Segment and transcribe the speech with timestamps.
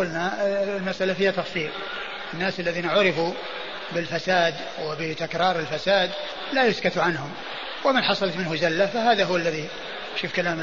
[0.00, 1.70] قلنا آه، المسألة فيها تفصيل.
[2.34, 3.32] الناس الذين عرفوا
[3.92, 6.10] بالفساد وبتكرار الفساد
[6.52, 7.30] لا يسكت عنهم.
[7.84, 9.68] ومن حصلت منه زلة فهذا هو الذي
[10.16, 10.60] شوف كلام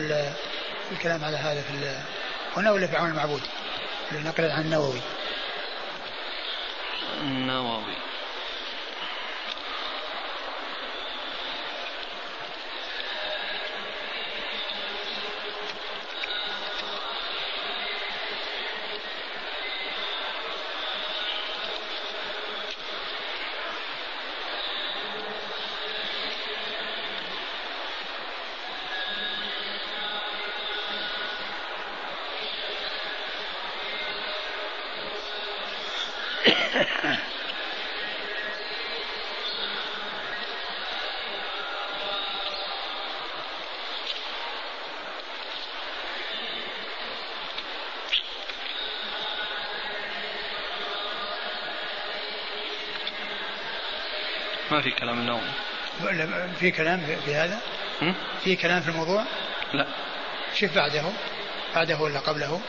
[0.92, 1.96] الكلام على هذا في
[2.58, 3.42] هنا ولا في عون المعبود؟
[4.12, 5.02] نقلا عن النووي.
[7.22, 8.07] النووي.
[54.78, 55.42] ما في كلام النوم
[56.60, 57.60] في كلام في هذا؟
[58.44, 59.26] في كلام في الموضوع؟
[59.74, 59.88] لا
[60.54, 61.04] شوف بعده
[61.76, 62.62] بعده ولا قبله؟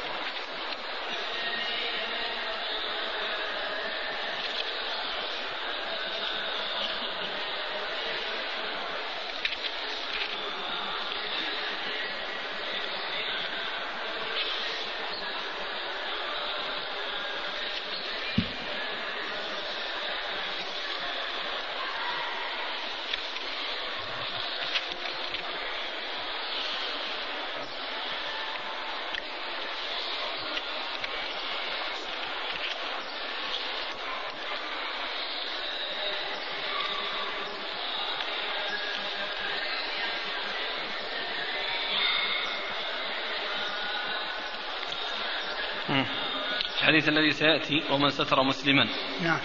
[46.99, 48.89] الحديث الذي سيأتي ومن ستر مسلما.
[49.23, 49.41] نعم.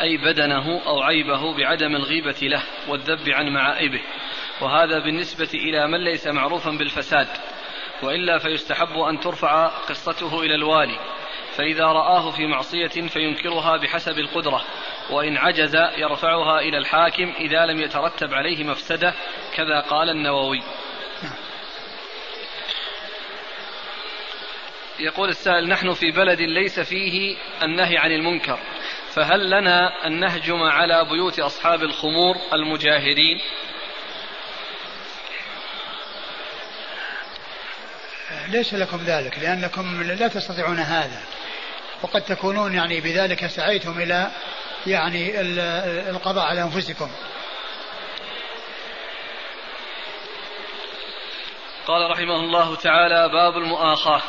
[0.00, 4.00] أي بدنه أو عيبه بعدم الغيبة له والذب عن معائبه.
[4.60, 7.28] وهذا بالنسبة إلى من ليس معروفا بالفساد.
[8.02, 10.98] وإلا فيستحب أن ترفع قصته إلى الوالي.
[11.56, 14.64] فإذا رآه في معصية فينكرها بحسب القدرة.
[15.10, 19.14] وإن عجز يرفعها إلى الحاكم إذا لم يترتب عليه مفسدة
[19.56, 20.62] كذا قال النووي.
[25.02, 28.58] يقول السائل نحن في بلد ليس فيه النهي عن المنكر
[29.14, 33.40] فهل لنا أن نهجم على بيوت أصحاب الخمور المجاهرين
[38.48, 41.22] ليس لكم ذلك لأنكم لا تستطيعون هذا
[42.02, 44.30] وقد تكونون يعني بذلك سعيتم إلى
[44.86, 45.40] يعني
[46.10, 47.10] القضاء على أنفسكم.
[51.86, 54.22] قال رحمه الله تعالى باب المؤاخاة.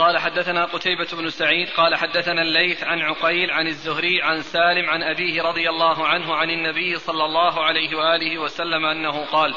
[0.00, 5.02] قال حدثنا قتيبة بن سعيد قال حدثنا الليث عن عقيل عن الزهري عن سالم عن
[5.02, 9.54] أبيه رضي الله عنه عن النبي صلى الله عليه وآله وسلم أنه قال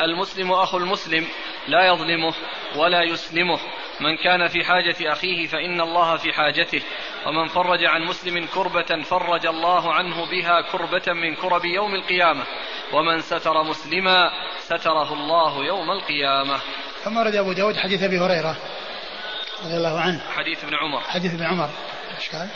[0.00, 1.24] المسلم أخو المسلم
[1.68, 2.34] لا يظلمه
[2.76, 3.58] ولا يسلمه
[4.00, 6.82] من كان في حاجة أخيه فإن الله في حاجته
[7.26, 12.44] ومن فرج عن مسلم كربة فرج الله عنه بها كربة من كرب يوم القيامة
[12.92, 16.58] ومن ستر مسلما ستره الله يوم القيامة.
[17.04, 18.56] ثم رد أبو داود حديث أبي هريرة.
[19.64, 20.20] رضي الله عنه.
[20.36, 21.00] حديث ابن عمر.
[21.00, 21.70] حديث ابن عمر.
[22.16, 22.48] إيش قال؟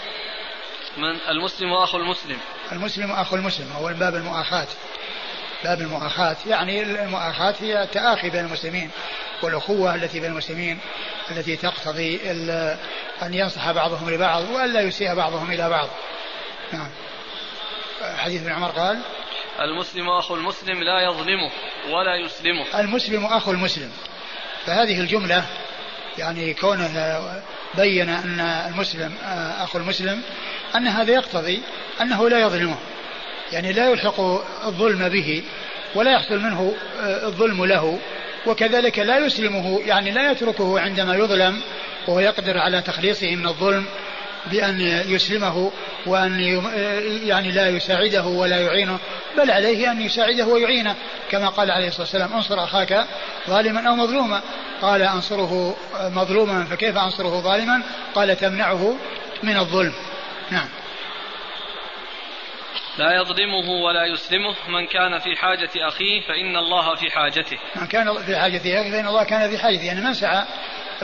[0.97, 2.39] من المسلم اخو المسلم.
[2.73, 4.67] المسلم اخو المسلم هو باب المؤاخاة.
[5.65, 8.91] باب المؤاخاة يعني المؤاخاة هي تآخي بين المسلمين
[9.43, 10.79] والأخوة التي بين المسلمين
[11.31, 12.21] التي تقتضي
[13.23, 15.89] أن ينصح بعضهم لبعض وألا يسيء بعضهم إلى بعض.
[16.73, 16.89] نعم.
[18.17, 19.03] حديث ابن عمر قال
[19.61, 21.51] المسلم أخو المسلم لا يظلمه
[21.89, 22.81] ولا يسلمه.
[22.81, 23.93] المسلم أخو المسلم.
[24.67, 25.45] فهذه الجملة
[26.19, 27.21] يعني كونه
[27.75, 29.13] بين أن المسلم
[29.59, 30.23] أخو المسلم
[30.77, 31.63] أن هذا يقتضي
[32.01, 32.79] أنه لا يظلمه.
[33.53, 34.21] يعني لا يلحق
[34.67, 35.43] الظلم به
[35.95, 36.75] ولا يحصل منه
[37.05, 37.99] الظلم له
[38.47, 41.61] وكذلك لا يسلمه يعني لا يتركه عندما يظلم
[42.09, 43.85] وهو يقدر على تخليصه من الظلم
[44.51, 45.73] بأن يسلمه
[46.07, 46.41] وأن
[47.25, 48.99] يعني لا يساعده ولا يعينه
[49.37, 50.95] بل عليه أن يساعده ويعينه.
[51.31, 53.07] كما قال عليه الصلاة والسلام انصر أخاك
[53.49, 54.43] ظالما أو مظلوما.
[54.83, 57.83] قال أنصره مظلوما فكيف أنصره ظالما؟
[58.15, 58.97] قال تمنعه
[59.43, 59.93] من الظلم.
[60.51, 60.69] نعم.
[62.99, 67.59] لا يظلمه ولا يسلمه من كان في حاجة أخيه فإن الله في حاجته.
[67.77, 69.85] من كان في حاجة أخيه فإن الله كان في حاجته.
[69.85, 70.45] يعني من سعى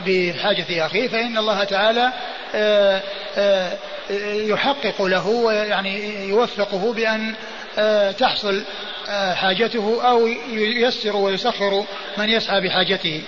[0.07, 2.13] بحاجة أخيه فإن الله تعالى
[2.55, 3.03] آه،
[3.37, 3.79] آه،
[4.35, 7.35] يحقق له ويعني يوفقه بأن
[7.79, 8.65] آه، تحصل
[9.35, 11.85] حاجته أو ييسر ويسخر
[12.19, 13.23] من يسعى بحاجته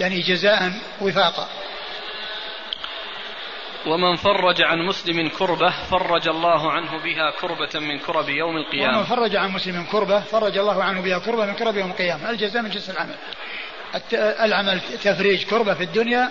[0.00, 1.48] يعني جزاء وفاقا.
[3.86, 8.96] ومن فرج عن مسلم كربة فرج الله عنه بها كربة من كرب يوم القيامة.
[8.96, 12.30] ومن فرج عن مسلم كربة فرج الله عنه بها كربة من كرب يوم القيامة.
[12.30, 13.14] الجزاء من جنس العمل.
[14.14, 16.30] العمل تفريج كربة في الدنيا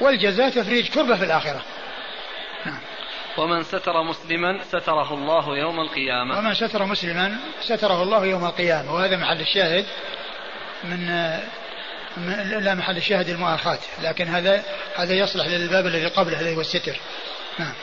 [0.00, 1.62] والجزاء تفريج كربة في الآخرة.
[2.66, 2.78] نعم.
[3.38, 6.38] ومن ستر مسلما ستره الله يوم القيامة.
[6.38, 8.94] ومن ستر مسلما ستره الله يوم القيامة.
[8.94, 9.86] وهذا محل الشاهد
[10.84, 11.06] من
[12.60, 14.64] لا محل الشاهد المؤاخاة لكن هذا
[14.96, 16.96] هذا يصلح للباب الذي قبله الذي هو الستر.
[17.58, 17.74] نعم.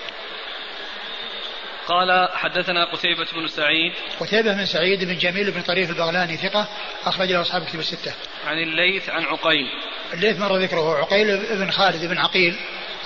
[1.89, 3.93] قال حدثنا قتيبة بن سعيد.
[4.19, 6.67] قتيبة بن سعيد بن جميل بن طريف البغلاني ثقة
[7.05, 8.13] أخرج له أصحاب كتب الستة.
[8.45, 9.65] عن الليث عن عقيل.
[10.13, 12.55] الليث مر ذكره عقيل بن خالد بن عقيل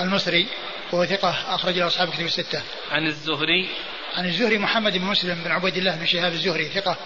[0.02, 0.48] المصري
[0.92, 2.62] وهو ثقة أخرج له أصحاب كتب الستة.
[2.92, 3.70] عن الزهري.
[4.16, 6.98] عن الزهري محمد بن مسلم بن عبيد الله بن شهاب الزهري ثقة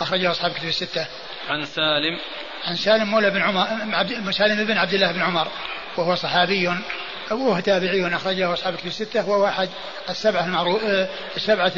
[0.00, 1.06] أخرج له أصحاب كتب الستة.
[1.48, 2.18] عن سالم.
[2.64, 5.48] عن سالم مولى بن عمر سالم بن عبد الله بن عمر
[5.96, 6.68] وهو صحابي
[7.30, 9.68] وهو تابعي أخرج له أصحاب كتب الستة وهو أحد
[10.08, 11.72] السبعة المعروف آه، السبعة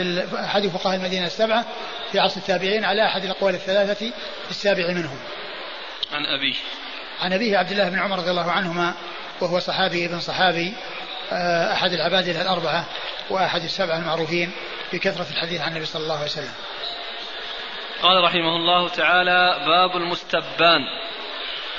[0.45, 1.65] أحد فقهاء المدينة السبعة
[2.13, 4.13] في عصر التابعين على أحد الأقوال الثلاثة
[4.51, 5.19] السابع منهم.
[6.13, 6.55] عن أبيه.
[7.21, 8.95] عن أبيه عبد الله بن عمر رضي الله عنهما
[9.41, 10.73] وهو صحابي ابن صحابي
[11.33, 12.85] آه، أحد العباد الأربعة
[13.31, 14.51] وأحد السبعة المعروفين
[14.93, 16.53] بكثرة الحديث عن النبي صلى الله عليه وسلم.
[18.03, 20.81] قال رحمه الله تعالى باب المستبان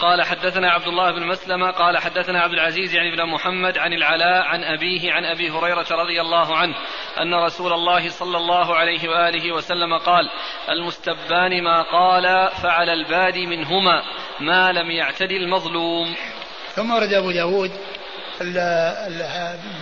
[0.02, 4.42] قال حدثنا عبد الله بن مسلمة قال حدثنا عبد العزيز يعني بن محمد عن العلاء
[4.42, 6.76] عن أبيه عن أبي هريرة رضي الله عنه
[7.22, 10.30] أن رسول الله صلى الله عليه وآله وسلم قال
[10.70, 14.04] المستبان ما قال فعل البادي منهما
[14.40, 16.16] ما لم يعتدي المظلوم.
[16.76, 17.72] ثم ورد أبو داود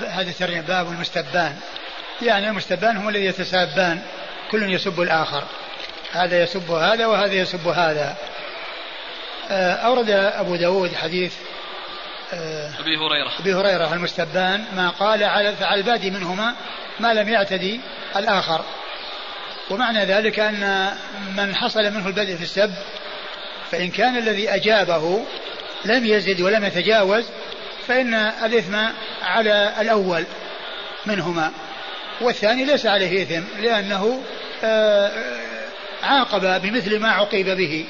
[0.10, 1.56] هذا الترجمة باب المستبان.
[2.22, 4.02] يعني المستبان هم الذي يتسابان
[4.52, 5.44] كل يسب الآخر.
[6.12, 8.16] هذا يسب هذا وهذا يسب هذا.
[9.52, 11.34] أورد أبو داود حديث
[12.34, 13.40] آه، أبي هريرة.
[13.40, 16.56] أبي هريرة المستبان ما قال على على البادي منهما
[17.00, 17.82] ما لم يعتدي
[18.16, 18.62] الآخر.
[19.70, 20.92] ومعنى ذلك أن
[21.38, 22.74] من حصل منه البدء في السب
[23.72, 25.24] فإن كان الذي أجابه
[25.86, 27.26] لم يزد ولم يتجاوز
[27.88, 28.76] فإن الإثم
[29.24, 30.24] على الأول
[31.06, 31.52] منهما.
[32.22, 34.24] والثاني ليس عليه إثم لأنه
[34.64, 35.12] آه،
[36.04, 37.86] عاقب بمثل ما عوقب به.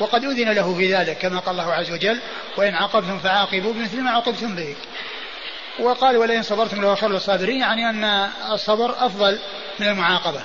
[0.00, 2.20] وقد أذن له في ذلك كما قال الله عز وجل
[2.56, 4.76] وإن عاقبتم فعاقبوا بمثل ما عوقبتم به.
[5.78, 8.04] وقال ولئن صبرتم لهو خير للصابرين يعني أن
[8.52, 9.38] الصبر أفضل
[9.78, 10.42] من المعاقبة.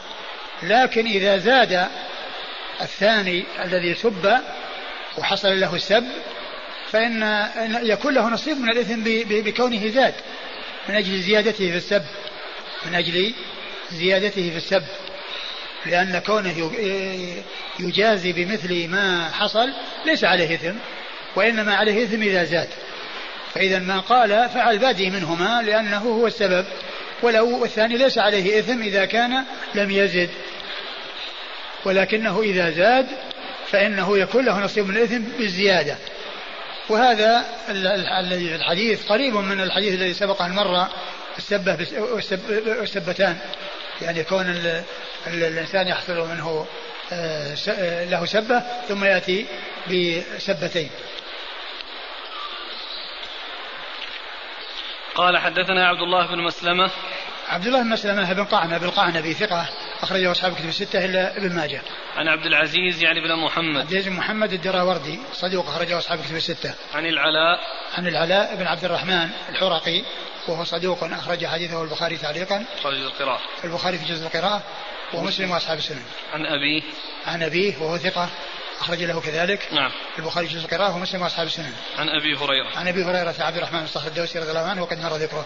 [0.63, 1.87] لكن إذا زاد
[2.81, 4.39] الثاني الذي سب
[5.17, 6.03] وحصل له السب
[6.91, 7.23] فإن
[7.83, 10.13] يكون له نصيب من الإثم بكونه زاد
[10.89, 12.03] من أجل زيادته في السب
[12.85, 13.33] من أجل
[13.91, 14.83] زيادته في السب.
[15.85, 16.71] لأن كونه
[17.79, 19.69] يجازي بمثل ما حصل
[20.05, 20.75] ليس عليه إثم
[21.35, 22.69] وإنما عليه إثم إذا زاد.
[23.53, 26.65] فإذا ما قال فعل بادي منهما لأنه هو السبب
[27.23, 29.43] ولو الثاني ليس عليه إثم إذا كان
[29.75, 30.29] لم يزد.
[31.85, 33.07] ولكنه إذا زاد
[33.71, 35.97] فإنه يكون له نصيب من الإثم بالزيادة.
[36.89, 40.87] وهذا الحديث قريب من الحديث الذي سبق أن مر
[41.37, 41.77] السبة
[42.79, 43.37] والسبتان
[44.01, 44.45] يعني كون
[45.27, 46.67] الإنسان يحصل منه
[47.13, 49.45] آه، آه، له سبة ثم يأتي
[49.87, 50.89] بسبتين
[55.15, 56.91] قال حدثنا عبد الله بن مسلمة
[57.49, 59.69] عبد الله بن مسلمة بن قعنب بن قعنبي ثقة
[60.01, 61.81] أخرجه أصحاب كتب الستة إلا ابن ماجه.
[62.15, 63.81] عن عبد العزيز يعني بن محمد.
[63.81, 66.73] عبد العزيز بن محمد الدراوردي صدوق أخرجه أصحاب كتب الستة.
[66.93, 67.59] عن العلاء.
[67.97, 70.03] عن العلاء بن عبد الرحمن الحرقي
[70.47, 72.65] وهو صدوق أخرج حديثه البخاري تعليقا.
[72.83, 73.41] في جزء القراءة.
[73.63, 74.63] البخاري في جزء القراءة
[75.13, 76.03] ومسلم وأصحاب السنن.
[76.33, 76.81] عن أبيه.
[77.27, 78.29] عن أبيه وهو ثقة
[78.81, 83.03] أخرج له كذلك نعم البخاري جزء القراءة ومسلم وأصحاب السنن عن أبي هريرة عن أبي
[83.03, 85.45] هريرة عبد الرحمن بن صخر الدوسي رضي الله عنه وقد مر ذكره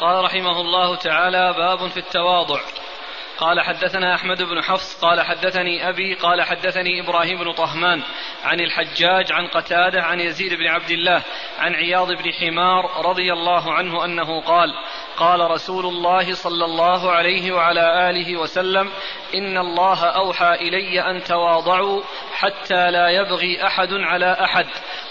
[0.00, 2.60] قال رحمه الله تعالى باب في التواضع.
[3.38, 8.02] قال حدثنا أحمد بن حفص قال حدثني أبي قال حدثني إبراهيم بن طهمان
[8.44, 11.22] عن الحجاج عن قتادة عن يزيد بن عبد الله
[11.58, 14.74] عن عياض بن حمار رضي الله عنه أنه قال
[15.16, 18.90] قال رسول الله صلى الله عليه وعلى آله وسلم
[19.34, 24.66] إن الله أوحى إلي أن تواضعوا حتى لا يبغي أحد على أحد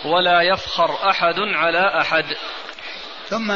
[0.06, 2.25] ولا يفخر أحد على أحد.
[3.30, 3.52] ثم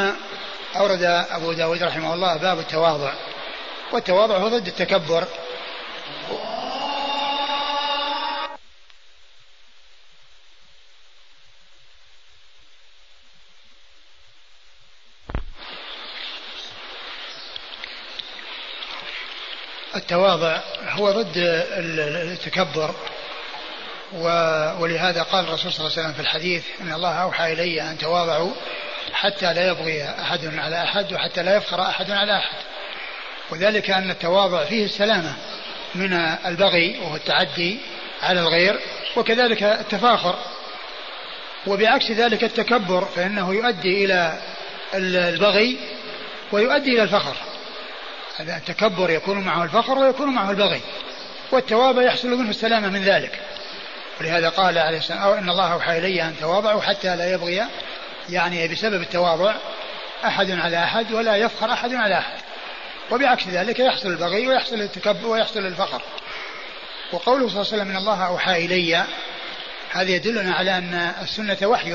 [0.75, 3.13] أورد أبو داود رحمه الله باب التواضع.
[3.91, 5.27] والتواضع هو ضد التكبر.
[19.95, 20.59] التواضع
[20.89, 22.95] هو ضد التكبر.
[24.79, 28.51] ولهذا قال الرسول صلى الله عليه وسلم في الحديث إن الله أوحى إلي أن تواضعوا
[29.13, 32.57] حتى لا يبغي أحد على أحد وحتى لا يفخر أحد على أحد.
[33.49, 35.33] وذلك أن التواضع فيه السلامة
[35.95, 36.13] من
[36.45, 37.77] البغي وهو التعدي
[38.23, 38.79] على الغير
[39.15, 40.35] وكذلك التفاخر.
[41.67, 44.37] وبعكس ذلك التكبر فإنه يؤدي إلى
[44.93, 45.77] البغي
[46.51, 47.35] ويؤدي إلى الفخر.
[48.39, 50.81] التكبر يكون معه الفخر ويكون معه البغي.
[51.51, 53.39] والتواضع يحصل منه السلامة من ذلك.
[54.21, 57.63] ولهذا قال عليه السلام أو إن الله أوحى إلي أن تواضعوا حتى لا يبغي
[58.31, 59.55] يعني بسبب التواضع
[60.25, 62.37] أحد على أحد ولا يفخر أحد على أحد.
[63.11, 66.01] وبعكس ذلك يحصل البغي ويحصل التكبر ويحصل الفخر.
[67.13, 69.05] وقوله صلى الله عليه وسلم إن الله أوحى إلي
[69.91, 71.93] هذا يدلنا على أن السنة وحي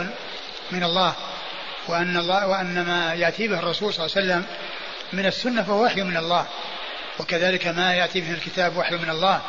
[0.70, 1.14] من الله
[1.88, 4.46] وأن الله وأن ما يأتي به الرسول صلى الله عليه وسلم
[5.12, 6.46] من السنة فهو وحي من الله.
[7.18, 9.40] وكذلك ما يأتي به الكتاب وحي من الله.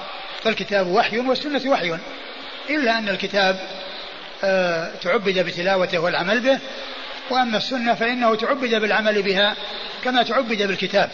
[0.43, 1.97] فالكتاب وحي والسنة وحي.
[2.69, 3.59] إلا أن الكتاب
[5.01, 6.59] تعبد بتلاوته والعمل به
[7.29, 9.55] وأما السنة فإنه تعبد بالعمل بها
[10.03, 11.11] كما تعبد بالكتاب.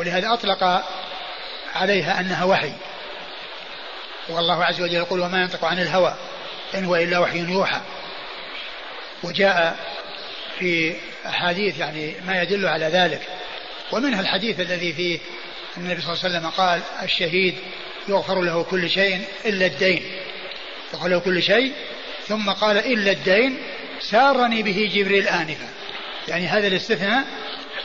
[0.00, 0.84] ولهذا أطلق
[1.74, 2.72] عليها أنها وحي.
[4.28, 6.14] والله عز وجل يقول وما ينطق عن الهوى
[6.74, 7.80] إن هو إلا وحي يوحى.
[9.22, 9.76] وجاء
[10.58, 13.22] في أحاديث يعني ما يدل على ذلك.
[13.92, 15.18] ومنها الحديث الذي فيه
[15.76, 17.54] النبي صلى الله عليه وسلم قال الشهيد
[18.08, 20.02] يغفر له كل شيء إلا الدين.
[20.94, 21.72] يغفر له كل شيء
[22.28, 23.58] ثم قال إلا الدين
[24.00, 25.68] سارني به جبريل آنفا.
[26.28, 27.24] يعني هذا الاستثناء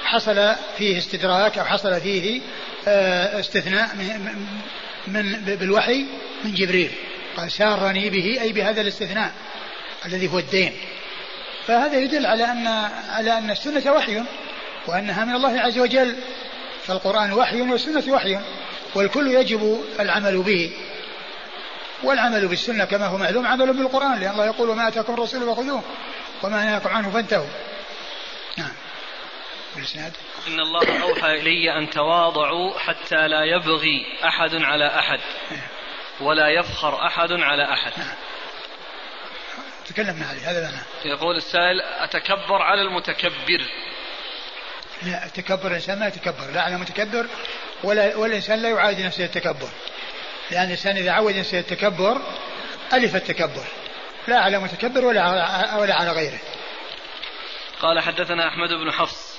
[0.04, 2.42] حصل فيه استدراك أو حصل فيه
[2.88, 3.96] آه، استثناء
[5.08, 6.06] من بالوحي
[6.44, 6.92] من جبريل.
[7.38, 9.32] قال سارني به أي بهذا الاستثناء
[10.06, 10.74] الذي هو الدين.
[11.68, 12.68] فهذا يدل على أن
[13.10, 14.24] على أن السنة وحي
[14.88, 16.16] وأنها من الله عز وجل.
[16.86, 18.40] فالقرآن وحي والسنة وحي
[18.96, 20.72] والكل يجب العمل به.
[22.04, 25.84] والعمل بالسنة كما هو معلوم عمل بالقرآن لأن الله يقول ما أتاكم الرسول فخذوه
[26.44, 27.48] وما نهاكم عنه فانتهوا.
[28.58, 28.72] نعم.
[29.76, 30.14] بالإسناد.
[30.48, 35.20] إن الله أوحى إلي أن تواضعوا حتى لا يبغي أحد على أحد
[36.22, 37.92] ولا يفخر أحد على أحد.
[39.88, 43.66] تكلمنا عليه هذا معناه يقول السائل أتكبر على المتكبر.
[45.04, 47.28] لا التكبر الإنسان ما يتكبر لا على المتكبر
[47.84, 49.70] ولا والإنسان لا يعاد نفسه التكبر
[50.54, 52.22] لأن الإنسان إذا عود نفسه التكبر
[52.94, 53.66] ألف التكبر.
[54.28, 56.40] لا على متكبر ولا على ولا على غيره.
[57.82, 59.38] قال حدثنا أحمد بن حفص.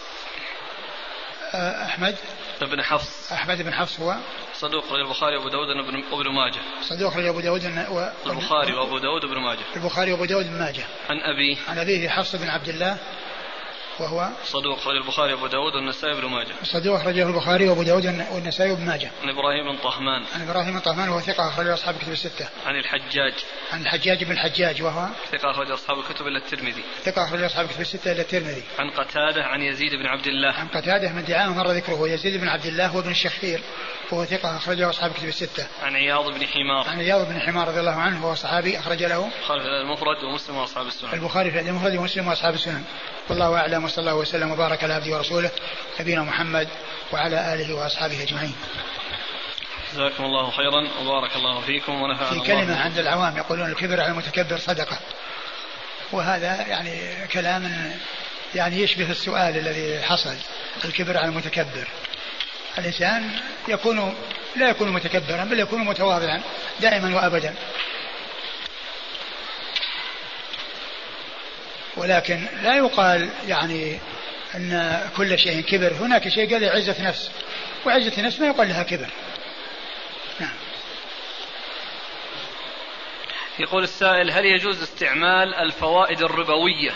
[1.54, 2.16] أحمد؟
[2.60, 3.32] بن حفص.
[3.32, 4.14] أحمد بن حفص هو؟
[4.54, 5.68] صدوق رجل البخاري وأبو داود
[6.12, 6.60] وابن ماجه.
[6.82, 8.08] صدوق رجل أبو داود و...
[8.26, 9.64] البخاري وأبو داود وأبن ماجه.
[9.76, 10.84] البخاري وأبو داود وأبن ماجه.
[11.10, 11.56] عن أبيه.
[11.68, 12.98] عن أبيه حفص بن عبد الله.
[14.00, 18.70] وهو صدوق رجل البخاري وأبو داود والنسائي بن ماجه صدوق رجل البخاري وأبو داود والنسائي
[18.70, 22.12] وابن ماجه عن إبراهيم بن طهمان عن إبراهيم بن طهمان وهو ثقة أخرج أصحاب الكتب
[22.12, 23.34] الستة عن الحجاج
[23.72, 27.80] عن الحجاج بن الحجاج وهو ثقة أخرج أصحاب الكتب إلا الترمذي ثقة أخرج أصحاب الكتب
[27.80, 31.70] الستة إلا الترمذي عن قتادة عن يزيد بن عبد الله عن قتادة من دعامة مر
[31.70, 33.60] ذكره يزيد بن عبد الله وابن الشخير
[34.12, 35.66] وهو ثقة أخرجه أصحاب الكتب الستة.
[35.82, 36.88] عن عياض بن حمار.
[36.88, 39.26] عن عياض بن حمار رضي الله عنه وهو صحابي أخرج له.
[39.26, 41.12] البخاري في المفرد ومسلم وأصحاب السنن.
[41.12, 42.84] البخاري في المفرد ومسلم وأصحاب السنن.
[43.30, 45.50] والله أعلم وصلى الله وسلم وبارك على عبده ورسوله
[46.00, 46.68] نبينا محمد
[47.12, 48.54] وعلى آله وأصحابه أجمعين.
[49.92, 54.58] جزاكم الله خيرا وبارك الله فيكم ونفعنا في كلمة عند العوام يقولون الكبر على المتكبر
[54.58, 54.98] صدقة.
[56.12, 57.92] وهذا يعني كلام
[58.54, 60.34] يعني يشبه السؤال الذي حصل
[60.84, 61.88] الكبر على المتكبر
[62.78, 63.30] الإنسان
[63.68, 64.14] يكون
[64.56, 66.42] لا يكون متكبرا بل يكون متواضعا
[66.80, 67.54] دائما وأبدا
[71.96, 73.98] ولكن لا يقال يعني
[74.54, 75.92] أن كل شيء كبر.
[75.92, 77.30] هناك شيء قال عزة نفس
[77.86, 79.08] وعزة نفس ما يقال لها كبر.
[80.40, 80.54] نعم.
[83.58, 86.90] يقول السائل هل يجوز استعمال الفوائد الربوية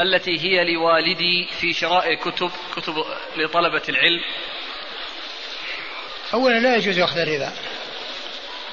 [0.00, 3.04] التي هي لوالدي في شراء كتب كتب
[3.36, 4.20] لطلبة العلم؟
[6.34, 7.52] أولا لا يجوز أخذ الربا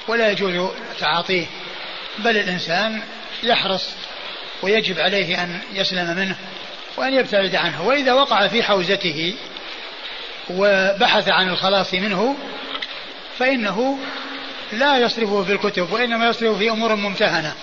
[0.08, 1.46] ولا يجوز تعاطيه
[2.18, 3.04] بل الإنسان
[3.44, 3.96] يحرص
[4.62, 6.36] ويجب عليه أن يسلم منه
[6.98, 7.88] وأن يبتعد عنه.
[7.88, 9.36] وإذا وقع في حوزته
[10.50, 12.36] وبحث عن الخلاص منه
[13.38, 13.98] فإنه
[14.72, 17.56] لا يصرفه في الكتب وإنما يصرفه في أمور ممتهنة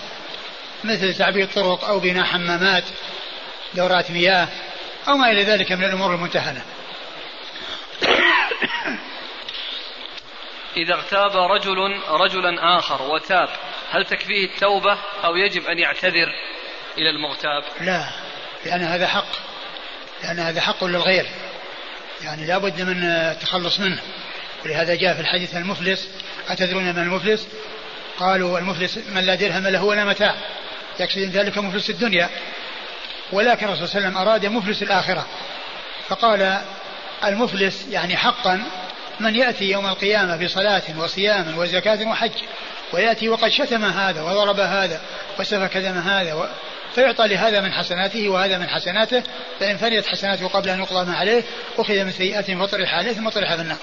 [0.83, 2.83] مثل تعبيد طرق أو بناء حمامات
[3.73, 4.47] دورات مياه
[5.07, 6.61] أو ما إلى ذلك من الأمور الممتهنة.
[10.77, 13.49] إذا اغتاب رجل رجلا آخر وتاب
[13.91, 16.33] هل تكفيه التوبة أو يجب أن يعتذر؟
[16.97, 18.03] إلى المغتاب؟ لا.
[18.65, 19.27] لأن هذا حق.
[20.23, 21.25] لأن هذا حق للغير.
[22.23, 24.01] يعني لا بد من التخلص منه.
[24.65, 26.09] ولهذا جاء في الحديث المفلس
[26.49, 27.47] أتدرون من المفلس؟
[28.19, 30.35] قالوا المفلس من لا درهم له ولا متاع.
[30.99, 32.29] يقصد ذلك مفلس الدنيا.
[33.31, 35.25] ولكن الرسول صلى الله عليه وسلم أراد مفلس الآخرة.
[36.07, 36.61] فقال
[37.23, 38.63] المفلس يعني حقا
[39.19, 42.31] من يأتي يوم القيامة بصلاة وصيام وزكاة وحج
[42.93, 45.01] ويأتي وقد شتم هذا وضرب هذا
[45.39, 46.49] وسفك دم هذا.
[46.97, 49.23] فيعطى لهذا من حسناته وهذا من حسناته
[49.59, 51.43] فإن فنيت حسناته قبل أن يقضى ما عليه
[51.77, 53.77] أخذ من سيئات فطرح عليه ثم طرح في النار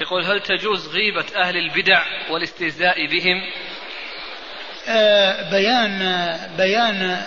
[0.00, 3.42] يقول هل تجوز غيبة أهل البدع والاستهزاء بهم؟
[4.88, 7.22] آه بيان بيان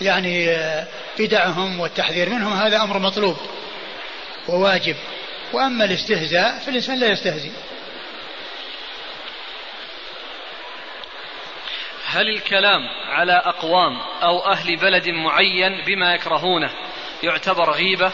[0.00, 0.86] يعني آه،
[1.18, 3.36] بدعهم والتحذير منهم هذا أمر مطلوب
[4.48, 4.96] وواجب.
[5.52, 7.50] وأما الاستهزاء فالإنسان لا يستهزئ
[12.14, 16.70] هل الكلام على أقوام أو أهل بلد معين بما يكرهونه
[17.22, 18.12] يعتبر غيبة؟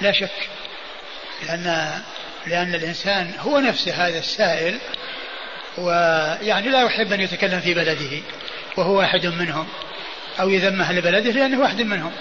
[0.00, 0.48] لا شك
[1.46, 1.94] لأن
[2.46, 4.78] لأن الإنسان هو نفسه هذا السائل
[5.78, 8.22] ويعني لا يحب أن يتكلم في بلده
[8.76, 9.68] وهو واحد منهم
[10.40, 12.12] أو يذم أهل بلده لأنه واحد منهم.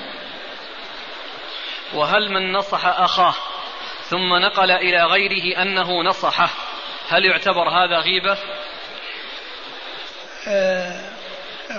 [1.94, 3.36] وهل من نصح أخاه
[4.10, 6.50] ثم نقل إلى غيره أنه نصحه
[7.10, 8.38] هل يعتبر هذا غيبة؟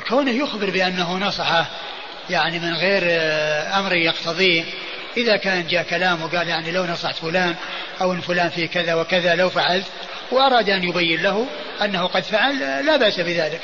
[0.09, 1.67] كونه يخبر بأنه نصحه
[2.31, 4.65] يعني من غير آه أمر يقتضيه.
[5.17, 7.57] إذا كان جاء كلام وقال يعني لو نصحت فلان
[8.01, 9.87] أو إن فلان في كذا وكذا لو فعلت
[10.33, 11.47] وأراد أن يبين له
[11.83, 13.61] أنه قد فعل لا بأس بذلك.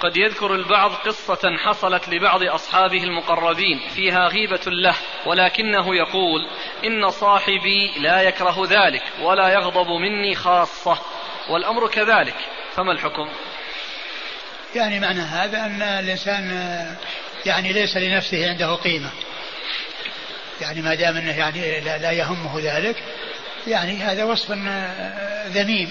[0.00, 4.94] قد يذكر البعض قصة حصلت لبعض أصحابه المقربين فيها غيبة له
[5.26, 6.48] ولكنه يقول
[6.84, 10.98] إن صاحبي لا يكره ذلك ولا يغضب مني خاصة.
[11.48, 12.34] والأمر كذلك.
[12.76, 13.28] فما الحكم؟
[14.74, 16.50] يعني معنى هذا أن الإنسان
[17.46, 19.10] يعني ليس لنفسه عنده قيمة.
[20.60, 22.96] يعني ما دام أنه يعني لا يهمه ذلك
[23.66, 24.50] يعني هذا وصف
[25.46, 25.90] ذميم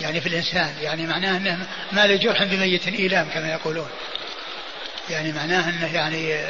[0.00, 0.74] يعني في الإنسان.
[0.82, 3.88] يعني معناه أنه ما لجرح بميت إيلام كما يقولون.
[5.10, 6.40] يعني معناه أنه يعني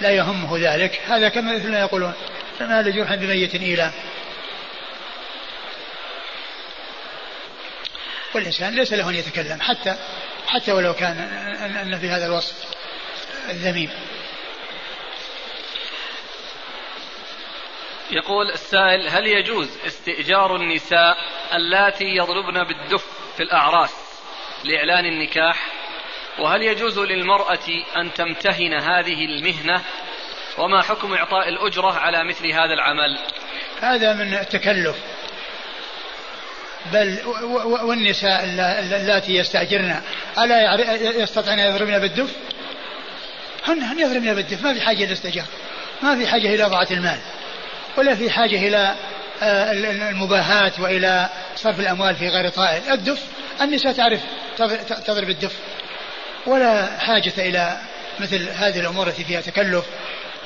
[0.00, 1.00] لا يهمه ذلك.
[1.08, 2.12] هذا كما مثل ما يقولون
[2.60, 3.92] ما لجرح بميت إيلام
[8.34, 9.96] والإنسان ليس له أن يتكلم حتى
[10.46, 11.18] حتى ولو كان
[11.82, 12.54] أن في هذا الوصف
[13.50, 13.90] الذميم.
[18.10, 21.16] يقول السائل هل يجوز استئجار النساء
[21.52, 23.04] اللاتي يضربن بالدف
[23.36, 23.94] في الأعراس
[24.64, 25.66] لإعلان النكاح؟
[26.38, 29.82] وهل يجوز للمرأة أن تمتهن هذه المهنة؟
[30.58, 33.18] وما حكم إعطاء الأجرة على مثل هذا العمل؟
[33.80, 34.96] هذا من التكلف.
[36.92, 37.18] بل
[37.82, 40.00] والنساء اللاتي يستأجرن.
[40.38, 40.74] ألا
[41.22, 42.30] يستطيعن يضربن بالدف؟
[43.66, 44.64] هن يضربن بالدف.
[44.64, 45.44] ما في حاجة للاستئجار
[46.02, 47.18] ما في حاجة إلى ضاعة المال.
[47.96, 48.94] ولا في حاجة إلى
[49.42, 49.72] آه،
[50.10, 53.22] المباهاة وإلى صرف الأموال في غير طائل الدف
[53.60, 54.20] النساء تعرف
[55.06, 55.52] تضرب الدف.
[56.46, 57.76] ولا حاجة إلى
[58.20, 59.84] مثل هذه الأمور التي فيها تكلف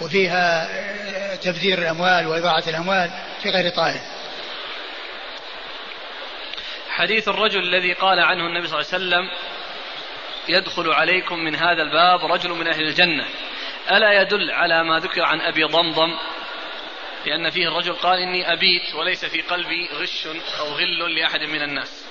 [0.01, 3.11] وفيها آه، تبذير الأموال وإضاعة الأموال
[3.43, 4.01] في غير طائل
[6.97, 9.31] حديث الرجل الذي قال عنه النبي صلى الله عليه وسلم
[10.49, 13.27] يدخل عليكم من هذا الباب رجل من أهل الجنة.
[13.91, 16.17] ألا يدل على ما ذكر عن أبي ضمضم؟
[17.27, 20.27] لأن فيه الرجل قال إني أبيت وليس في قلبي غش
[20.59, 22.07] أو غل لأحد من الناس.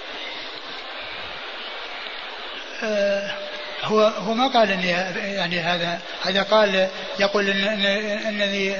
[2.83, 3.44] آه،
[3.83, 4.87] هو هو ما قال إني
[5.35, 6.87] يعني هذا هذا قال
[7.19, 7.85] يقول إن
[8.25, 8.75] إنني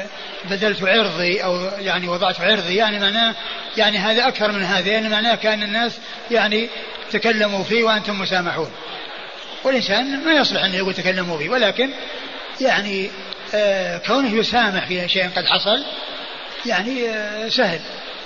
[0.49, 3.35] بذلت عرضي أو يعني وضعت عرضي يعني معناه
[3.77, 5.97] يعني هذا أكثر من هذا يعني معناه كأن الناس
[6.31, 6.69] يعني
[7.11, 8.71] تكلموا فيه وأنتم مسامحون.
[9.63, 11.89] والإنسان ما يصلح انه يقول تكلموا فيه ولكن
[12.61, 13.09] يعني
[13.55, 15.83] آه كونه يسامح في شيء قد حصل
[16.65, 17.79] يعني آه، سهل.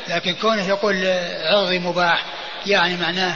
[0.10, 1.08] لكن كونه يقول
[1.44, 2.26] عرضي مباح
[2.66, 3.34] يعني معناه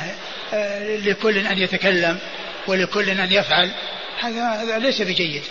[0.53, 2.19] آه، لكل أن يتكلم
[2.67, 3.71] ولكل أن يفعل.
[4.19, 5.43] هذا هذا ليس بجيد.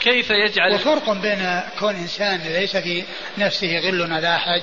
[0.00, 3.04] كيف يجعل وفرق بين كون إنسان ليس في
[3.38, 4.62] نفسه غل ولا أحد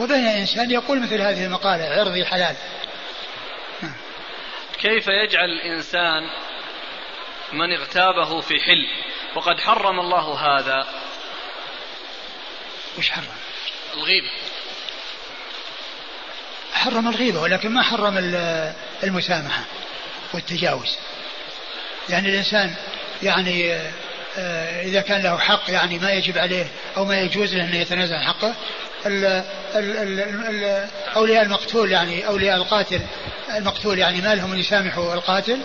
[0.00, 2.56] وبين إنسان يقول مثل هذه المقالة عرضي حلال
[4.78, 6.22] كيف يجعل الإنسان
[7.52, 8.86] من اغتابه في حل؟
[9.36, 10.86] وقد حرم الله هذا.
[12.98, 13.24] وش حرم؟
[13.94, 14.30] الغيبة.
[16.78, 18.18] حرم الغيبة ولكن ما حرم
[19.02, 19.62] المسامحة
[20.34, 20.96] والتجاوز.
[22.08, 22.74] يعني الإنسان
[23.22, 23.78] يعني
[24.38, 28.14] آه، إذا كان له حق يعني ما يجب عليه أو ما يجوز له أن يتنازل
[28.14, 28.54] عن حقه
[31.16, 33.00] أولياء المقتول يعني أولياء القاتل
[33.56, 35.58] المقتول يعني ما لهم أن يسامحوا القاتل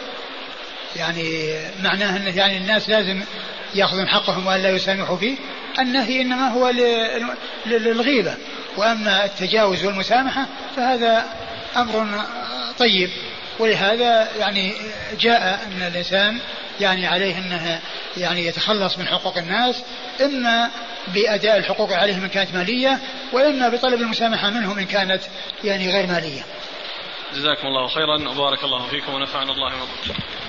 [0.95, 3.21] يعني معناه أن يعني الناس لازم
[3.75, 5.35] يأخذون حقهم وأن لا يسامحوا فيه.
[5.79, 6.71] النهي إنما هو
[7.65, 8.37] للغيبة.
[8.77, 11.25] وأما التجاوز والمسامحة فهذا
[11.77, 12.25] أمر
[12.79, 13.09] طيب.
[13.59, 14.73] ولهذا يعني
[15.19, 16.39] جاء أن الإنسان
[16.79, 17.79] يعني عليه أنه
[18.17, 19.83] يعني يتخلص من حقوق الناس
[20.21, 20.69] إما
[21.07, 22.99] بأداء الحقوق عليهم إن كانت مالية
[23.33, 25.21] وإما بطلب المسامحة منهم إن كانت
[25.63, 26.41] يعني غير مالية.
[27.35, 28.29] جزاكم الله خيرا.
[28.29, 30.42] وبارك الله فيكم ونفعنا الله وبركاته.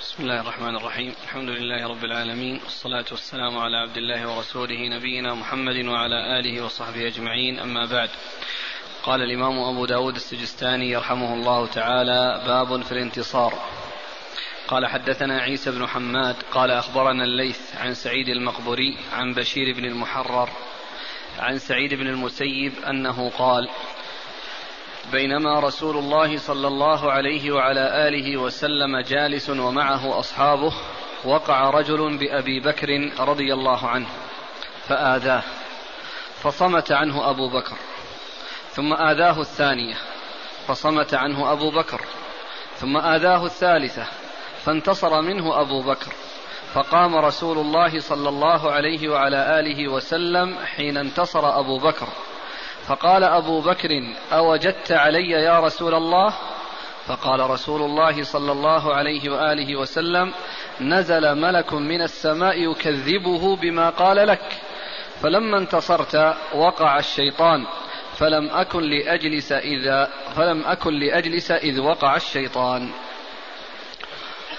[0.00, 1.14] بسم الله الرحمن الرحيم.
[1.24, 2.60] الحمد لله رب العالمين.
[2.64, 7.58] والصلاة والسلام على عبد الله ورسوله نبينا محمد وعلى آله وصحبه أجمعين.
[7.58, 8.10] أما بعد
[9.02, 13.54] قال الإمام أبو داود السجستاني يرحمه الله تعالى باب في الانتصار.
[14.68, 20.48] قال حدثنا عيسى بن حماد قال أخبرنا الليث عن سعيد المقبري عن بشير بن المحرر
[21.38, 23.68] عن سعيد بن المسيب أنه قال
[25.12, 30.72] بينما رسول الله صلى الله عليه وعلى آله وسلم جالس ومعه أصحابه
[31.24, 34.08] وقع رجل بأبي بكر رضي الله عنه
[34.88, 35.42] فآذاه
[36.42, 37.76] فصمت عنه أبو بكر
[38.70, 39.96] ثم آذاه الثانية
[40.66, 42.00] فصمت عنه أبو بكر
[42.76, 44.06] ثم آذاه الثالثة
[44.64, 46.12] فانتصر منه أبو بكر
[46.74, 52.08] فقام رسول الله صلى الله عليه وعلى آله وسلم حين انتصر أبو بكر.
[52.90, 53.88] فقال أبو بكر
[54.32, 56.34] أوجدت علي يا رسول الله؟
[57.06, 60.32] فقال رسول الله صلى الله عليه وآله وسلم
[60.80, 64.42] نزل ملك من السماء يكذبه بما قال لك.
[65.22, 67.66] فلما انتصرت وقع الشيطان
[68.18, 72.90] فلم أكن لأجلس إذا فلم أكن لأجلس إذ وقع الشيطان.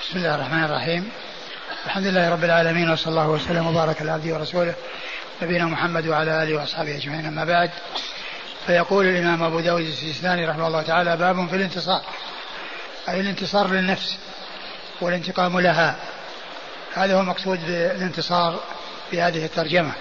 [0.01, 1.11] بسم الله الرحمن الرحيم.
[1.85, 4.75] الحمد لله رب العالمين وصلى الله وسلم وبارك على عبده ورسوله
[5.41, 7.25] نبينا محمد وعلى آله وأصحابه أجمعين.
[7.25, 7.69] أما بعد
[8.67, 12.01] فيقول الإمام أبو داود السيستاني رحمه الله تعالى باب في الانتصار
[13.09, 14.17] أي الانتصار للنفس
[15.01, 15.95] والانتقام لها.
[16.93, 18.59] هذا هو المقصود بالانتصار
[19.11, 19.91] في هذه الترجمة.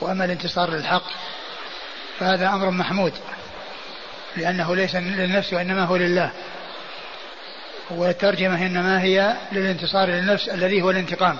[0.00, 1.02] وأما الانتصار للحق
[2.18, 3.12] فهذا أمر محمود
[4.36, 6.30] لأنه ليس للنفس وإنما هو لله.
[7.90, 11.38] والترجمة إنما هي للانتصار للنفس الذي هو الانتقام.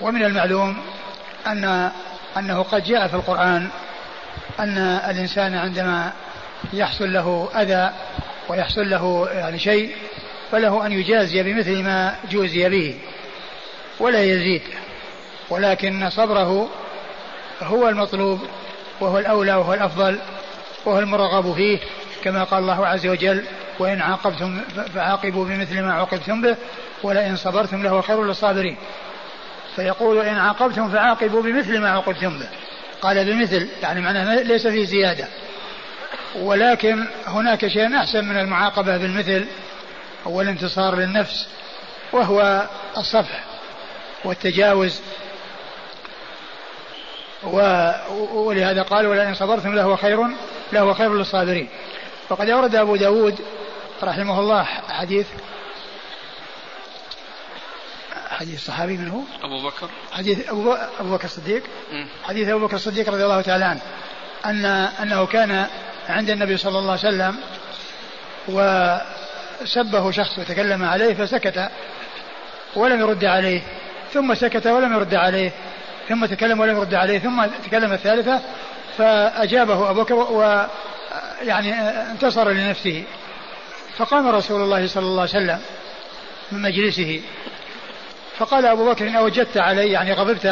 [0.00, 0.82] ومن المعلوم
[1.46, 1.90] أن
[2.36, 3.70] أنه قد جاء في القرآن
[4.60, 6.12] أن الإنسان عندما
[6.72, 7.90] يحصل له أذى
[8.48, 9.96] ويحصل له يعني شيء
[10.52, 12.98] فله أن يجازي بمثل ما جوزي به
[14.00, 14.62] ولا يزيد.
[15.50, 16.68] ولكن صبره
[17.62, 18.40] هو المطلوب
[19.00, 20.18] وهو الأولى وهو الأفضل
[20.84, 21.78] وهو المرغب فيه
[22.24, 23.44] كما قال الله عز وجل
[23.78, 24.60] وإن عاقبتم
[24.94, 26.56] فعاقبوا بمثل ما عوقبتم به
[27.02, 28.76] ولئن صبرتم لهو خير للصابرين.
[29.76, 32.48] فيقول إن عاقبتم فعاقبوا بمثل ما عوقبتم به.
[33.02, 35.28] قال بمثل يعني معناه ليس فيه زيادة.
[36.36, 39.46] ولكن هناك شيء أحسن من المعاقبة بالمثل
[40.26, 41.48] هو الانتصار للنفس
[42.12, 43.44] وهو الصفح
[44.24, 45.00] والتجاوز.
[48.32, 50.26] ولهذا قال ولئن صبرتم لهو خير
[50.72, 51.68] لهو خير للصابرين.
[52.30, 53.40] وقد أورد أبو داود
[54.02, 55.26] رحمه الله حديث
[58.36, 59.90] حديث صحابي من هو؟ أبو بكر.
[60.12, 61.62] حديث أبو, أبو بكر الصديق.
[62.24, 63.80] حديث أبو بكر الصديق رضي الله تعالى عنه
[64.44, 64.64] أن
[65.02, 65.66] أنه كان
[66.08, 67.36] عند النبي صلى الله عليه وسلم
[68.48, 71.70] وسبه شخص وتكلم عليه فسكت
[72.76, 73.62] ولم يرد عليه
[74.12, 75.52] ثم سكت ولم يرد عليه
[76.08, 78.40] ثم تكلم ولم يرد عليه ثم تكلم الثالثة
[78.98, 81.72] فأجابه أبو بكر ويعني
[82.10, 83.04] انتصر لنفسه.
[83.96, 85.60] فقام رسول الله صلى الله عليه وسلم
[86.52, 87.20] من مجلسه.
[88.38, 90.44] فقال أبو بكر أوجدت علي يعني غضبت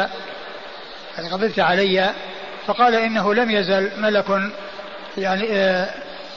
[1.16, 2.14] يعني غضبت علي
[2.66, 4.52] فقال إنه لم يزل ملك
[5.16, 5.94] يعني آه،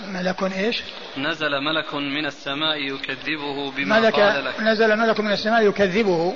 [0.07, 0.83] ملك إيش؟
[1.17, 4.59] نزل ملك من السماء يكذبه بما ملك قال لك.
[4.59, 6.35] نزل ملك من السماء يكذبه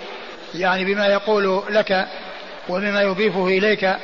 [0.56, 2.08] يعني بما يقول لك
[2.70, 3.96] وبما يضيفه إليك.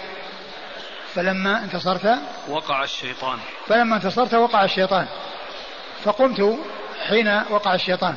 [1.16, 2.18] فلما انتصرت
[2.50, 3.40] وقع الشيطان.
[3.68, 5.08] فلما انتصرت وقع الشيطان.
[6.04, 6.60] فقمت
[7.08, 8.16] حين وقع الشيطان.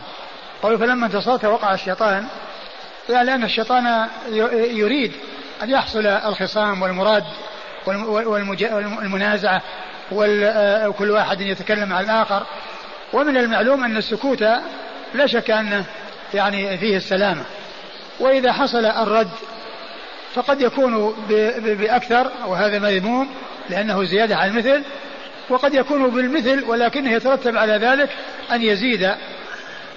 [0.63, 2.27] قالوا فلما انتصرت وقع الشيطان
[3.09, 4.09] لأن الشيطان
[4.73, 5.13] يريد
[5.63, 7.25] أن يحصل الخصام والمراد
[7.87, 9.63] والمنازعة
[10.13, 12.47] وكل واحد يتكلم عن الآخر.
[13.13, 14.43] ومن المعلوم أن السكوت
[15.15, 15.85] لا شك أنه
[16.35, 17.45] يعني فيه السلامة.
[18.21, 19.31] وإذا حصل الرد
[20.35, 21.15] فقد يكون
[21.59, 23.29] بأكثر وهذا مذموم
[23.71, 24.83] لأنه زيادة على المثل
[25.49, 28.09] وقد يكون بالمثل ولكنه يترتب على ذلك
[28.53, 29.03] أن يزيد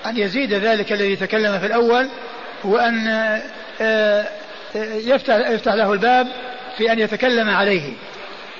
[0.05, 2.07] أن يزيد ذلك الذي تكلم في الأول
[2.63, 3.41] وأن آه،
[3.81, 4.25] آه،
[4.93, 6.27] يفتح يفتح له الباب
[6.77, 7.93] في أن يتكلم عليه.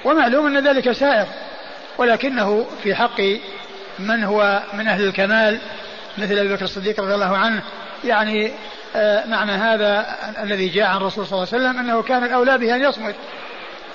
[0.06, 1.28] ومعلوم أن ذلك سائر
[1.98, 3.22] ولكنه في حق
[4.00, 5.60] من هو من أهل الكمال
[6.18, 7.62] مثل أبي بكر الصديق رضي الله عنه.
[8.04, 8.52] يعني
[8.96, 10.06] آه، معنى هذا
[10.44, 13.16] الذي جاء عن الرسول صلى الله عليه وسلم أنه كان الأولى به أن يصمت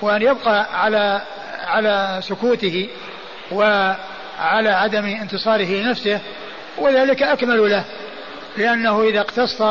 [0.01, 1.21] وأن يبقى على
[1.67, 2.89] على سكوته
[3.51, 6.19] وعلى عدم انتصاره لنفسه
[6.77, 7.83] وذلك أكمل له
[8.57, 9.61] لأنه إذا اقتص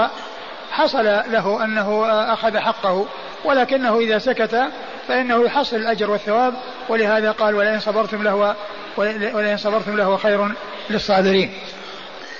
[0.71, 3.07] حصل له أنه أخذ حقه
[3.45, 4.63] ولكنه إذا سكت
[5.09, 6.55] فإنه يحصل الأجر والثواب
[6.89, 8.57] ولهذا قال ولئن صبرتم له
[8.97, 10.49] ولئن صبرتم له خير
[10.91, 11.53] للصابرين.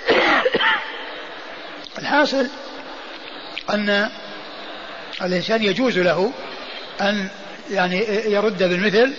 [1.99, 2.47] الحاصل
[3.71, 4.11] أن
[5.23, 6.33] الإنسان يجوز له
[7.01, 7.29] أن
[7.71, 9.15] يعني يرد بالمثل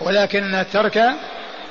[0.00, 1.10] ولكن الترك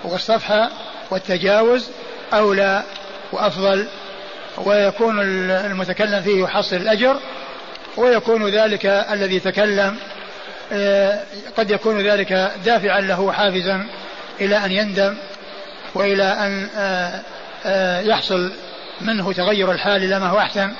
[0.03, 0.69] والصفح
[1.11, 1.89] والتجاوز
[2.33, 2.83] أولى
[3.31, 3.87] وأفضل
[4.65, 5.19] ويكون
[5.49, 7.19] المتكلم فيه يحصل الأجر
[7.97, 9.97] ويكون ذلك الذي تكلم
[10.71, 11.19] آه،
[11.57, 13.85] قد يكون ذلك دافعا له حافزا
[14.41, 15.17] إلى أن يندم
[15.95, 17.21] وإلى أن آه،
[17.65, 18.51] آه، يحصل
[19.01, 20.71] منه تغير الحال إلى ما هو أحسن.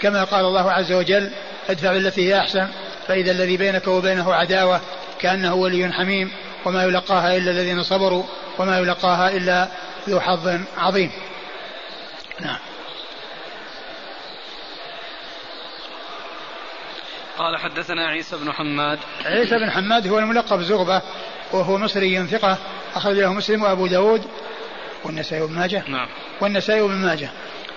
[0.00, 1.30] كما قال الله عز وجل
[1.70, 2.68] ادفع بالتي هي أحسن
[3.08, 4.80] فإذا الذي بينك وبينه عداوة
[5.20, 6.30] كأنه ولي حميم
[6.64, 8.24] وما يلقاها إلا الذين صبروا
[8.58, 9.68] وما يلقاها إلا
[10.08, 11.10] ذو حظ عظيم.
[12.40, 12.71] نعم.
[17.38, 18.98] قال حدثنا عيسى بن حماد.
[19.24, 21.02] عيسى بن حماد هو الملقب زغبة
[21.52, 22.58] وهو مصري ثقة
[22.94, 24.22] أخرج له مسلم وأبو داود
[25.04, 25.84] والنسائي وابن ماجه.
[25.88, 26.08] نعم.
[26.40, 27.30] والنسائي وابن ماجه.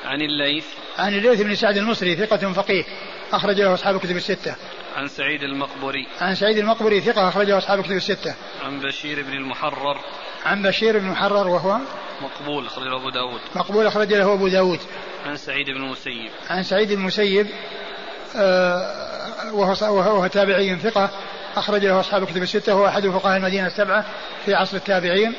[0.05, 0.65] عن الليث.
[0.97, 2.83] عن الليث بن سعد المصري ثقة فقيه
[3.31, 4.55] أخرج له أصحاب الكتب الستة.
[4.95, 6.07] عن سعيد المقبري.
[6.21, 8.35] عن سعيد المقبري ثقة أخرجه أصحاب الكتب الستة.
[8.65, 9.97] عن بشير بن المحرر.
[10.45, 11.79] عن بشير بن المحرر وهو
[12.21, 13.41] مقبول أخرجه أبو داود.
[13.55, 14.79] مقبول أخرج له أبو داود.
[15.25, 16.31] عن سعيد بن المسيب.
[16.49, 17.47] عن سعيد بن المسيب
[19.53, 21.09] وهو, وهو تابعي ثقة
[21.55, 24.05] أخرج له أصحاب الكتب الستة وهو أحد فقهاء المدينة السبعة
[24.45, 25.33] في عصر التابعين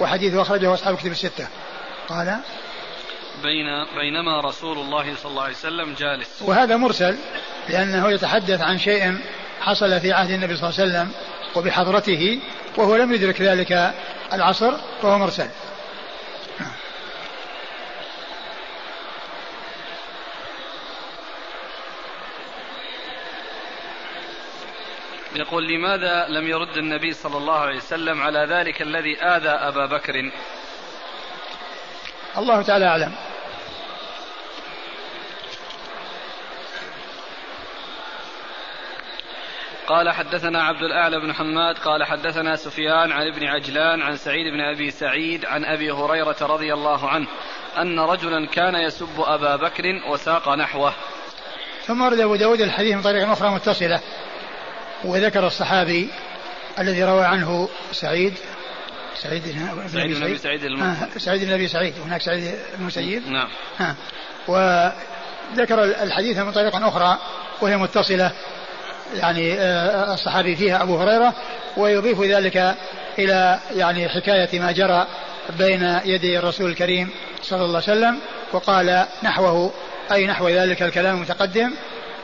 [0.00, 1.48] وحديثه أخرجه أصحاب الكتب الستة.
[2.08, 2.36] قال
[3.42, 6.42] بين بينما رسول الله صلى الله عليه وسلم جالس.
[6.42, 7.16] وهذا مرسل
[7.68, 9.18] لأنه يتحدث عن شيء
[9.60, 11.12] حصل في عهد النبي صلى الله عليه وسلم
[11.56, 12.40] وبحضرته
[12.76, 13.92] وهو لم يدرك ذلك
[14.32, 15.48] العصر فهو مرسل.
[25.36, 30.30] يقول لماذا لم يرد النبي صلى الله عليه وسلم على ذلك الذي آذى أبا بكر؟
[32.38, 33.12] الله تعالى أعلم.
[39.86, 44.60] قال حدثنا عبد الأعلى بن حماد قال حدثنا سفيان عن ابن عجلان عن سعيد بن
[44.60, 47.26] أبي سعيد عن أبي هريرة رضي الله عنه
[47.78, 50.94] أن رجلا كان يسب أبا بكر وساق نحوه.
[51.84, 54.00] ثم ورد أبو داود الحديث من طريق أخرى متصلة.
[55.04, 56.08] وذكر الصحابي
[56.78, 58.34] الذي روى عنه سعيد
[59.16, 63.48] سعيد بن سعيد بن أبي سعيد؟ آه سعيد بن أبي سعيد هناك سعيد المسيب نعم.
[63.80, 63.94] آه.
[64.48, 67.18] وذكر الحديث من طريق أخرى
[67.60, 68.32] وهي متصلة
[69.14, 71.34] يعني آه الصحابي فيها أبو هريرة
[71.76, 72.74] ويضيف ذلك
[73.18, 75.06] إلى يعني حكاية ما جرى
[75.58, 77.10] بين يدي الرسول الكريم
[77.42, 78.18] صلى الله عليه وسلم
[78.52, 79.72] وقال نحوه
[80.12, 81.72] أي نحو ذلك الكلام المتقدم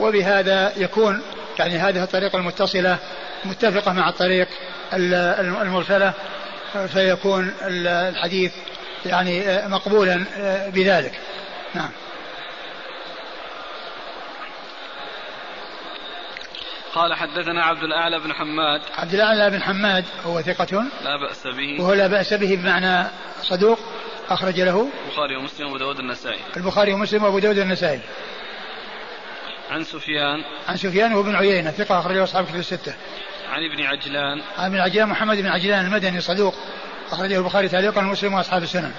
[0.00, 1.22] وبهذا يكون
[1.58, 2.98] يعني هذه الطريقة المتصلة
[3.44, 4.48] متفقة مع الطريق
[4.92, 6.12] المرسلة
[6.86, 8.52] فيكون الحديث
[9.06, 10.24] يعني مقبولا
[10.74, 11.20] بذلك.
[11.74, 11.90] نعم.
[16.94, 18.80] قال حدثنا عبد الأعلى بن حماد.
[18.98, 21.82] عبد الأعلى بن حماد هو ثقة؟ لا بأس به.
[21.82, 23.08] وهو لا بأس به بمعنى
[23.42, 23.78] صدوق
[24.30, 26.38] أخرج له البخاري ومسلم وأبو داود النسائي.
[26.56, 28.00] البخاري ومسلم وأبو داود النسائي.
[29.70, 30.44] عن سفيان.
[30.68, 32.94] عن سفيان وابن عيينة ثقة أخرجه أصحاب كتب الستة.
[33.48, 34.42] عن ابن عجلان.
[34.58, 36.54] عن ابن عجلان محمد بن عجلان المدني صدوق
[37.10, 38.92] أخرجه البخاري تعليقا ومسلم وأصحاب السنن.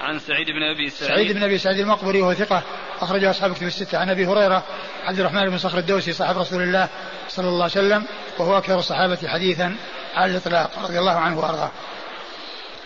[0.00, 1.10] عن سعيد بن أبي سعيد.
[1.10, 2.62] سعيد بن أبي سعيد المقبري وهو ثقة
[3.00, 3.98] أخرجه أصحاب كتب الستة.
[3.98, 4.62] عن أبي هريرة
[5.04, 6.88] عبد الرحمن بن صخر الدوسي صاحب رسول الله
[7.28, 8.06] صلى الله عليه وسلم
[8.38, 9.76] وهو أكثر الصحابة حديثا
[10.14, 11.70] على الإطلاق رضي الله عنه وأرضاه.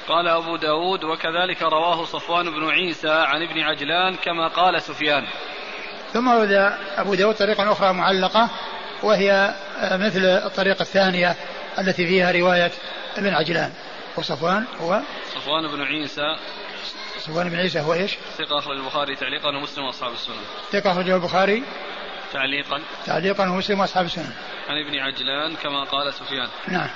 [0.09, 5.27] قال أبو داود وكذلك رواه صفوان بن عيسى عن ابن عجلان كما قال سفيان.
[6.12, 8.51] ثم ورد أبو داود طريقة أخرى معلقة
[9.03, 11.37] وهي مثل الطريقة الثانية
[11.79, 12.70] التي فيها رواية
[13.16, 13.72] ابن عجلان.
[14.16, 15.01] وصفوان هو؟
[15.35, 16.37] صفوان بن عيسى.
[17.18, 20.35] صفوان بن عيسى هو إيش؟ ثقة أخرج البخاري تعليقا ومسلم وأصحاب السنن.
[20.72, 21.62] ثقة أخرجه البخاري؟
[22.33, 22.83] تعليقا.
[23.07, 24.33] تعليقا ومسلم وأصحاب السنن.
[24.68, 26.48] عن ابن عجلان كما قال سفيان.
[26.68, 26.88] نعم.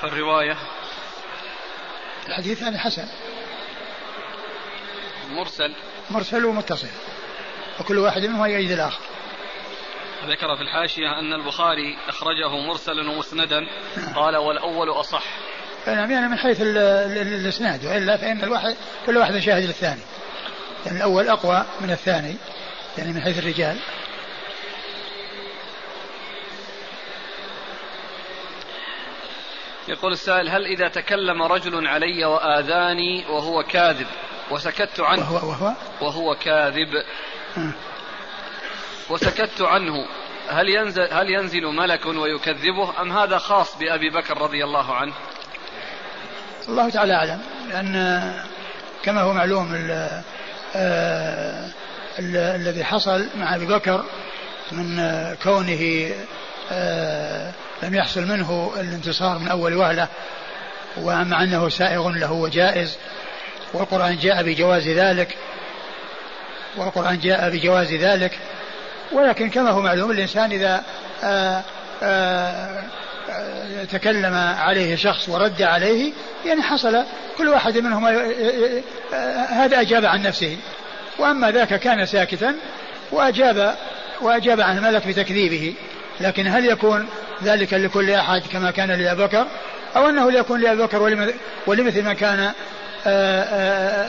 [0.00, 0.56] فالرواية؟
[2.28, 3.08] الحديث يعني حسن.
[5.30, 5.74] مرسل.
[6.10, 6.88] مرسل ومتصل.
[7.80, 9.00] وكل واحد منهما يؤيد الآخر.
[10.26, 13.66] ذكر في الحاشية أن البخاري أخرجه مرسلا ومسندا.
[14.14, 15.24] قال والأول أصح.
[15.86, 17.84] نعم يعني من حيث الإسناد.
[17.84, 20.02] وإلا فإن الواحد كل واحد شاهد للثاني
[20.86, 22.36] يعني الأول أقوى من الثاني.
[22.98, 23.76] يعني من حيث الرجال.
[29.88, 34.06] يقول السائل هل إذا تكلم رجل علي وآذاني وهو كاذب
[34.50, 35.32] وسكت عنه.
[35.32, 37.02] وهو, وهو, وهو كاذب.
[39.10, 40.06] وسكت عنه.
[40.48, 45.12] هل ينزل هل ينزل ملك ويكذبه؟ أم هذا خاص بأبي بكر رضي الله عنه؟
[46.68, 47.40] الله تعالى أعلم.
[47.68, 48.32] لأن
[49.02, 49.88] كما هو معلوم
[50.76, 51.68] آه،
[52.18, 54.04] الذي حصل مع أبي بكر
[54.72, 55.00] من
[55.42, 56.10] كونه
[56.72, 60.08] آه، لم يحصل منه الانتصار من أول وهلة
[60.96, 62.96] ومع أنه سائغ له وجائز
[63.72, 65.36] والقرآن جاء بجواز ذلك
[66.76, 68.38] والقرآن جاء بجواز ذلك.
[69.12, 70.84] ولكن كما هو معلوم الإنسان إذا
[71.22, 71.62] آآ
[72.02, 72.82] آه، آآ
[73.30, 76.12] آه، تكلم عليه شخص ورد عليه
[76.46, 77.04] يعني حصل
[77.38, 78.10] كل واحد منهما
[79.14, 80.56] آه، هذا أجاب عن نفسه.
[81.18, 82.54] وأما ذاك كان ساكتا
[83.12, 83.76] وأجاب
[84.20, 85.74] وأجاب عن الملك بتكذيبه.
[86.20, 87.08] لكن هل يكون
[87.44, 89.46] ذلك لكل أحد كما كان لأبي بكر؟
[89.96, 91.32] أو أنه ليكون لأبي بكر
[91.66, 92.52] ولمثل ما كان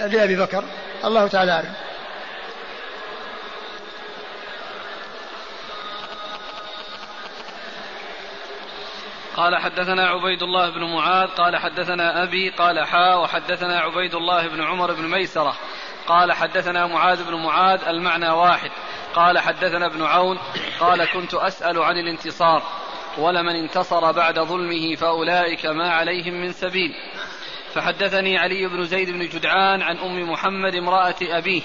[0.08, 0.64] لأبي بكر.
[1.06, 1.74] الله تعالى أعلم.
[9.36, 14.64] قال حدثنا عبيد الله بن معاذ قال حدثنا أبي قال حا وحدثنا عبيد الله بن
[14.64, 15.56] عمر بن ميسرة.
[16.08, 18.72] قال حدثنا معاذ بن معاذ المعنى واحد.
[19.14, 20.40] قال حدثنا ابن عون
[20.80, 22.64] قال كنت أسأل عن الانتصار
[23.18, 26.92] ولمن انتصر بعد ظلمه فأولئك ما عليهم من سبيل.
[27.74, 31.62] فحدثني علي بن زيد بن جدعان عن أم محمد امرأة أبيه.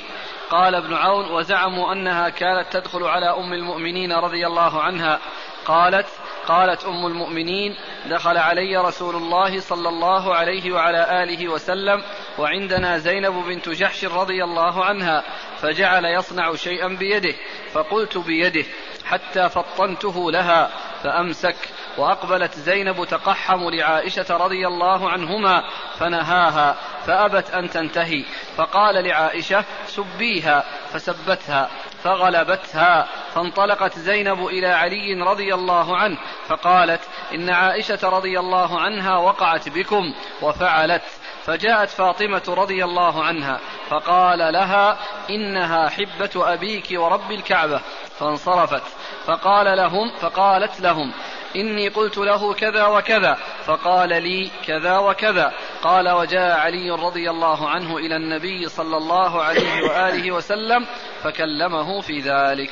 [0.51, 5.19] قال ابن عون وزعموا أنها كانت تدخل على أم المؤمنين رضي الله عنها.
[5.65, 6.07] قالت
[6.47, 12.03] قالت أم المؤمنين دخل علي رسول الله صلى الله عليه وعلى آله وسلم
[12.38, 15.25] وعندنا زينب بنت جحش رضي الله عنها
[15.61, 17.35] فجعل يصنع شيئا بيده
[17.73, 18.65] فقلت بيده
[19.05, 20.71] حتى فطنته لها
[21.03, 21.57] فأمسك
[21.98, 25.64] وأقبلت زينب تقحم لعائشة رضي الله عنهما
[25.98, 26.76] فنهاها
[27.07, 28.24] فأبت أن تنتهي.
[28.57, 30.64] فقال لعائشة سبيها.
[30.92, 31.70] فسبتها
[32.05, 33.09] فغلبتها.
[33.35, 37.00] فانطلقت زينب إلى علي رضي الله عنه فقالت
[37.35, 41.02] إن عائشة رضي الله عنها وقعت بكم وفعلت.
[41.44, 44.98] فجاءت فاطمة رضي الله عنها فقال لها
[45.31, 47.81] إنها حبة أبيك ورب الكعبة.
[48.18, 48.83] فانصرفت.
[49.26, 51.12] فقال لهم فقالت لهم
[51.57, 55.53] إني قلت له كذا وكذا فقال لي كذا وكذا.
[55.83, 60.87] قال وجاء علي رضي الله عنه إلى النبي صلى الله عليه وآله وسلم
[61.23, 62.71] فكلمه في ذلك.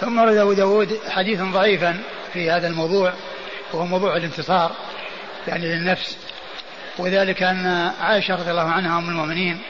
[0.00, 1.98] ثم رد أبو داود حديثا ضعيفا
[2.32, 3.12] في هذا الموضوع
[3.72, 4.72] وهو موضوع الانتصار
[5.48, 6.18] يعني للنفس.
[6.98, 9.60] وذلك أن عائشة رضي الله عنها أم المؤمنين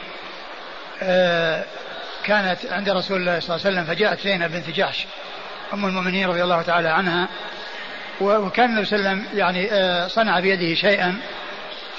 [1.01, 1.63] آه،
[2.23, 5.07] كانت عند رسول الله صلى الله عليه وسلم فجاءت زينب بنت جحش
[5.73, 7.27] أم المؤمنين رضي الله تعالى عنها
[8.21, 11.19] وكان النبي صلى الله عليه وسلم يعني آه، صنع بيده شيئا.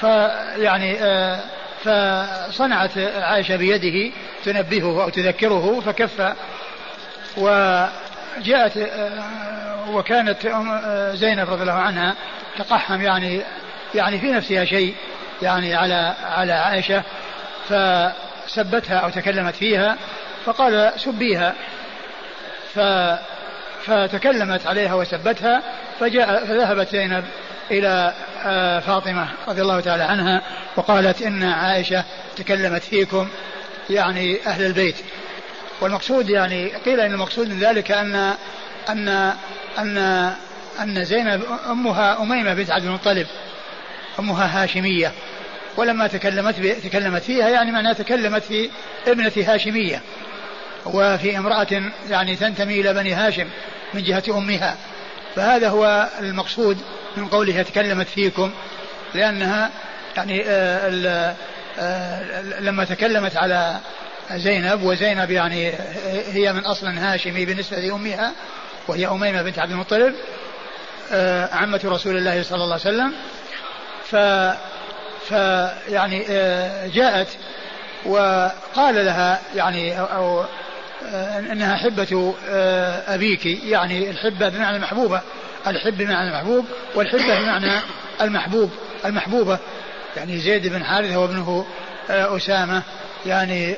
[0.01, 1.41] فيعني آه،
[1.85, 4.13] فصنعت عائشة بيده
[4.45, 6.35] تنبهه أو تذكره فكف
[7.37, 10.39] وجاءت آه، وكانت
[11.15, 12.15] زينب رضي الله عنها
[12.59, 13.41] تقحم يعني
[13.95, 14.95] يعني في نفسها شيء
[15.43, 17.03] يعني على على عائشة
[17.69, 19.97] فسبتها أو تكلمت فيها
[20.45, 21.55] فقال سبيها.
[22.75, 22.81] ف
[23.85, 25.63] فتكلمت عليها وسبتها
[26.01, 27.25] فجاء فذهبت زينب
[27.71, 30.43] إلى آه، فاطمة رضي الله تعالى عنها
[30.77, 32.05] وقالت إن عائشة
[32.37, 33.29] تكلمت فيكم
[33.91, 34.97] يعني أهل البيت.
[35.81, 38.35] والمقصود يعني قيل إن المقصود من ذلك أن
[38.89, 39.09] أن
[39.79, 39.99] أن
[40.81, 43.27] أن زينب أمها أميمة بنت عبد المطلب
[44.19, 45.13] أمها هاشمية.
[45.77, 48.71] ولما تكلمت تكلمت فيها يعني معناها تكلمت في
[49.07, 50.03] ابنة هاشمية.
[50.87, 53.47] وفي امرأة يعني تنتمي إلى بني هاشم
[53.95, 54.77] من جهة أمها.
[55.39, 56.79] فهذا هو المقصود
[57.17, 58.51] من قولها تكلمت فيكم
[59.15, 59.71] لأنها
[60.17, 61.37] يعني آه،
[61.79, 63.77] آه، لما تكلمت على
[64.33, 65.73] زينب وزينب يعني
[66.33, 68.33] هي من أصل هاشمي بالنسبة لأمها
[68.89, 70.15] وهي أميمة بنت عبد المطلب
[71.13, 73.15] آه، عمة رسول الله صلى الله عليه وسلم.
[74.05, 74.17] ف
[75.29, 76.25] فيعني
[76.89, 77.29] جاءت
[78.07, 80.49] وقال لها يعني أو آه،
[81.53, 85.21] إنها حبة آه، أبيك يعني الحبة بمعنى المحبوبة
[85.67, 87.81] الحب بمعنى المحبوب والحبة بمعنى
[88.21, 88.71] المحبوب
[89.05, 89.59] المحبوبة.
[90.17, 91.67] يعني زيد بن حارثة وابنه
[92.11, 92.83] آه، أسامة
[93.27, 93.77] يعني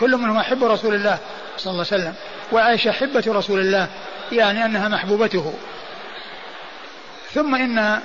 [0.00, 1.18] كل منهم حب رسول الله
[1.56, 2.14] صلى الله عليه وسلم.
[2.52, 3.88] وعائشة حبة رسول الله
[4.32, 5.54] يعني أنها محبوبته.
[7.34, 8.00] ثم إن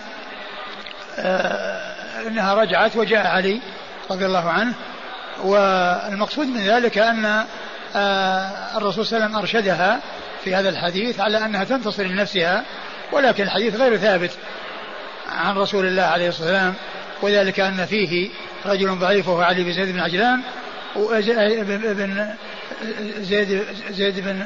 [2.28, 3.60] إنها رجعت وجاء علي
[4.12, 4.74] رضي الله عنه.
[5.44, 7.46] والمقصود من ذلك آه،
[7.96, 10.02] الرسول صلى الله عليه وسلم أرشدها
[10.44, 12.66] في هذا الحديث على أنها تنتصر لنفسها
[13.12, 14.32] ولكن الحديث غير ثابت
[15.30, 16.74] عن رسول الله عليه الصلاة والسلام
[17.22, 18.30] وذلك أن فيه
[18.66, 20.42] رجل ضعيف وهو علي بن زيد بن عجلان
[20.96, 22.28] وإبن
[23.18, 24.44] زيد زيد بن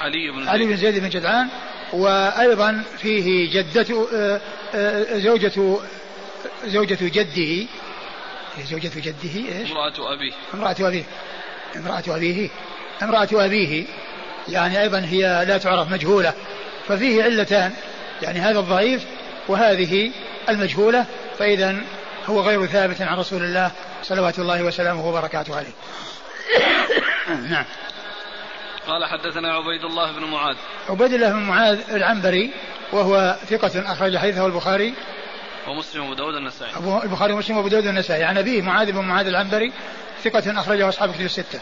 [0.00, 1.48] علي بن علي بن زيد بن جدعان
[1.92, 4.40] وأيضا فيه جدته آه،
[4.74, 5.78] آه، زوجة
[6.64, 7.66] زوجة جده
[8.70, 10.32] زوجة جده إيش؟ امرأة أبيه.
[10.54, 11.04] امرأة أبيه.
[11.76, 12.48] امرأة أبيه.
[13.02, 13.84] امرأة أبيه
[14.48, 16.32] يعني أيضا هي لا تعرف مجهولة
[16.88, 17.72] ففيه علتان
[18.22, 19.04] يعني هذا الضعيف
[19.48, 20.10] وهذه
[20.48, 21.06] المجهولة
[21.38, 21.76] فإذا
[22.26, 23.70] هو غير ثابت عن رسول الله
[24.02, 25.72] صلوات الله وسلامه وبركاته عليه.
[27.50, 27.64] نعم.
[28.86, 30.56] قال حدثنا عبيد الله بن معاذ.
[30.88, 32.50] عبيد الله بن معاذ العنبري
[32.92, 34.94] وهو ثقة أخرج حديثه البخاري.
[35.68, 39.26] ومسلم وابو داود النسائي أبو البخاري ومسلم وأبو داود النسائي عن أبيه معاذ بن معاذ
[39.26, 39.72] العنبري
[40.24, 41.60] ثقة أخرجه أصحاب كتب الستة.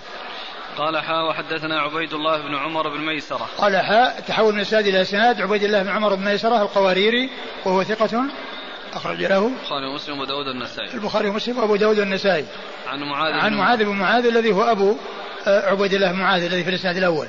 [0.78, 3.48] قال حاء وحدثنا عبيد الله بن عمر بن ميسرة.
[3.58, 5.40] قال حاء تحول من الإسناد إلى إسناد.
[5.40, 7.30] عبيد الله بن عمر بن ميسرة القواريري
[7.64, 8.24] وهو ثقة
[8.94, 12.46] أخرج له البخاري ومسلم وابو داود النسائي البخاري ومسلم وأبو داود النسائي
[12.86, 14.96] عن معاذ عن معاذ بن معاذ الذي هو أبو
[15.46, 17.26] آه، عبيد الله بن معاذ الذي في الإسناد الأول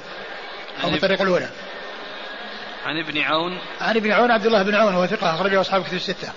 [0.84, 1.50] أو في الطريق الأولى.
[2.86, 3.60] عن ابن عون.
[3.82, 6.32] عن ابن عون عبد الله بن عون وهو ثقة أخرجه أصحاب كتب الستة.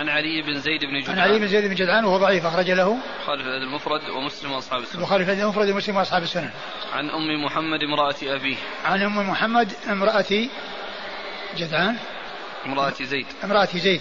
[0.00, 2.70] عن علي بن زيد بن جدعان عن علي بن زيد بن جدعان وهو ضعيف أخرج
[2.70, 5.00] له البخاري في الأدب المفرد ومسلم وأصحاب السنة.
[5.00, 6.50] البخاري في المفرد ومسلم وأصحاب السنن
[6.92, 8.56] عن أم محمد امرأة أبيه.
[8.84, 10.48] عن أم محمد امرأة
[11.56, 11.96] جدعان.
[12.66, 13.26] امرأة زيد.
[13.44, 14.00] امرأة زيد.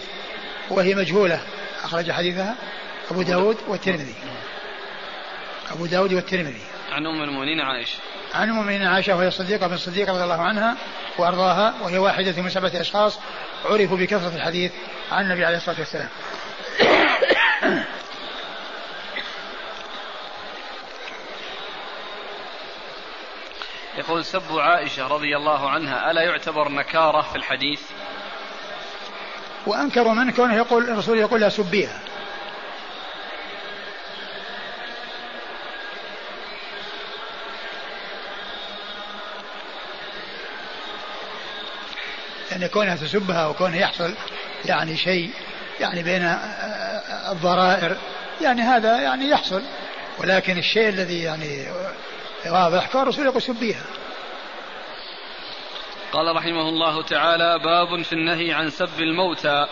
[0.70, 1.41] وهي مجهولة
[1.84, 2.56] أخرج حديثها
[3.12, 3.58] أبو داود.
[3.68, 4.16] والترمذي.
[5.72, 6.62] أبو داود والترمذي.
[6.91, 7.97] عن أم المؤمنين عائشة.
[8.34, 10.77] عن المؤمنين عائشة وهي الصديقة بن الصديق رضي الله عنها
[11.17, 13.19] وأرضاها وهي واحدة من سبعة أشخاص
[13.65, 14.71] عرفوا بكثرة الحديث
[15.11, 16.09] عن النبي عليه الصلاة والسلام.
[23.97, 27.82] يقول سب عائشة رضي الله عنها ألا يعتبر نكارة في الحديث؟
[29.67, 31.99] وأنكروا من كونه يقول الرسول يقول لا سبيها.
[42.60, 44.14] يعني كونها تسبها وكونه يحصل
[44.66, 45.30] يعني شيء
[45.80, 46.36] يعني بين
[47.32, 47.97] الضرائر
[48.41, 49.62] يعني هذا يعني يحصل.
[50.18, 51.68] ولكن الشيء الذي يعني
[52.45, 53.84] واضح كان الرسول يقول سبيها.
[56.12, 59.68] قال رحمه الله تعالى باب في النهي عن سب الموتى.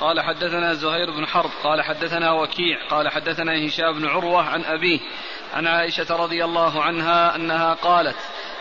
[0.00, 5.00] قال حدثنا زهير بن حرب قال حدثنا وكيع قال حدثنا هشام بن عروة عن أبيه
[5.54, 8.16] عن عائشة رضي الله عنها أنها قالت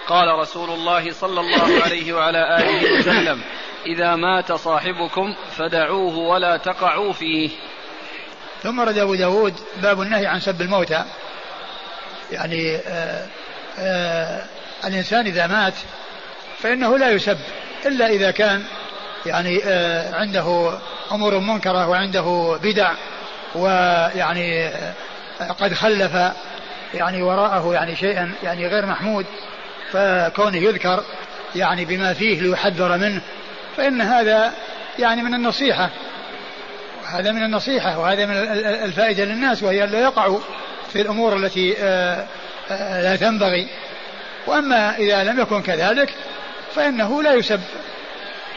[0.09, 3.41] قال رسول الله صلى الله عليه وعلى آله وسلم
[3.85, 7.49] إذا مات صاحبكم فدعوه ولا تقعوا فيه.
[8.63, 11.03] ثم رد أبو داود باب النهي عن سب الموتى.
[12.31, 13.27] يعني آآ
[13.79, 14.45] آآ
[14.85, 15.73] الإنسان إذا مات
[16.57, 17.37] فإنه لا يسب
[17.85, 18.63] إلا إذا كان
[19.25, 19.61] يعني
[20.13, 20.79] عنده
[21.11, 22.91] أمور منكرة وعنده بدع
[23.55, 24.71] ويعني
[25.59, 26.11] قد خلف
[26.93, 29.25] يعني وراءه يعني شيئا يعني غير محمود.
[29.91, 31.03] فكونه يذكر
[31.55, 33.21] يعني بما فيه ليحذر منه
[33.77, 34.53] فإن هذا
[34.99, 35.89] يعني من النصيحة.
[37.05, 38.35] هذا من النصيحة وهذا من
[38.83, 40.39] الفائدة للناس وهي لا يقعوا
[40.93, 42.27] في الأمور التي آه،
[42.71, 43.67] آه، لا تنبغي.
[44.47, 46.13] وأما إذا لم يكن كذلك
[46.75, 47.61] فإنه لا يسب.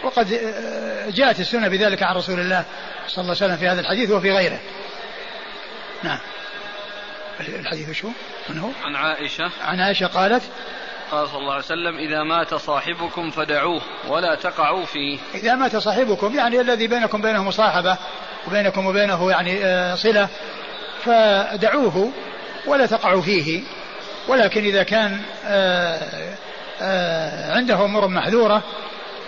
[0.05, 2.65] وقد آه، جاءت السنة بذلك عن رسول الله
[3.09, 4.61] صلى الله عليه وسلم في هذا الحديث وفي غيره.
[6.03, 6.19] نعم.
[7.41, 8.09] الحديث شو؟
[8.49, 9.51] من هو؟ عن عائشة.
[9.65, 10.43] عن عائشة قالت
[11.13, 15.19] قال صلى الله عليه وسلم إذا مات صاحبكم فدعوه ولا تقعوا فيه.
[15.35, 17.97] إذا مات صاحبكم يعني الذي بينكم بينه مصاحبة
[18.49, 20.29] وبينكم وبينه يعني آه، صلة
[21.05, 22.13] فدعوه
[22.67, 23.63] ولا تقعوا فيه.
[24.29, 25.99] ولكن إذا كان آه،
[26.83, 28.63] آه، عنده أمور محذورة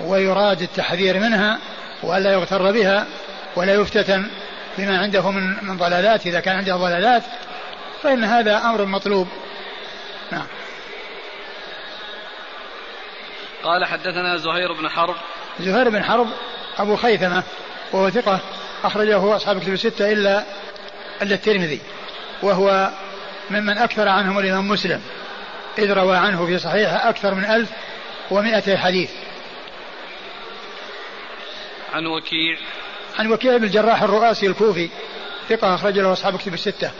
[0.01, 1.59] ويراد التحذير منها
[2.03, 3.07] وألا يغتر بها
[3.57, 4.27] ولا يفتتن
[4.79, 7.23] بما عنده من من ضلالات إذا كان عنده ضلالات
[8.03, 9.29] فإن هذا أمر مطلوب.
[10.33, 10.47] نعم.
[13.65, 15.15] قال حدثنا زهير بن حرب.
[15.61, 16.29] زهير بن حرب
[16.79, 17.43] أبو خيثمة
[17.93, 18.41] وهو ثقة
[18.85, 20.45] أخرجه أصحاب كتب الستة إلا
[21.23, 21.81] إلا الترمذي
[22.43, 22.91] وهو
[23.51, 25.03] ممن أكثر عنهم الإمام مسلم
[25.79, 27.71] إذ روى عنه في صحيحه أكثر من ألف
[28.31, 29.11] ومائتي حديث.
[31.93, 32.59] عن وكيع.
[33.19, 34.91] عن وكيع بن الجراح الرؤاسي الكوفي
[35.49, 36.91] ثقة أخرج له أصحاب كتب الستة.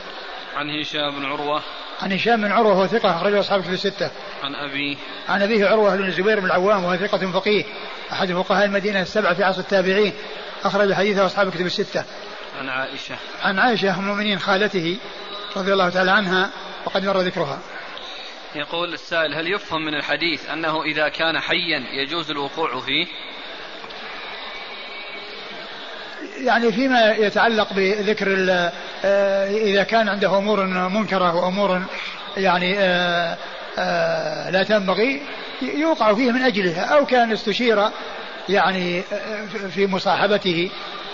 [0.57, 1.63] عن هشام بن عروة.
[2.03, 4.11] عن هشام بن عروة وهو ثقة أخرجه أصحاب كتب الستة.
[4.43, 4.97] عن أبيه.
[5.29, 7.65] عن أبيه عروة بن الزبير بن العوام وهو ثقة فقيه
[8.13, 10.13] أحد فقهاء المدينة السبعة في عصر التابعين
[10.65, 12.05] أخرج حديثه أصحاب كتب الستة.
[12.61, 13.17] عن عائشة.
[13.43, 14.99] عن عائشة أم المؤمنين خالته
[15.57, 16.51] رضي الله تعالى عنها
[16.87, 17.59] وقد مر ذكرها.
[18.55, 23.07] يقول السائل هل يفهم من الحديث أنه إذا كان حيا يجوز الوقوع فيه؟
[26.39, 28.47] يعني فيما يتعلق بذكر
[29.05, 31.83] آه، إذا كان عنده أمور منكرة وأمور
[32.37, 33.37] يعني آه،
[33.79, 35.21] آه، لا تنبغي
[35.63, 37.89] يوقع فيه من أجلها أو كان استشير
[38.49, 39.03] يعني
[39.71, 40.71] في مصاحبته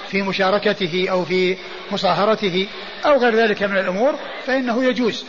[0.08, 1.56] في مشاركته أو في
[1.92, 2.66] مصاهرته
[3.06, 4.14] أو غير ذلك من الأمور
[4.46, 5.24] فإنه يجوز.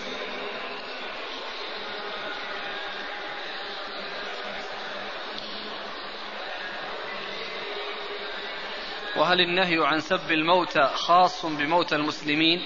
[9.32, 12.62] وهل النهي عن سب الموتى خاص بموتى المسلمين.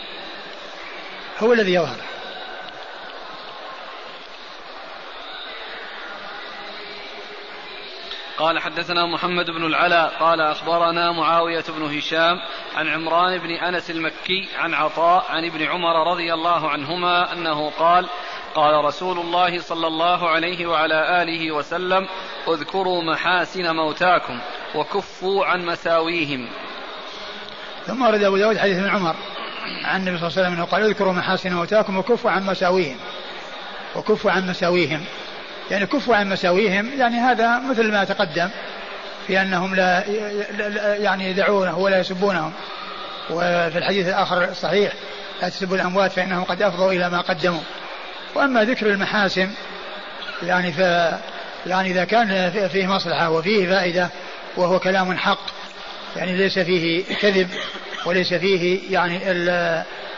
[1.40, 1.98] هو الذي يظهر.
[8.38, 12.40] قال حدثنا محمد بن العلاء قال أخبرنا معاوية بن هشام
[12.76, 18.10] عن عمران بن أنس المكي عن عطاء عن ابن عمر رضي الله عنهما أنه قال
[18.56, 22.08] قال رسول الله صلى الله عليه وعلى آله وسلم
[22.48, 24.40] اذكروا محاسن موتاكم
[24.76, 26.50] وكفوا عن مساويهم.
[27.88, 29.16] ثم ورد أبو داود حديث ابن عمر
[29.84, 32.98] عن النبي صلى الله عليه وسلم أنه قال اذكروا محاسن موتاكم وكفوا عن مساويهم.
[33.96, 35.06] وكفوا عن مساويهم.
[35.72, 38.50] يعني كفوا عن مساويهم يعني هذا مثل ما تقدم
[39.28, 40.04] في أنهم لا
[40.96, 42.54] يعني يدعونه ولا يسبونهم.
[43.30, 44.94] وفي الحديث الآخر الصحيح
[45.42, 47.62] لا تسبوا الأموات فإنهم قد أفضوا إلى ما قدموا.
[48.36, 49.50] وأما ذكر المحاسن
[50.44, 50.80] يعني ف
[51.68, 54.10] يعني إذا كان فيه مصلحة وفيه فائدة
[54.58, 55.46] وهو كلام حق
[56.16, 57.50] يعني ليس فيه كذب
[58.06, 59.20] وليس فيه يعني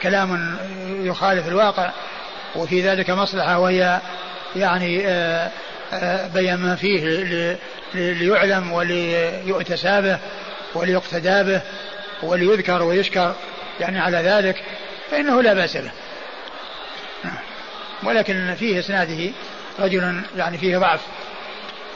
[0.02, 0.58] كلام
[1.02, 1.92] يخالف الواقع
[2.56, 4.02] وفي ذلك مصلحة وهي
[4.56, 5.50] يعني آه،
[5.94, 7.58] آه، بين ما فيه
[7.94, 10.20] ليعلم وليؤتسى به
[10.76, 11.62] وليقتدى به
[12.24, 13.34] وليذكر ويشكر
[13.80, 14.64] يعني على ذلك
[15.12, 15.92] فإنه لا بأس به.
[18.04, 19.32] ولكن فيه إسناده
[19.80, 21.02] رجل يعني فيه ضعف.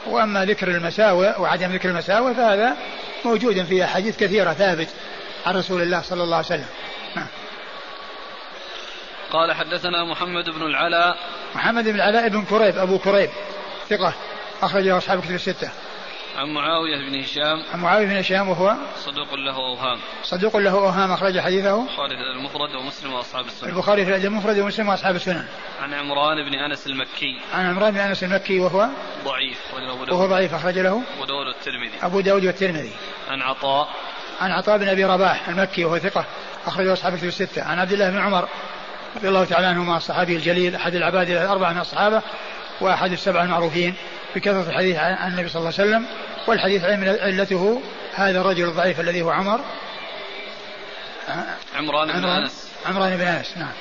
[0.06, 2.76] وأما ذكر المساوئ وعدم ذكر المساوئ فهذا
[3.24, 4.88] موجود في أحاديث كثيرة ثابت
[5.46, 6.66] عن رسول الله صلى الله عليه وسلم.
[7.16, 7.26] نعم.
[9.30, 11.16] قال حدثنا محمد بن العلاء.
[11.54, 13.30] محمد بن العلاء بن كريب أبو كريب
[13.90, 14.14] ثقة
[14.62, 15.70] أخرج له أصحاب كتب الستة.
[16.36, 17.62] عن معاوية بن هشام.
[17.74, 19.98] عن معاوية بن هشام وهو صدوق له أوهام.
[20.22, 23.68] صدوق له أوهام أخرج حديثه البخاري في المفرد ومسلم وأصحاب السنن.
[23.68, 25.44] البخاري في المفرد ومسلم وأصحاب السنن.
[25.82, 27.40] عن عمران بن أنس المكي.
[27.54, 28.88] عن عمران بن أنس المكي وهو
[29.24, 29.58] ضعيف.
[30.10, 32.92] وهو ضعيف أخرج له أبو داود والترمذي أبو داود والترمذي.
[33.30, 33.88] عن عطاء.
[34.40, 36.24] عن عطاء بن أبي رباح المكي وهو ثقة
[36.66, 37.62] أخرجه أصحاب الكتب الستة.
[37.62, 38.48] عن عبد الله بن عمر
[39.16, 42.22] رضي الله تعالى عنهما الصحابي الجليل أحد العباد الأربعة من الصحابة
[42.80, 43.94] وأحد السبعة المعروفين.
[44.36, 46.06] بكثرة الحديث عن النبي صلى الله عليه وسلم
[46.46, 47.82] والحديث علته
[48.14, 49.60] هذا الرجل الضعيف الذي هو عمر.
[51.74, 52.72] عمران بن أنس.
[52.86, 53.72] عمران بن أنس نعم.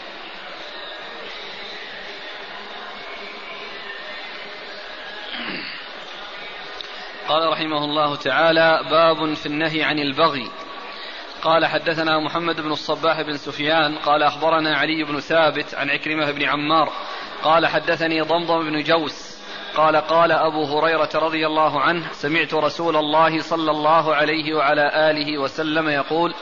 [7.28, 10.52] قال رحمه الله تعالى باب في النهي عن البغي.
[11.42, 16.44] قال حدثنا محمد بن الصباح بن سفيان قال أخبرنا علي بن ثابت عن عكرمة بن
[16.44, 16.94] عمار
[17.44, 19.31] قال حدثني ضمضم بن جوس
[19.76, 25.38] قال قال أبو هريرة رضي الله عنه سمعت رسول الله صلى الله عليه وعلى آله
[25.38, 26.34] وسلم يقول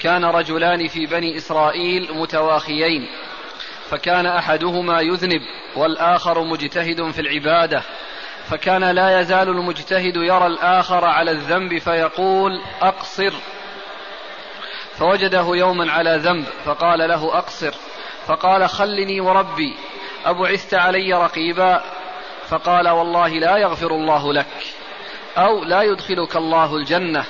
[0.00, 3.08] كان رجلان في بني إسرائيل متواخيين
[3.90, 5.40] فكان أحدهما يذنب
[5.76, 7.82] والآخر مجتهد في العبادة
[8.50, 13.32] فكان لا يزال المجتهد يرى الآخر على الذنب فيقول أقصر
[14.98, 17.74] فوجده يوما على ذنب فقال له أقصر
[18.26, 19.76] فقال خلني وربي
[20.24, 21.82] أبعثت علي رقيبا؟
[22.50, 24.46] فقال والله لا يغفر الله لك
[25.36, 27.24] أو لا يدخلك الله الجنة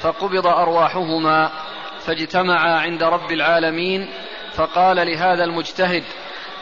[0.00, 1.50] فقبض أرواحهما
[2.00, 4.08] فاجتمعا عند رب العالمين
[4.54, 6.04] فقال لهذا المجتهد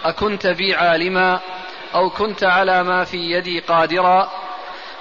[0.05, 1.41] أكنت بي عالما
[1.95, 4.31] أو كنت على ما في يدي قادرا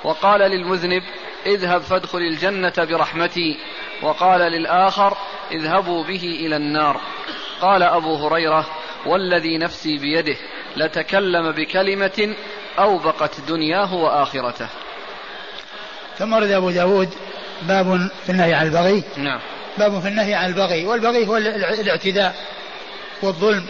[0.03, 1.03] وقال للمذنب
[1.45, 3.57] اذهب فادخل الجنة برحمتي
[4.01, 5.17] وقال للآخر
[5.51, 7.01] اذهبوا به إلى النار
[7.61, 8.65] قال أبو هريرة
[9.05, 10.37] والذي نفسي بيده
[10.77, 12.35] لتكلم بكلمة
[12.79, 14.67] أوبقت دنياه وآخرته.
[16.17, 17.13] ثم ورد أبو داود
[17.61, 19.03] باب في النهي عن البغي.
[19.17, 19.39] نعم.
[19.77, 20.85] باب في النهي عن البغي.
[20.85, 22.35] والبغي هو الاعتداء
[23.21, 23.65] والظلم.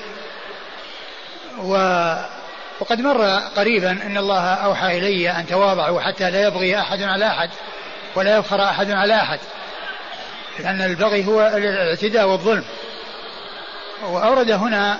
[1.63, 1.73] و
[2.79, 3.25] وقد مر
[3.55, 7.49] قريبا أن الله أوحى إلي أن تواضعوا حتى لا يبغي أحد على أحد
[8.15, 9.39] ولا يفخر أحد على أحد.
[10.59, 12.63] لأن البغي هو الاعتداء والظلم.
[14.03, 14.99] وأورد هنا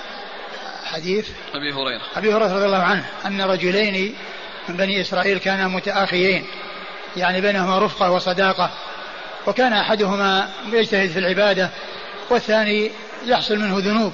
[0.94, 2.02] حديث أبي هريرة.
[2.16, 4.16] أبي هريرة رضي الله عنه أن رجلين
[4.70, 6.46] من بني إسرائيل كانا متآخيين
[7.18, 8.72] يعني بينهما رفقة وصداقة
[9.48, 11.70] وكان أحدهما يجتهد في العبادة
[12.30, 12.92] والثاني
[13.26, 14.14] يحصل منه ذنوب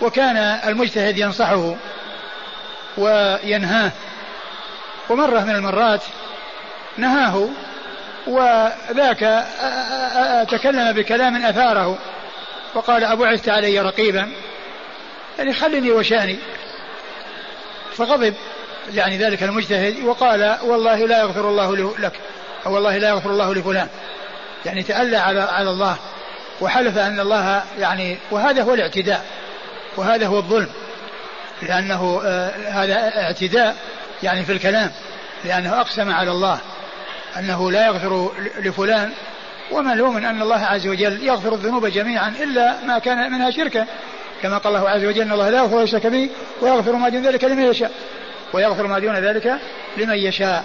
[0.00, 1.76] وكان المجتهد ينصحه
[2.98, 3.92] وينهاه
[5.10, 6.02] ومرة من المرات
[6.96, 7.48] نهاه
[8.26, 9.46] وذاك
[10.50, 11.98] تكلم بكلام أثاره
[12.74, 14.32] وقال أبو عثت علي رقيبا
[15.38, 16.36] يعني خلني وشاني.
[17.96, 18.34] فغضب
[18.94, 22.12] يعني ذلك المجتهد وقال والله لا يغفر الله لك
[22.66, 23.88] أو والله لا يغفر الله لفلان.
[24.66, 25.96] يعني تألى على على الله
[26.60, 29.24] وحلف أن الله يعني وهذا هو الاعتداء
[29.96, 30.68] وهذا هو الظلم.
[31.62, 33.76] لأنه آه هذا اعتداء
[34.22, 34.92] يعني في الكلام
[35.44, 36.58] لأنه أقسم على الله
[37.38, 39.12] أنه لا يغفر لفلان.
[39.70, 43.86] ومعلوم أن الله عز وجل يغفر الذنوب جميعا إلا ما كان منها شركا.
[44.44, 46.30] كما قال الله عز وجل أن الله لا يغفر يشرك به
[46.60, 47.90] ويغفر ما دون ذلك لمن يشاء
[48.52, 49.58] ويغفر ما دون ذلك
[49.96, 50.64] لمن يشاء.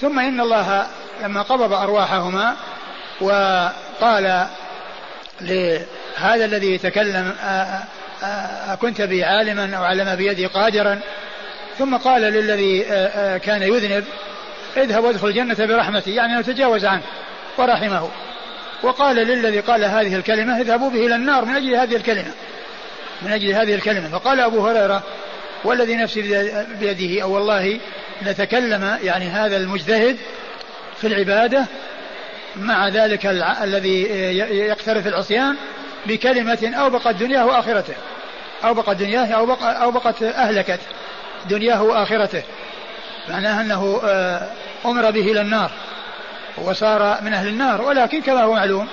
[0.00, 0.86] ثم إن الله
[1.22, 2.56] لما قبض أرواحهما
[3.20, 4.46] وقال
[5.40, 7.32] لهذا الذي يتكلم
[8.68, 11.00] أكنت بي عالما أو علم بيدي قادرا؟
[11.78, 12.80] ثم قال للذي
[13.38, 14.04] كان يذنب
[14.76, 17.02] اذهب وادخل الجنة برحمتي يعني تجاوز عنه
[17.58, 18.08] ورحمه.
[18.82, 22.30] وقال للذي قال هذه الكلمة اذهبوا به إلى النار من أجل هذه الكلمة.
[23.22, 24.08] من أجل هذه الكلمة.
[24.08, 25.02] فقال أبو هريرة
[25.64, 26.22] والذي نفسي
[26.80, 27.80] بيده أو والله
[28.22, 30.16] نتكلم يعني هذا المجتهد
[31.00, 31.66] في العبادة
[32.56, 33.26] مع ذلك
[33.62, 34.02] الذي
[34.50, 35.56] يقترف العصيان
[36.06, 37.94] بكلمة أوبقت دنياه وآخرته.
[38.64, 40.80] أوبقت دنياه أو أوبقت أهلكت
[41.50, 42.42] دنياه وآخرته.
[43.28, 44.48] معناه أنه آه،
[44.84, 45.70] أمر به إلى النار
[46.58, 47.82] وصار من أهل النار.
[47.82, 48.88] ولكن كما هو معلوم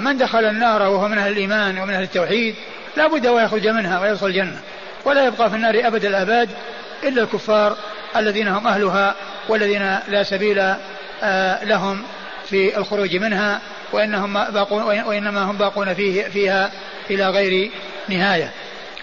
[0.00, 2.54] من دخل النار وهو من أهل الإيمان ومن أهل التوحيد
[2.96, 4.60] لا بد ويخرج منها ويدخل الجنة.
[5.04, 6.50] ولا يبقى في النار أبد الآباد
[7.02, 7.76] إلا الكفار
[8.16, 9.14] الذين هم أهلها
[9.48, 10.74] والذين لا سبيل
[11.22, 12.02] آه، لهم
[12.46, 13.60] في الخروج منها
[13.92, 16.72] وإنهم باقون وإنما هم باقون فيه فيها
[17.10, 17.70] إلى غير
[18.08, 18.50] نهاية.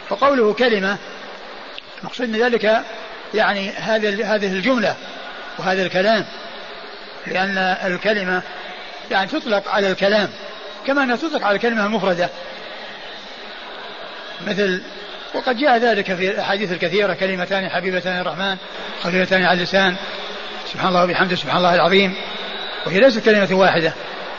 [0.10, 0.98] وقوله كلمة
[2.00, 2.82] المقصود من ذلك
[3.34, 4.96] يعني هذه هذه الجملة
[5.58, 6.26] وهذا الكلام
[7.28, 8.42] لأن الكلمة
[9.12, 10.30] يعني تطلق على الكلام.
[10.90, 12.30] كما أنها تطلق على الكلمة المفردة.
[14.48, 14.82] مثل
[15.34, 18.56] وقد جاء ذلك في الأحاديث الكثيرة كلمتان حبيبتان الرحمن
[19.04, 19.96] خفيفتان على اللسان.
[20.74, 22.14] سبحان الله وبحمده سبحان الله العظيم.
[22.86, 23.94] وهي ليست كلمة واحدة.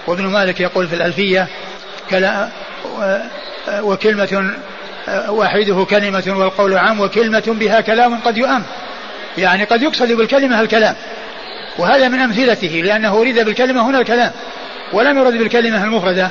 [0.07, 1.49] وابن مالك يقول في الألفية
[3.69, 4.55] وكلمة
[5.29, 8.63] واحدة كلمة والقول عام وكلمة بها كلام قد يؤم.
[9.39, 10.97] يعني قد يقصد بالكلمة الكلام.
[11.79, 14.33] وهذا من أمثلته لأنه أريد بالكلمة هنا الكلام.
[14.93, 16.31] ولم يرد بالكلمة المفردة.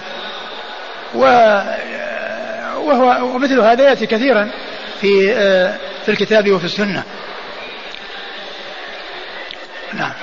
[1.15, 1.21] و
[2.75, 4.51] وهو ومثل هذا يأتي كثيرا
[5.01, 5.33] في
[6.05, 7.03] في الكتاب وفي السنة.
[9.93, 10.13] نعم.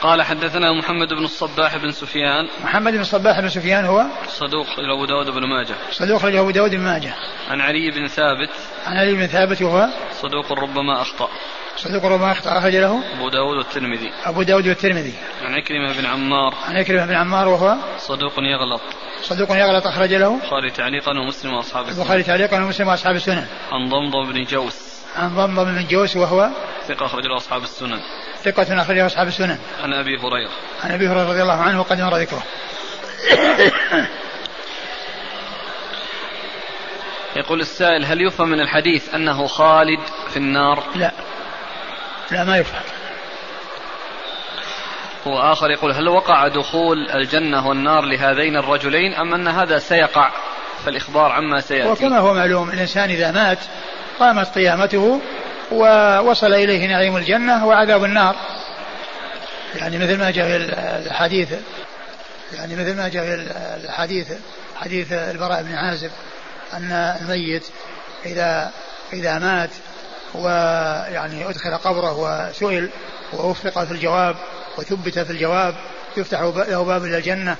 [0.00, 2.48] قال حدثنا محمد بن الصباح بن سفيان.
[2.64, 5.74] محمد بن الصباح بن سفيان هو؟ صدوق أبو داود بن ماجه.
[5.90, 7.14] صدوق أبو داود بن ماجه.
[7.50, 8.50] عن علي بن ثابت.
[8.86, 11.28] عن علي بن ثابت وهو؟ صدوق ربما أخطأ.
[11.76, 13.02] صدوق ربما أخطأ أخرج له.
[13.14, 14.12] أبو داود والترمذي.
[14.24, 15.14] أبو داود والترمذي.
[15.42, 16.54] عن عكرمة بن عمار.
[16.68, 18.80] عن عكرمة بن عمار وهو صدوق يغلط.
[19.22, 20.34] صدوق يغلط أخرج له.
[20.34, 25.02] البخاري تعليقا ومسلم وأصحاب السنن البخاري تعليقا ومسلم وأصحاب السنن عن ضمضم بن جوس.
[25.16, 26.50] عن ضمضم بن جوس وهو
[26.88, 28.00] ثقة أخرج له أصحاب السنن
[28.42, 30.50] ثقة أخرجه أصحاب السنن عن أبي هريرة.
[30.84, 32.42] عن أبي هريرة رضي الله عنه وقد مر ذكره.
[37.36, 40.00] يقول السائل هل يفهم من الحديث أنه خالد
[40.30, 41.25] في النار؟ لا.
[42.30, 42.82] لا ما يفهم.
[45.26, 50.30] وآخر يقول هل وقع دخول الجنة والنار لهذين الرجلين أم أن هذا سيقع؟
[50.84, 51.88] فالإخبار عما سيأتي.
[51.88, 53.58] وكما هو معلوم الإنسان إذا مات
[54.18, 55.20] قامت قيامته
[55.72, 58.36] ووصل إليه نعيم الجنة وعذاب النار.
[59.74, 60.56] يعني مثل ما جاء في
[61.06, 61.54] الحديث
[62.52, 63.34] يعني مثل ما جاء في
[63.84, 64.32] الحديث
[64.76, 66.10] حديث البراء بن عازب
[66.72, 67.66] أن الميت
[68.26, 68.70] إذا
[69.12, 69.70] إذا مات
[70.34, 72.90] ويعني أدخل قبره وسئل
[73.32, 74.36] ووفق في الجواب
[74.78, 75.74] وثبت في الجواب
[76.16, 77.56] يفتح له باب إلى الجنة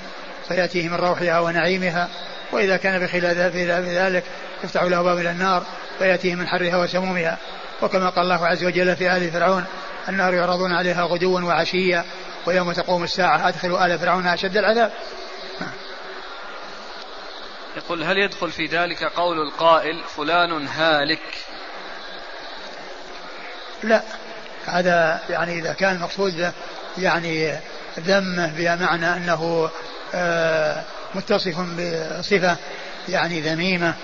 [0.49, 2.09] فيأتيه من روحها ونعيمها
[2.53, 3.57] وإذا كان بخلاف
[3.87, 4.25] ذلك
[4.65, 5.63] يفتح له باب إلى النار
[5.99, 7.39] فيأتيه من حرها وسمومها.
[7.83, 9.65] وكما قال الله عز وجل في آل فرعون
[10.09, 12.05] النار يعرضون عليها غدوا وعشيا
[12.47, 14.93] ويوم تقوم الساعة أدخلوا آل فرعون أشد العذاب.
[17.77, 21.46] يقول هل يدخل في ذلك قول القائل فلان هالك
[23.83, 24.03] لا.
[24.67, 26.53] هذا يعني إذا كان المقصود
[26.99, 27.59] يعني
[27.99, 29.71] ذمه بمعنى أنه
[30.15, 30.83] آه،
[31.15, 31.61] متصف
[32.19, 32.57] بصفة
[33.09, 33.95] يعني ذميمة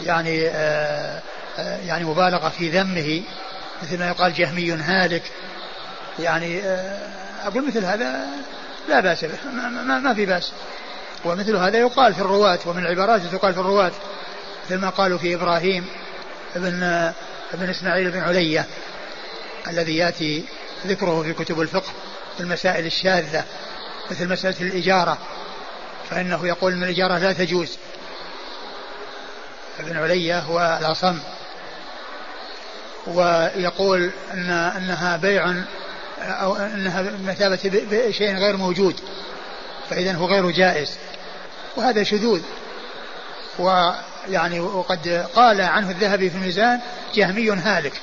[0.00, 1.22] يعني آه،
[1.58, 3.22] آه، يعني مبالغة في ذمه
[3.82, 5.22] مثل ما يقال جهمي هالك.
[6.18, 6.62] يعني
[7.44, 8.26] أقول مثل هذا
[8.88, 10.52] لا بأس به ما, ما, في بأس.
[11.24, 13.92] ومثل هذا يقال في الرواة ومن العبارات تقال في الرواة
[14.66, 15.86] مثل ما قالوا في إبراهيم
[16.56, 16.82] ابن
[17.54, 18.66] ابن إسماعيل بن علية.
[19.68, 20.44] الذي يأتي
[20.86, 21.92] ذكره في كتب الفقه
[22.36, 23.44] في المسائل الشاذة
[24.10, 25.18] مثل مسألة الإجارة
[26.10, 27.78] فإنه يقول أن الإجارة لا تجوز.
[29.80, 31.18] ابن علية هو الأصم
[33.06, 35.54] ويقول أن أنها بيع
[36.18, 37.58] أو أنها بمثابة
[38.10, 39.00] شيء غير موجود
[39.90, 40.98] فإذا هو غير جائز
[41.76, 42.42] وهذا شذوذ.
[43.58, 46.80] ويعني وقد قال عنه الذهبي في الميزان
[47.14, 48.00] جهمي هالك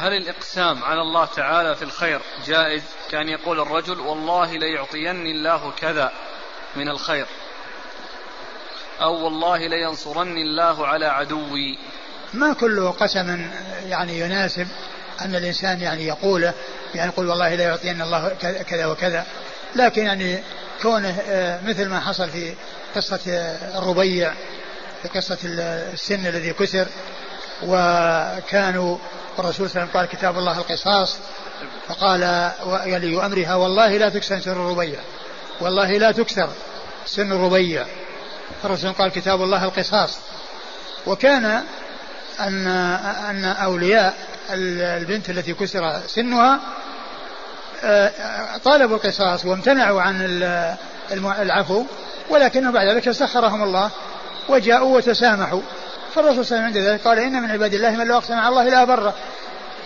[0.00, 6.12] هل الإقسام على الله تعالى في الخير جائز؟ كان يقول الرجل والله ليعطيني الله كذا
[6.76, 7.26] من الخير.
[9.00, 11.78] أو والله لينصرني الله على عدوي.
[12.34, 13.50] ما كل قسم
[13.88, 14.68] يعني يناسب
[15.20, 16.54] أن الإنسان يعني يقوله
[16.94, 18.28] يعني يقول والله لا يعطيني الله
[18.68, 19.26] كذا وكذا.
[19.76, 20.42] لكن يعني
[20.82, 22.54] كونه آه، مثل ما حصل في
[22.96, 24.32] قصة آه، الربيع
[25.02, 25.38] في قصة
[25.92, 26.86] السن الذي كسر
[27.62, 28.98] وكانوا
[29.38, 31.16] الرسول صلى الله عليه وسلم قال كتاب الله القصاص
[31.88, 34.98] فقال ولي أمرها والله لا تكسر سن الربيع
[35.60, 36.48] والله لا تكسر
[37.06, 37.86] سن الربيع.
[38.64, 40.18] الرسول قال كتاب الله القصاص.
[41.06, 41.62] وكان
[42.40, 42.66] أن
[43.30, 44.14] أن أولياء
[44.50, 46.60] البنت التي كسر سنها
[47.84, 50.16] آه، طالبوا القصاص وامتنعوا عن
[51.40, 51.84] العفو
[52.30, 53.90] ولكنه بعد ذلك سخرهم الله
[54.48, 55.60] وجاءوا وتسامحوا.
[56.14, 58.34] فالرسول صلى الله عليه وسلم عند ذلك قال إن من عباد الله من لو أقسم
[58.34, 59.14] على الله لا بره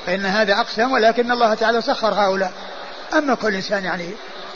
[0.06, 2.52] فإن هذا أقسم ولكن الله تعالى سخر هؤلاء.
[3.12, 4.10] أما كل إنسان يعني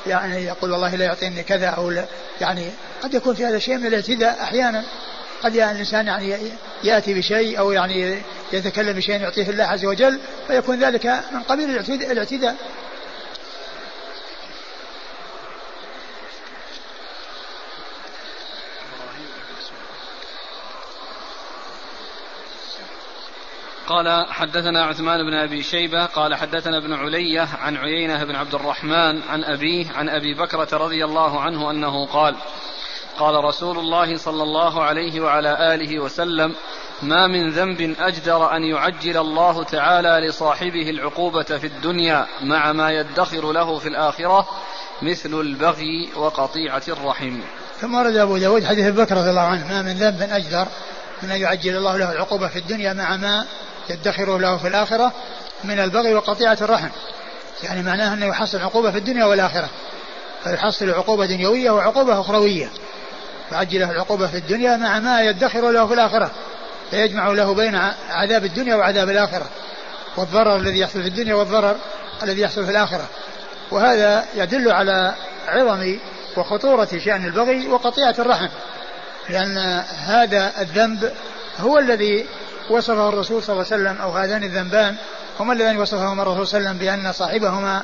[0.07, 2.05] يعني يقول والله لا يعطيني كذا أو لا
[2.41, 2.71] يعني
[3.03, 4.85] قد يكون في هذا شيء من الاعتداء أحيانا.
[5.43, 6.37] قد يعني الإنسان يعني
[6.85, 12.57] يأتي بشيء أو يعني يتكلم بشيء يعطيه الله عز وجل فيكون ذلك من قبيل الاعتداء.
[23.89, 29.23] قال حدثنا عثمان بن أبي شيبة قال حدثنا ابن علية عن عيينة بن عبد الرحمن
[29.23, 32.35] عن أبيه عن أبي بكرة رضي الله عنه أنه قال
[33.19, 36.55] قال رسول الله صلى الله عليه وعلى آله وسلم
[37.03, 43.53] ما من ذنب أجدر أن يعجل الله تعالى لصاحبه العقوبة في الدنيا مع ما يدخر
[43.53, 44.49] له في الآخرة
[45.03, 47.41] مثل البغي وقطيعة الرحم.
[47.81, 50.67] ثم ورد أبو داود حديث بكر رضي الله عنه ما من ذنب أجدر
[51.23, 53.47] من أن يعجل الله له العقوبة في الدنيا مع ما
[53.91, 55.13] يدخره له في الآخرة
[55.65, 56.89] من البغي وقطيعة الرحم.
[57.63, 59.69] يعني معناه أنه يحصل عقوبة في الدنيا والآخرة.
[60.45, 62.71] فيحصل عقوبة دنيوية وعقوبة أخروية.
[63.51, 66.31] فعجل له العقوبة في الدنيا مع ما يدخر له في الآخرة.
[66.91, 67.75] فيجمع له بين
[68.11, 69.47] عذاب الدنيا وعذاب الآخرة.
[70.17, 71.77] والضرر الذي يحصل في الدنيا والضرر
[72.23, 73.07] الذي يحصل في الآخرة.
[73.71, 75.15] وهذا يدل على
[75.49, 75.99] عظم
[76.37, 78.49] وخطورة شأن البغي وقطيعة الرحم.
[79.29, 79.59] لأن
[80.07, 81.13] هذا الذنب
[81.61, 82.27] هو الذي
[82.71, 84.97] وصفه الرسول صلى الله عليه وسلم أو هذان الذنبان
[85.41, 87.83] هما اللذان وصفهما الرسول صلى الله عليه وسلم بأن صاحبهما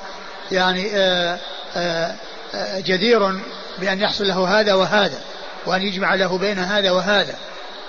[0.53, 1.39] يعني آه،
[1.77, 2.15] آآ
[2.55, 3.41] آه، جدير
[3.79, 5.21] بأن يحصل له هذا وهذا
[5.67, 7.35] وأن يجمع له بين هذا وهذا.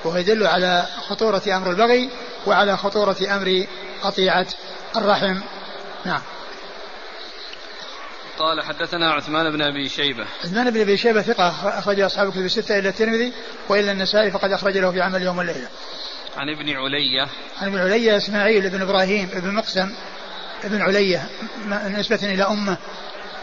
[0.03, 2.09] وهو يدل على خطورة أمر البغي
[2.45, 3.65] وعلى خطورة أمر
[4.03, 4.47] قطيعة
[4.95, 5.39] الرحم.
[6.05, 6.21] نعم.
[8.39, 10.25] قال حدثنا عثمان بن أبي شيبة.
[10.43, 13.33] عثمان بن أبي شيبة ثقة اخرج أصحاب كتب الستة إلى الترمذي
[13.69, 15.67] والى النسائي فقد أخرج له في عمل يوم والليله
[16.37, 17.27] عن ابن علية
[17.61, 19.91] عن ابن علية إسماعيل بن إبراهيم بن مقسم
[20.63, 21.29] ابن علية
[21.87, 22.77] نسبة إلى أمة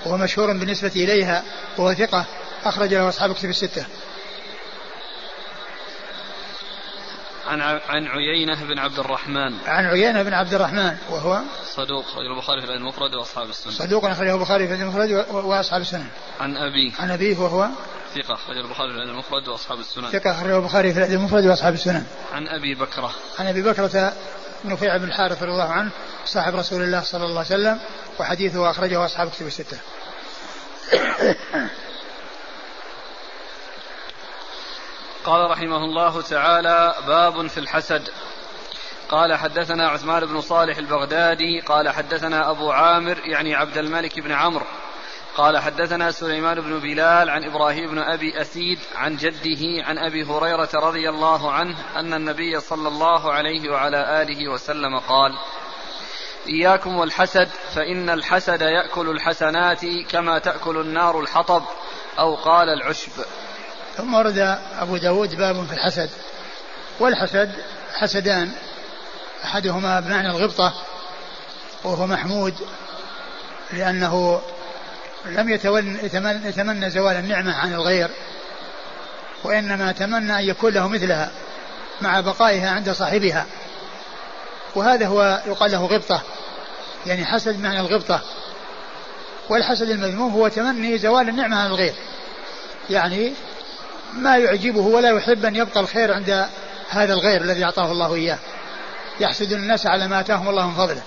[0.05, 1.45] وهو مشهور بالنسبة إليها
[1.79, 2.25] وهو ثقة
[2.65, 3.87] أخرج له أصحاب كتب الستة.
[7.47, 9.55] عن عن عيينة بن عبد الرحمن.
[9.67, 11.41] عن عيينة بن عبد الرحمن وهو
[11.77, 16.07] صدوق أخرجه البخاري في المفرد وأصحاب السنن صدوق أخرجه البخاري في المفرد وأصحاب السنن
[16.41, 17.69] عن أبيه عن أبيه وهو
[18.15, 21.75] ثقة أخرج البخاري في الأدب المفرد وأصحاب السنن ثقة أخرجه البخاري في الأدب المفرد وأصحاب
[21.75, 23.11] السنن عن أبي بكرة.
[23.39, 24.13] عن أبي بكرة
[24.65, 25.91] نفيع بن الحارث رضي الله عنه
[26.25, 27.79] صاحب رسول الله صلى الله عليه وسلم
[28.21, 29.79] وحديثه أخرجه أصحاب كتب الستة.
[35.25, 38.09] قال رحمه الله تعالى باب في الحسد.
[39.09, 44.67] قال حدثنا عثمان بن صالح البغدادي قال حدثنا أبو عامر يعني عبد الملك بن عمرو.
[45.37, 50.69] قال حدثنا سليمان بن بلال عن إبراهيم بن أبي أسيد عن جده عن أبي هريرة
[50.75, 55.33] رضي الله عنه أن النبي صلى الله عليه وعلى آله وسلم قال
[56.49, 61.63] إياكم والحسد فإن الحسد يأكل الحسنات كما تأكل النار الحطب
[62.19, 63.13] أو قال العشب.
[63.97, 66.11] ثم ورد أبو داود باب في الحسد.
[67.01, 67.53] والحسد
[67.95, 68.53] حسدان.
[69.45, 70.73] أحدهما بمعنى الغبطة
[71.85, 72.55] وهو محمود
[73.73, 74.43] لأنه
[75.27, 75.99] لم يتمنى,
[76.45, 78.11] يتمنى زوال النعمة عن الغير
[79.45, 81.31] وإنما تمنى أن يكون له مثلها
[82.01, 83.47] مع بقائها عند صاحبها.
[84.75, 86.23] وهذا هو يقال له غبطة
[87.07, 88.21] يعني حسد معنى الغبطة.
[89.49, 91.95] والحسد المذموم هو تمني زوال النعمة عن الغير
[92.91, 93.33] يعني
[94.13, 96.47] ما يعجبه ولا يحب أن يبقى الخير عند
[96.89, 98.39] هذا الغير الذي أعطاه الله إياه.
[99.21, 101.03] يحسد الناس على ما آتاهم الله من فضله.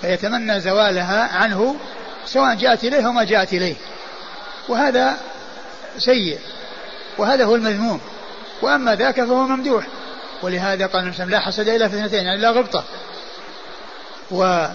[0.00, 1.76] فيتمنى زوالها عنه
[2.26, 3.74] سواء جاءت إليه أو ما جاءت إليه.
[4.68, 5.16] وهذا
[5.98, 6.38] سيء.
[7.18, 8.00] وهذا هو المذموم.
[8.62, 9.86] وأما ذاك فهو ممدوح.
[10.42, 12.84] ولهذا قال النبي لا حسد إلا في اثنتين يعني لا غبطة.
[14.30, 14.66] و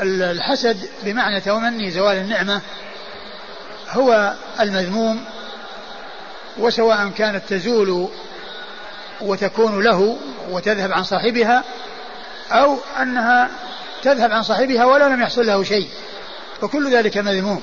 [0.00, 2.60] والحسد بمعنى تمني زوال النعمة
[3.94, 5.24] هو المذموم
[6.58, 8.08] وسواء كانت تزول
[9.20, 10.18] وتكون له
[10.50, 11.64] وتذهب عن صاحبها
[12.52, 13.50] أو أنها
[14.02, 15.88] تذهب عن صاحبها ولا لم يحصل له شيء
[16.60, 17.62] فكل ذلك مذموم.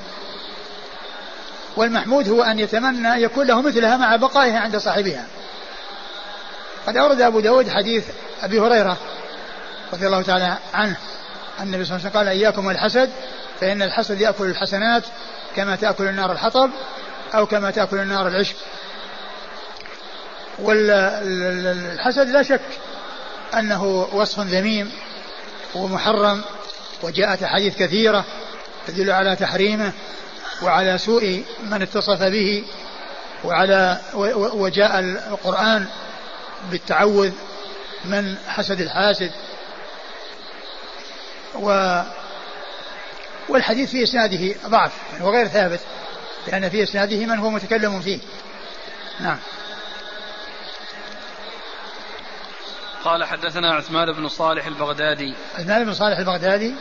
[1.76, 5.26] والمحمود هو أن يتمنى يكون له مثلها مع بقائها عند صاحبها.
[6.86, 8.04] قد أورد أبو داود حديث
[8.42, 8.96] أبي هريرة
[9.92, 10.96] رضي الله تعالى عنه
[11.60, 13.10] النبي صلى الله عليه وسلم قال إياكم والحسد
[13.60, 15.02] فإن الحسد يأكل الحسنات
[15.56, 16.70] كما تأكل النار الحطب
[17.34, 18.54] أو كما تأكل النار العشب.
[20.58, 22.60] والحسد لا شك
[23.58, 24.92] أنه وصف ذميم
[25.74, 26.44] ومحرم
[27.02, 28.24] وجاءت أحاديث كثيرة
[28.86, 29.92] تدل على تحريمه
[30.62, 32.64] وعلى سوء من اتصف به
[33.44, 34.00] وعلى
[34.54, 35.86] وجاء القرآن
[36.70, 37.30] بالتعوذ
[38.04, 39.30] من حسد الحاسد.
[41.54, 42.02] و
[43.52, 45.80] والحديث في إسناده ضعف وغير ثابت
[46.48, 48.18] لأن في إسناده من هو متكلم فيه.
[49.20, 49.38] نعم.
[53.04, 55.34] قال حدثنا عثمان بن صالح البغدادي.
[55.54, 56.74] عثمان بن صالح البغدادي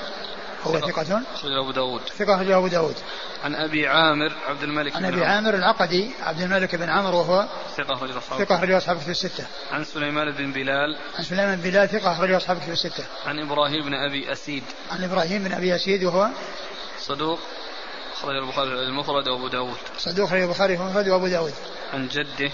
[0.63, 1.21] هو ثقة.
[1.33, 2.01] أخرجه أبو داود.
[2.17, 2.95] ثقة أخرجه أبو داود.
[3.43, 7.47] عن أبي عامر عبد الملك عن أبي عامر العقدي عبد الملك بن عمرو وهو
[7.77, 8.45] ثقة أخرجه أصحابه.
[8.45, 9.45] ثقة أخرجه أصحابه في الستة.
[9.71, 10.97] عن سليمان بن بلال.
[11.17, 13.05] عن سليمان بن بلال ثقة أخرجه أصحابه في الستة.
[13.25, 14.63] عن إبراهيم بن أبي أسيد.
[14.91, 16.29] عن إبراهيم بن أبي أسيد وهو
[16.99, 17.39] صدوق.
[18.13, 19.77] أخرج البخاري المفرد وأبو داود.
[19.97, 21.53] صدوق أخرج البخاري المفرد وأبو داود.
[21.93, 22.51] عن جده.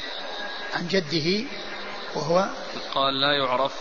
[0.74, 1.48] عن جده
[2.16, 2.50] وهو
[2.96, 3.74] قال لا يعرف.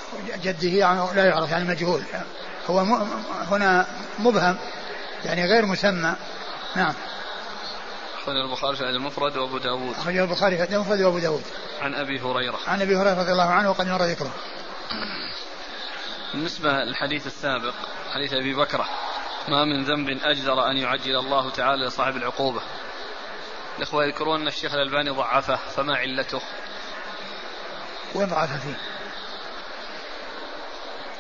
[0.43, 2.03] جده يعني لا يعرف يعني مجهول.
[2.71, 2.79] هو
[3.51, 3.87] هنا
[4.19, 4.57] مبهم
[5.25, 6.15] يعني غير مسمى.
[6.77, 6.95] نعم.
[8.23, 9.95] أخرج البخاري في المفرد وأبو داود.
[9.99, 11.43] أخرج البخاري في المفرد وأبو داود.
[11.81, 12.59] عن أبي هريرة.
[12.67, 14.31] عن أبي هريرة رضي الله عنه وقد مر ذكره.
[16.33, 17.75] بالنسبة للحديث السابق
[18.15, 18.89] حديث أبي بكرة
[19.49, 22.61] ما من ذنب أجدر أن يعجل الله تعالى لصاحب العقوبة.
[23.79, 26.41] الإخوة يذكرون أن الشيخ الألباني ضعفه فما علته؟
[28.15, 28.77] وين ضعفه فيه؟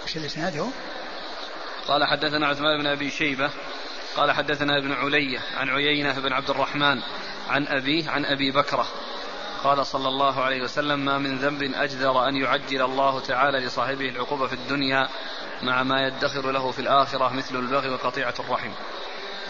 [0.04, 0.66] وش الإسناد هو؟
[1.88, 3.50] قال حدثنا عثمان بن أبي شيبة
[4.16, 7.02] قال حدثنا ابن علية عن عيينة بن عبد الرحمن
[7.48, 8.86] عن أبيه عن أبي بكرة
[9.64, 14.46] قال صلى الله عليه وسلم ما من ذنب أجدر أن يعجل الله تعالى لصاحبه العقوبة
[14.46, 15.08] في الدنيا
[15.62, 18.70] مع ما يدخر له في الآخرة مثل البغي وقطيعة الرحم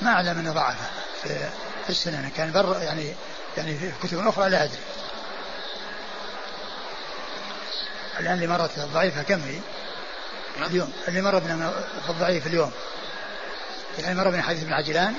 [0.03, 0.91] ما أعلم أنه ضعفه
[1.22, 1.28] في,
[1.84, 3.14] في السنن كان بر يعني
[3.57, 4.80] يعني في كتب أخرى لا أدري
[8.20, 9.61] الآن اللي مرت الضعيفة كم هي؟
[10.62, 10.92] اليوم.
[11.09, 12.72] اللي مر بنا في الضعيف اليوم.
[13.98, 15.14] يعني مر بنا حديث ابن عجلان.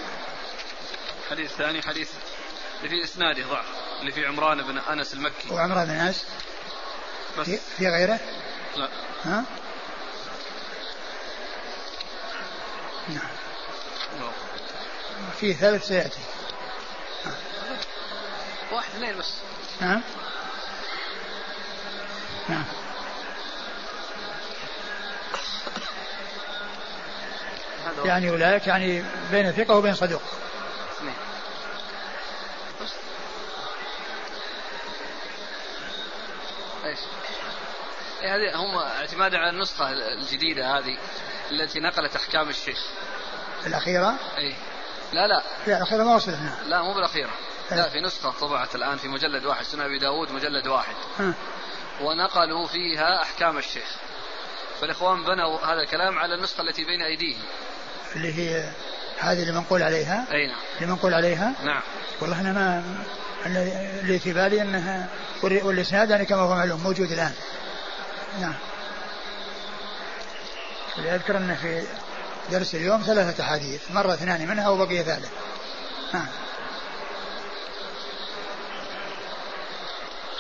[1.30, 2.10] حديث ثاني حديث
[2.84, 3.66] اللي في إسناده ضعف
[4.00, 5.50] اللي في عمران بن أنس المكي.
[5.52, 6.26] وعمران بن أنس.
[7.38, 7.46] بس.
[7.46, 8.20] في, في غيره؟
[8.76, 8.90] لا.
[9.24, 9.44] ها؟
[13.10, 13.30] نعم.
[15.40, 16.20] في ثالث سيأتي.
[18.72, 19.34] واحد اثنين بس.
[19.82, 20.02] نعم
[22.50, 22.64] نعم.
[28.06, 30.22] يعني أولئك يعني بين ثقة وبين صدوق؟
[38.22, 40.98] إيه هذه هم اعتماد على النسخة الجديدة هذه
[41.52, 42.80] التي نقلت أحكام الشيخ.
[43.66, 44.56] الأخيرة؟ أي
[45.14, 45.44] لا لا.
[45.68, 46.58] لا الأخيرة ما وصلت هنا.
[46.66, 47.32] لا مو بالأخيرة.
[47.72, 47.90] لا إيه.
[47.90, 50.96] في نسخة طبعت الآن في مجلد واحد سنة أبي داود مجلد واحد.
[51.20, 51.34] ها.
[52.02, 53.96] ونقلوا فيها أحكام الشيخ.
[54.82, 57.44] فالإخوان بنوا هذا الكلام على النسخة التي بين أيديهم.
[58.16, 58.70] اللي هي
[59.20, 60.60] هذه اللي منقول عليها؟ أي نعم.
[60.76, 61.82] اللي منقول عليها؟ نعم.
[62.22, 62.84] والله أنا ما
[63.46, 65.08] اللي في بالي أنها
[65.44, 67.34] والاسناد يعني كما هو معلوم موجود الآن.
[68.42, 68.56] نعم.
[70.98, 71.84] اللي أذكر أنه في
[72.52, 75.30] درس اليوم ثلاثة أحاديث مرة اثنان منها وبقي ثالث.
[76.14, 76.28] نعم.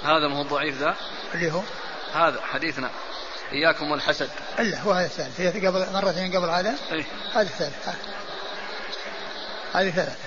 [0.04, 0.96] هذا ما هو الضعيف ذا؟
[1.34, 1.62] اللي هو؟
[2.14, 2.90] هذا حديثنا.
[3.52, 4.30] إياكم والحسد.
[4.60, 7.06] إلا هو هذا الثالث هي قبل مرتين قبل هذا؟ أي.
[7.34, 7.88] هذا الثالث
[9.74, 10.27] هذه ثلاثة.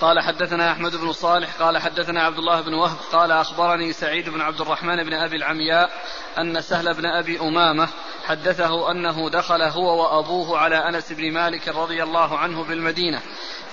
[0.00, 4.40] قال حدثنا أحمد بن صالح قال حدثنا عبد الله بن وهب قال أخبرني سعيد بن
[4.40, 5.90] عبد الرحمن بن أبي العمياء
[6.38, 7.88] أن سهل بن أبي أمامة
[8.24, 13.22] حدثه أنه دخل هو وأبوه على أنس بن مالك رضي الله عنه بالمدينة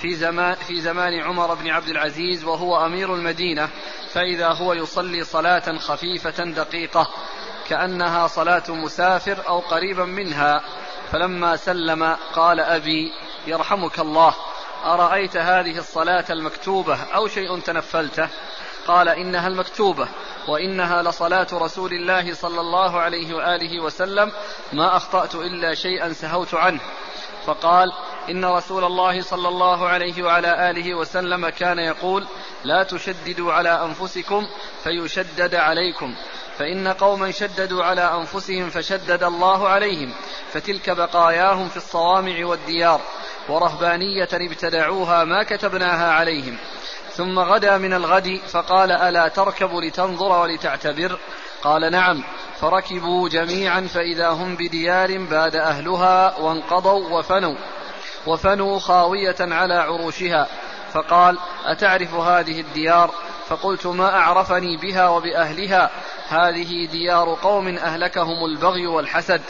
[0.02, 3.70] في زمان, في زمان عمر بن عبد العزيز وهو أمير المدينة
[4.14, 7.10] فإذا هو يصلي صلاة خفيفة دقيقة
[7.70, 10.62] كأنها صلاة مسافر أو قريبا منها
[11.12, 13.12] فلما سلم قال أبي
[13.48, 14.36] يرحمك الله.
[14.86, 18.28] أرأيت هذه الصلاة المكتوبة أو شيء تنفلته؟
[18.88, 20.08] قال إنها المكتوبة
[20.48, 24.32] وإنها لصلاة رسول الله صلى الله عليه وآله وسلم
[24.74, 26.80] ما أخطأت إلا شيئا سهوت عنه.
[27.46, 27.92] فقال
[28.30, 32.28] إن رسول الله صلى الله عليه وعلى آله وسلم كان يقول
[32.64, 34.48] لا تشددوا على أنفسكم
[34.84, 36.16] فيشدد عليكم.
[36.58, 40.14] فإن قوما شددوا على أنفسهم فشدد الله عليهم.
[40.54, 43.02] فتلك بقاياهم في الصوامع والديار.
[43.50, 46.58] ورهبانية ابتدعوها ما كتبناها عليهم.
[47.16, 51.20] ثم غدا من الغد فقال ألا تركب لتنظر ولتعتبر؟
[51.62, 52.24] قال نعم.
[52.62, 57.56] فركبوا جميعا فإذا هم بديار باد أهلها وانقضوا وفنوا.
[58.28, 60.48] وفنوا خاوية على عروشها.
[60.94, 63.12] فقال أتعرف هذه الديار؟
[63.48, 65.90] فقلت ما أعرفني بها وبأهلها؟
[66.30, 69.42] هذه ديار قوم أهلكهم البغي والحسد.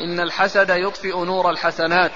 [0.00, 2.12] إن الحسد يطفئ نور الحسنات.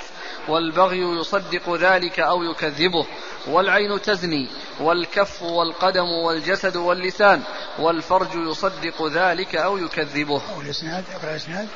[0.48, 3.06] والبغي يصدق ذلك أو يكذبه
[3.46, 4.48] والعين تزني
[4.80, 7.42] والكف والقدم والجسد واللسان
[7.78, 10.42] والفرج يصدق ذلك أو يكذبه.
[10.56, 11.68] والإسناد أقرأ الإسناد.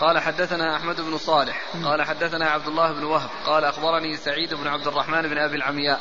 [0.00, 4.66] قال حدثنا أحمد بن صالح قال حدثنا عبد الله بن وهب قال أخبرني سعيد بن
[4.66, 6.00] عبد الرحمن بن أبي العمياء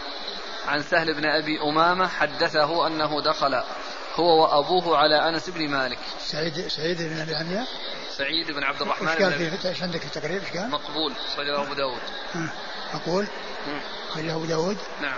[0.67, 3.61] عن سهل بن أبي أمامة حدثه أنه دخل
[4.19, 5.99] هو وأبوه على أنس بن مالك.
[6.19, 7.67] سعيد سعيد بن أبي العمياء
[8.09, 11.61] سعيد بن عبد الرحمن إيش قال في إيش عندك في التقريب إيش قال؟ مقبول أخرجه
[11.61, 12.01] أبو داود.
[12.93, 13.27] مقبول؟
[14.09, 15.17] أخرجه أبو داود؟ نعم.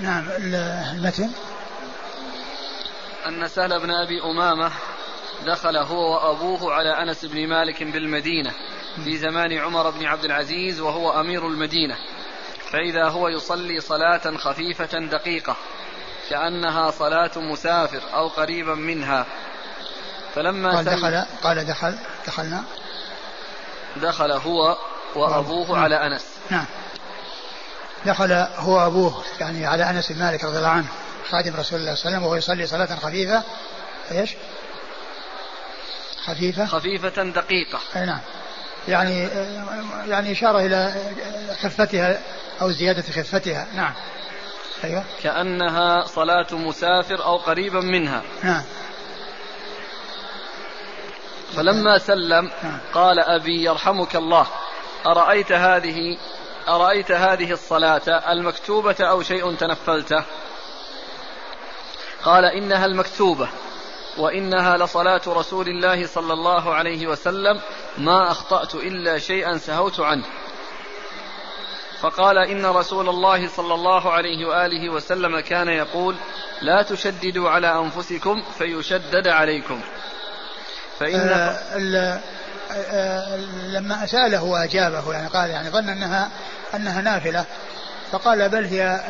[0.00, 1.30] نعم المتن؟
[3.26, 4.72] أن سهل بن أبي أمامة
[5.46, 8.52] دخل هو وأبوه على أنس بن مالك بالمدينة
[9.04, 11.96] في زمان عمر بن عبد العزيز وهو أمير المدينة.
[12.70, 15.56] فإذا هو يصلي صلاة خفيفة دقيقة.
[16.30, 19.26] كأنها صلاة مسافر أو قريبا منها.
[20.34, 21.94] فلما قال دخل قال دخل
[22.26, 22.64] دخلنا.
[23.96, 24.76] دخل هو
[25.14, 25.84] وأبوه نعم.
[25.84, 26.24] على أنس.
[26.50, 26.66] نعم.
[28.06, 30.86] دخل هو وأبوه يعني على أنس بن مالك رضي الله عنه
[31.30, 33.42] خادم رسول الله صلى الله عليه وسلم وهو يصلي صلاة خفيفة.
[34.12, 34.34] إيش؟
[36.26, 36.66] خفيفة.
[36.66, 37.78] خفيفة دقيقة.
[37.96, 38.20] أي نعم.
[38.88, 39.28] يعني
[40.06, 40.94] يعني إشارة إلى
[41.62, 42.20] خفتها
[42.62, 43.66] أو زيادة خفتها.
[43.74, 43.92] نعم.
[44.86, 45.04] أيوة.
[45.22, 48.22] كأنها صلاة مسافر أو قريبا منها.
[48.42, 48.62] نعم
[51.56, 52.50] فلما سلم.
[52.94, 54.46] قال أبي يرحمك الله
[55.06, 56.18] أرأيت هذه
[56.68, 60.24] أرأيت هذه الصلاة المكتوبة أو شيء تنفلته؟
[62.24, 63.48] قال إنها المكتوبة
[64.18, 67.60] وإنها لصلاة رسول الله صلى الله عليه وسلم
[67.98, 70.24] ما أخطأت إلا شيئا سهوت عنه.
[72.06, 76.16] فقال إن رسول الله صلى الله عليه وآله وسلم كان يقول
[76.62, 79.80] لا تشددوا على أنفسكم فيشدد عليكم.
[81.00, 82.20] فإن آه
[82.70, 83.36] آه
[83.66, 86.30] لما سأله وأجابه يعني قال يعني ظن أنها
[86.74, 87.44] أنها نافلة.
[88.12, 89.00] فقال بل هي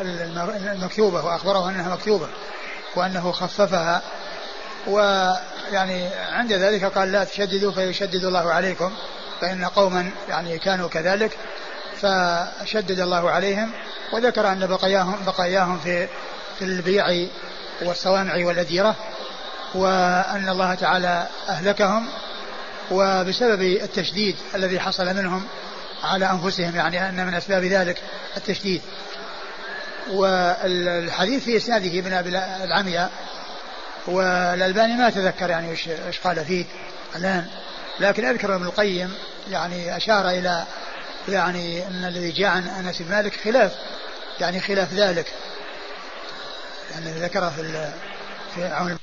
[0.71, 2.27] المكتوبة وأخبره أنها مكتوبة
[2.95, 4.01] وأنه خففها.
[4.87, 8.91] ويعني عند ذلك قال لا تشددوا فيشدد الله عليكم
[9.41, 11.37] فإن قوما يعني كانوا كذلك.
[12.01, 13.71] فشدد الله عليهم
[14.13, 16.07] وذكر أن بقاياهم بقاياهم في
[16.59, 17.27] في البيع
[17.81, 18.95] والصوامع والأديرة
[19.75, 22.07] وأن الله تعالى أهلكهم
[22.91, 25.47] وبسبب التشديد الذي حصل منهم
[26.03, 28.01] على أنفسهم يعني أن من أسباب ذلك
[28.37, 28.81] التشديد.
[30.11, 32.29] والحديث في إسناده ابن أبي
[32.63, 33.11] العمياء
[34.07, 36.65] والألباني ما تذكر يعني إيش قال فيه
[37.15, 37.47] الآن
[37.99, 39.13] لكن أذكر ابن القيم
[39.51, 40.63] يعني أشار إلى
[41.27, 43.75] يعني أن الذي جاء عن أنس بن مالك خلاف
[44.39, 45.33] يعني خلاف ذلك
[46.91, 47.91] يعني ذكر في
[48.55, 48.97] في عون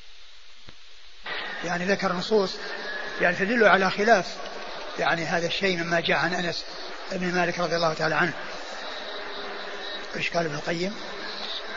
[1.65, 2.51] يعني ذكر نصوص
[3.21, 4.27] يعني تدل على خلاف
[4.99, 6.65] يعني هذا الشيء مما جاء عن أنس
[7.13, 8.33] بن مالك رضي الله تعالى عنه
[10.17, 10.95] إيش قال ابن القيم؟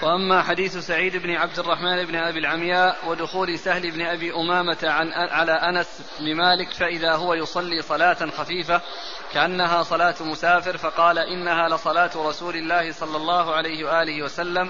[0.01, 5.11] وأما حديث سعيد بن عبد الرحمن بن أبي العمياء ودخول سهل بن أبي أمامة عن
[5.11, 8.81] على أنس بن مالك فإذا هو يصلي صلاة خفيفة
[9.33, 14.69] كأنها صلاة مسافر فقال إنها لصلاة رسول الله صلى الله عليه وآله وسلم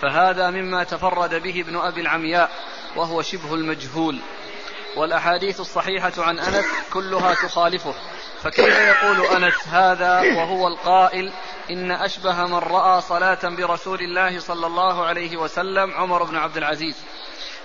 [0.00, 2.50] فهذا مما تفرد به ابن أبي العمياء
[2.96, 4.18] وهو شبه المجهول.
[4.96, 7.94] والأحاديث الصحيحة عن أنس كلها تخالفه.
[8.42, 11.32] فكيف يقول أنس هذا وهو القائل
[11.70, 16.96] إن أشبه من رأى صلاة برسول الله صلى الله عليه وسلم عمر بن عبد العزيز؟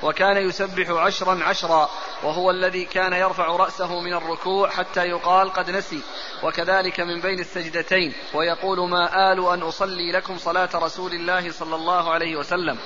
[0.04, 1.90] وكان يسبح عشرا عشرا
[2.24, 6.02] وهو الذي كان يرفع رأسه من الركوع حتى يقال قد نسي.
[6.44, 12.12] وكذلك من بين السجدتين ويقول ما آل أن أصلي لكم صلاة رسول الله صلى الله
[12.12, 12.78] عليه وسلم.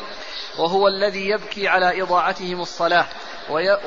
[0.59, 3.05] وهو الذي يبكي على إضاعتهم الصلاة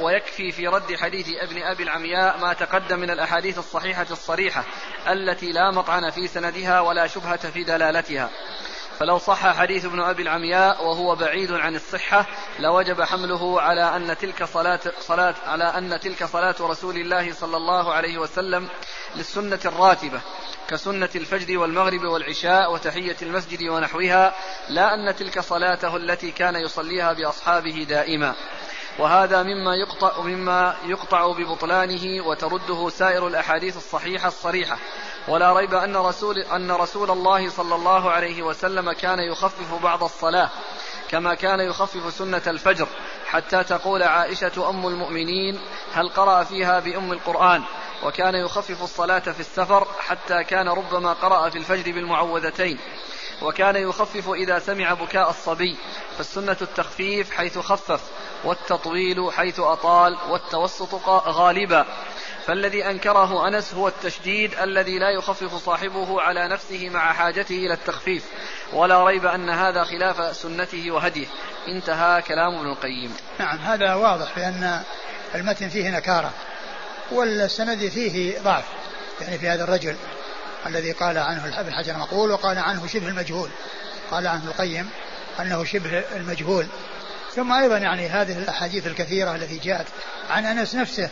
[0.01, 4.65] ويكفي في رد حديث ابن أبي العمياء ما تقدم من الأحاديث الصحيحة الصريحة
[5.09, 8.31] التي لا مطعن في سندها ولا شبهة في دلالتها.
[9.01, 12.27] فلو صح حديث ابن أبي العمياء وهو بعيد عن الصحة
[12.59, 17.93] لوجب حمله على أن تلك صلاة, صلاة على أن تلك صلاة رسول الله صلى الله
[17.93, 18.69] عليه وسلم
[19.17, 20.21] للسنة الراتبة
[20.69, 24.35] كسنة الفجر والمغرب والعشاء وتحية المسجد ونحوها
[24.69, 28.35] لا أن تلك صلاته التي كان يصليها بأصحابه دائما.
[28.99, 34.79] وهذا مما يقطع مما يقطع ببطلانه وترده سائر الأحاديث الصحيحة الصريحة.
[35.29, 40.51] ولا ريب أن رسول أن رسول الله صلى الله عليه وسلم كان يخفف بعض الصلاة
[41.11, 42.89] كما كان يخفف سنة الفجر
[43.27, 45.61] حتى تقول عائشة أم المؤمنين
[45.95, 47.63] هل قرأ فيها بأم القرآن؟
[48.05, 52.79] وكان يخفف الصلاة في السفر حتى كان ربما قرأ في الفجر بالمعوذتين.
[53.43, 55.77] وكان يخفف إذا سمع بكاء الصبي
[56.17, 58.01] فالسنة التخفيف حيث خفف
[58.45, 61.87] والتطويل حيث أطال والتوسط غالبا.
[62.47, 68.25] فالذي أنكره أنس هو التشديد الذي لا يخفف صاحبه على نفسه مع حاجته إلى التخفيف
[68.73, 71.27] ولا ريب أن هذا خلاف سنته وهديه.
[71.69, 73.17] انتهى كلام ابن القيم.
[73.39, 74.83] نعم هذا واضح بأن
[75.35, 76.33] المتن فيه نكارة
[77.11, 78.65] والسند فيه ضعف
[79.21, 79.97] يعني في هذا الرجل
[80.67, 83.51] الذي قال عنه ابن حجر مقول وقال عنه شبه المجهول.
[84.11, 84.91] قال عنه القيم
[85.41, 86.67] أنه شبه المجهول.
[87.35, 89.87] ثم أيضا يعني هذه الأحاديث الكثيرة التي جاءت
[90.31, 91.11] عن أنس نفسه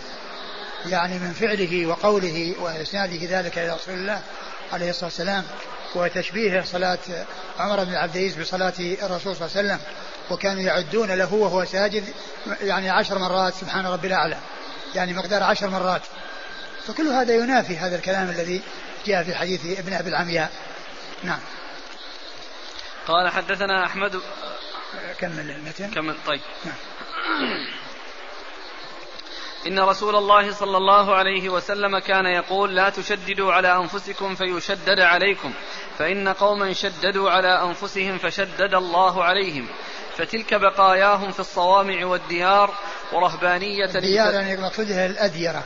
[0.86, 4.22] يعني من فعله وقوله وإسناده ذلك إلى رسول الله
[4.72, 5.44] عليه الصلاة والسلام
[5.94, 6.98] وتشبيه صلاة
[7.58, 9.78] عمر بن عبد العزيز بصلاة الرسول صلى الله عليه وسلم
[10.30, 12.04] وكانوا يعدون له وهو ساجد
[12.60, 14.38] يعني عشر مرات سبحان ربي الأعلى
[14.94, 16.02] يعني مقدار عشر مرات.
[16.86, 18.62] فكل هذا ينافي هذا الكلام الذي
[19.06, 20.50] جاء في حديث ابن أبي العمياء.
[21.22, 21.40] نعم.
[23.06, 24.20] قال حدثنا أحمد
[25.18, 26.40] كمل المتن كمل طيب.
[26.64, 26.74] نعم.
[29.66, 35.52] إن رسول الله صلى الله عليه وسلم كان يقول لا تشددوا على أنفسكم فيشدد عليكم
[35.98, 39.68] فإن قوما شددوا على أنفسهم فشدد الله عليهم.
[40.16, 42.74] فتلك بقاياهم في الصوامع والديار
[43.12, 45.64] ورهبانية الديار يعني مقصودها الأديرة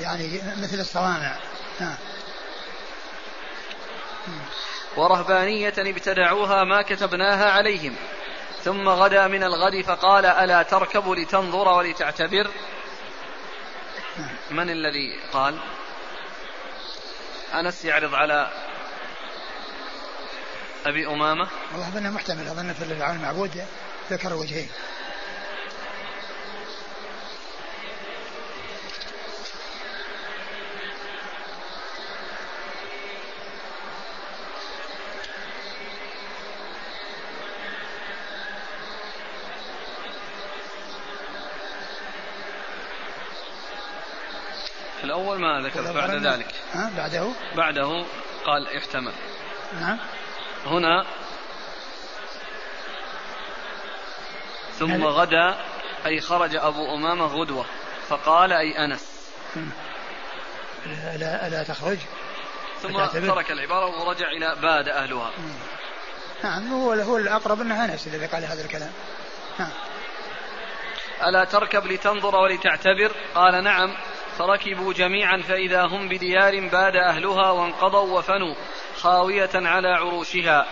[0.00, 1.36] يعني مثل الصوامع.
[1.80, 1.96] نعم
[4.96, 7.96] ورهبانية ابتدعوها ما كتبناها عليهم.
[8.64, 12.50] ثم غدا من الغد فقال ألا تركب لتنظر ولتعتبر؟
[14.50, 15.58] من الذي قال؟
[17.54, 18.50] أنس يعرض على
[20.86, 21.48] أبي أمامة.
[21.72, 23.64] والله أظنه محتمل أظن في العون المعبود
[24.10, 24.68] ذكر وجهين.
[45.20, 46.46] الأول ما ذكر بعد ذلك.
[46.72, 48.04] ها بعده؟ بعده
[48.44, 49.12] قال يحتمل
[49.80, 49.98] نعم.
[50.66, 51.06] هنا
[54.78, 55.56] ثم غدا
[56.06, 57.64] أي خرج أبو أمامة غدوة
[58.08, 59.32] فقال أي أنس.
[61.16, 61.98] لا لا تخرج؟
[62.82, 65.30] ثم ترك العبارة ورجع إلى باد أهلها.
[66.44, 68.92] نعم هو هو الأقرب أنه أنس الذي قال هذا الكلام.
[69.58, 69.70] نعم.
[71.26, 73.96] ألا تركب لتنظر ولتعتبر؟ قال نعم.
[74.40, 78.54] فركبوا جميعا فإذا هم بديار باد أهلها وانقضوا وفنوا
[78.96, 80.66] خاوية على عروشها.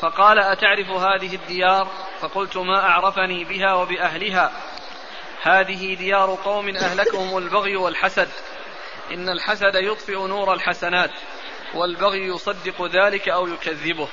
[0.00, 1.88] فقال أتعرف هذه الديار؟
[2.20, 4.52] فقلت ما أعرفني بها وبأهلها.
[5.42, 8.28] هذه ديار قوم أهلكهم البغي والحسد.
[9.12, 11.10] إن الحسد يطفئ نور الحسنات
[11.74, 14.08] والبغي يصدق ذلك أو يكذبه.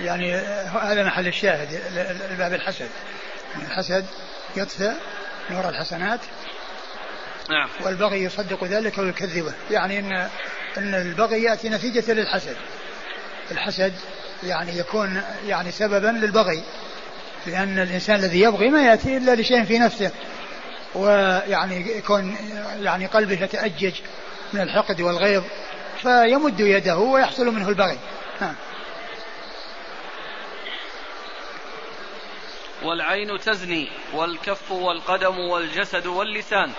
[0.00, 0.34] يعني
[0.66, 1.72] هذا محل الشاهد
[2.30, 2.90] الباب الحسد.
[3.56, 4.06] الحسد
[4.56, 4.92] يطفئ
[5.50, 6.20] نور الحسنات
[7.52, 7.68] نعم.
[7.80, 9.52] والبغي يصدق ذلك ويكذبه.
[9.70, 10.28] يعني ان
[10.78, 12.56] إن البغي يأتي نتيجة للحسد.
[13.50, 13.92] الحسد
[14.42, 16.62] يعني يكون يعني سببا للبغي.
[17.46, 20.10] لأن الإنسان الذي يبغي ما يأتي إلا لشيء في نفسه.
[20.94, 22.36] ويعني يكون
[22.80, 23.94] يعني قلبه يتأجج
[24.52, 25.42] من الحقد والغيظ
[26.02, 27.98] فيمد يده ويحصل منه البغي.
[28.40, 28.54] ها.
[32.82, 36.70] والعين تزني والكف والقدم والجسد واللسان.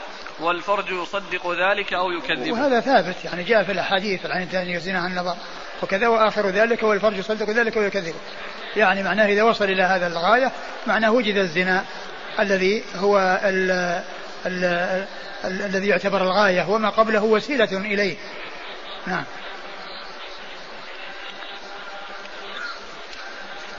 [0.43, 2.51] والفرج يصدق ذلك أو يكذبه.
[2.51, 5.35] وهذا ثابت يعني جاء في الأحاديث العين تزني يزنها النظر
[5.83, 8.15] وكذا وآخر ذلك والفرج يصدق ذلك ويكذب
[8.75, 10.51] يعني معناه إذا وصل إلى هذا الغاية
[10.87, 11.85] معناه وجد الزنا
[12.39, 13.71] الذي هو ال
[14.45, 14.63] ال
[15.45, 18.17] ال الذي يعتبر الغاية وما قبله وسيلة إليه.
[19.07, 19.23] نعم.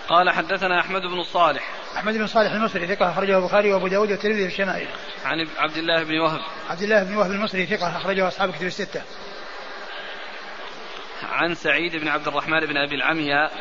[0.08, 1.83] قال حدثنا أحمد بن صالح.
[1.96, 4.88] أحمد بن صالح المصري ثقة أخرجه البخاري وأبو داود والترمذي في الشمائل.
[5.24, 6.40] عن عبد الله بن وهب.
[6.70, 9.02] عبد الله بن وهب المصري ثقة أخرجه أصحاب كتب الستة.
[11.22, 13.52] عن سعيد بن عبد الرحمن بن أبي العمياء.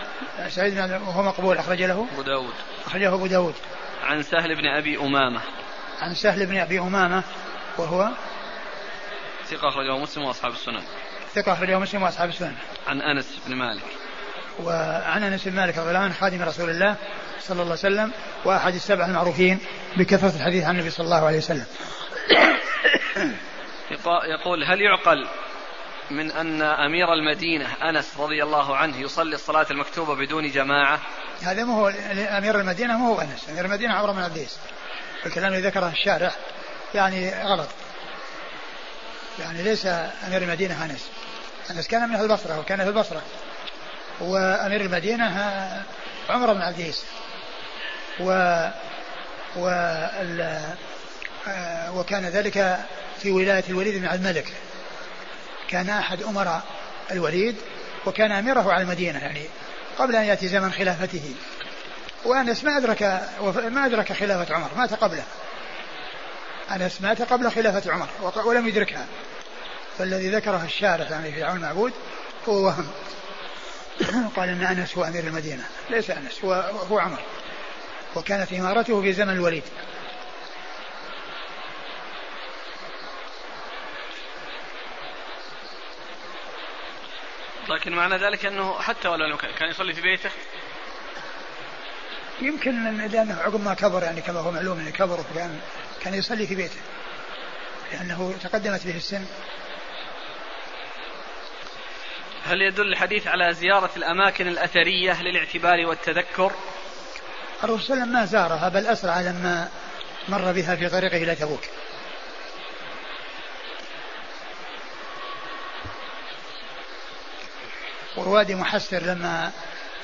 [0.49, 2.07] سعيد بن وهو مقبول أخرج له.
[2.13, 2.53] أبو داود.
[2.85, 3.55] أخرجه أبو داود.
[4.03, 5.41] عن سهل بن أبي أمامة.
[6.01, 7.23] عن سهل بن أبي أمامة
[7.77, 8.09] وهو
[9.45, 10.81] ثقة أخرجه مسلم وأصحاب السنن.
[11.33, 12.55] ثقة أخرجه مسلم وأصحاب السنن.
[12.87, 13.83] عن أنس بن مالك.
[14.63, 16.95] وعن أنس بن مالك رضي الله عنه خادم رسول الله.
[17.47, 18.11] صلى الله عليه وسلم
[18.45, 19.59] واحد السبع المعروفين
[19.97, 21.65] بكثرة الحديث عن النبي صلى الله عليه وسلم.
[24.23, 25.27] يقول هل يعقل
[26.11, 30.99] من أن أمير المدينة أنس رضي الله عنه يصلي الصلاة المكتوبة بدون جماعة؟
[31.41, 31.87] هذا ما هو
[32.37, 34.57] أمير المدينة ما هو أنس، أمير المدينة عمرو بن العزيز.
[35.25, 36.31] الكلام اللي ذكره الشارع
[36.95, 37.69] يعني غلط.
[39.39, 39.85] يعني ليس
[40.27, 41.09] أمير المدينة أنس.
[41.71, 43.21] أنس كان من البصره وكان في البصرة.
[44.21, 45.25] وأمير المدينة
[46.29, 47.03] عمر بن عبد العزيز
[48.19, 48.29] و
[49.55, 49.69] و
[51.95, 52.79] وكان ذلك
[53.19, 54.47] في ولاية الوليد بن عبد الملك.
[55.69, 56.63] كان أحد أمراء
[57.11, 57.55] الوليد
[58.05, 59.45] وكان أميره على المدينة يعني
[59.97, 61.35] قبل أن يأتي زمن خلافته.
[62.25, 63.03] وأنس ما أدرك
[63.71, 65.23] ما أدرك خلافة عمر مات قبله.
[66.71, 68.07] أنس مات قبل خلافة عمر
[68.45, 69.05] ولم يدركها.
[69.97, 71.93] فالذي ذكره الشارع يعني في عون المعبود
[72.49, 72.87] هو وهم.
[74.35, 75.63] قال إن أنس هو أمير المدينة.
[75.89, 76.53] ليس أنس هو
[76.91, 77.19] هو عمر.
[78.15, 79.63] وكانت إمارته في زمن الوليد.
[87.69, 90.29] لكن معنى ذلك أنه حتى ولو كان يصلي في بيته
[92.41, 95.59] يمكن لأنه عقب ما كبر يعني كما هو معلوم انه كبر وكان
[96.01, 96.79] كان يصلي في بيته.
[97.91, 99.25] لأنه تقدمت به السن.
[102.45, 106.51] هل يدل الحديث على زيارة الأماكن الأثرية للاعتبار والتذكر؟
[107.63, 109.69] الرسول صلى الله عليه وسلم ما زارها بل أسرع لما
[110.29, 111.61] مر بها في طريقه إلى تبوك.
[118.17, 119.51] ووادي محسر لما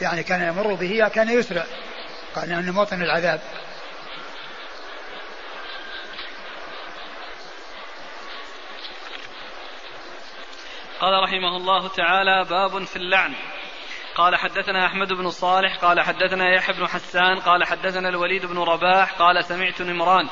[0.02, 1.66] يعني كان يمر به كان يسرع.
[2.36, 3.42] قال إنه موطن العذاب.
[11.00, 13.34] قال رحمه الله تعالى باب في اللعن.
[14.20, 19.14] قال حدثنا أحمد بن صالح قال حدثنا يحيى بن حسان قال حدثنا الوليد بن رباح
[19.14, 20.28] قال سمعت نمران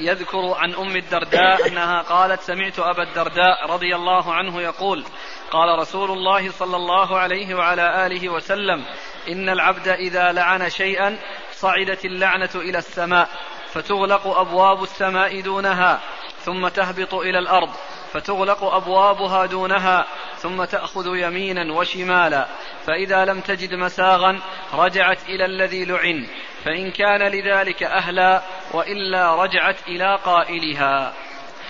[0.00, 5.04] يذكر عن أم الدرداء أنها قالت سمعت أبا الدرداء رضي الله عنه يقول
[5.50, 8.84] قال رسول الله صلى الله عليه وعلى آله وسلم
[9.28, 11.18] إن العبد إذا لعن شيئا
[11.52, 13.28] صعدت اللعنة إلى السماء
[13.72, 16.00] فتغلق أبواب السماء دونها
[16.40, 17.70] ثم تهبط إلى الأرض
[18.12, 20.06] فتغلق أبوابها دونها
[20.36, 22.48] ثم تأخذ يمينا وشمالا.
[22.88, 24.40] فإذا لم تجد مساغا
[24.72, 26.26] رجعت إلى الذي لعن
[26.64, 28.42] فإن كان لذلك أهلا
[28.72, 31.14] وإلا رجعت إلى قائلها.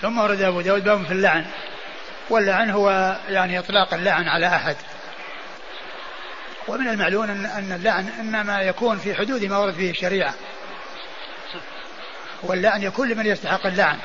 [0.01, 1.45] ثم ورد أبو داود باب في اللعن
[2.29, 4.75] واللعن هو يعني إطلاق اللعن على أحد.
[6.67, 10.33] ومن المعلوم ان اللعن إنما يكون في حدود ما ورد فيه الشريعة.
[12.43, 13.97] واللعن يكون لمن يستحق اللعن.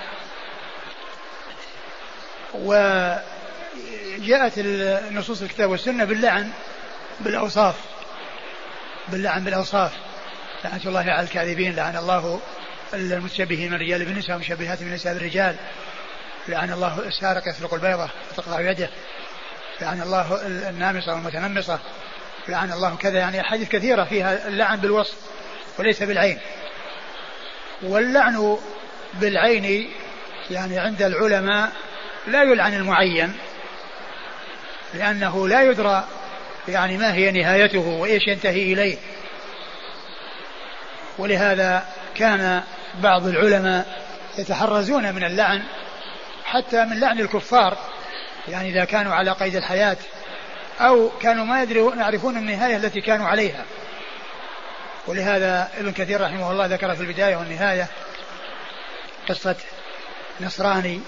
[2.55, 3.23] وجاءت
[5.13, 6.53] نصوص الكتاب والسنة باللعن
[7.21, 7.75] بالأوصاف.
[9.09, 9.93] باللعن بالأوصاف.
[10.65, 12.41] لعنة الله على الكاذبين لعن الله
[12.95, 15.57] المتشبهين من الرجال بالنساء والمشبهات من النساء بالرجال
[16.49, 18.91] لعن الله السارق يسرق البيضة وتقطع يده.
[19.81, 21.79] لعن الله النامصة والمتنمصة.
[22.49, 25.17] لعن الله كذا يعني أحاديث كثيرة فيها اللعن بالوصف
[25.79, 26.39] وليس بالعين.
[27.83, 28.59] واللعن
[29.15, 29.91] بالعين
[30.51, 31.73] يعني عند العلماء
[32.27, 33.37] لا يلعن المعين
[34.95, 36.05] لأنه لا يدرى
[36.69, 38.97] يعني ما هي نهايته وإيش ينتهي إليه.
[41.19, 42.63] ولهذا كان
[43.01, 44.05] بعض العلماء
[44.39, 45.63] يتحرزون من اللعن
[46.45, 47.79] حتى من لعن الكفار.
[48.49, 49.97] يعني إذا كانوا على قيد الحياة
[50.81, 53.65] أو كانوا ما يدرون يعرفون النهاية التي كانوا عليها.
[55.07, 57.89] ولهذا ابن كثير رحمه الله ذكر في البداية والنهاية
[59.29, 59.57] قصة
[60.41, 61.01] نصراني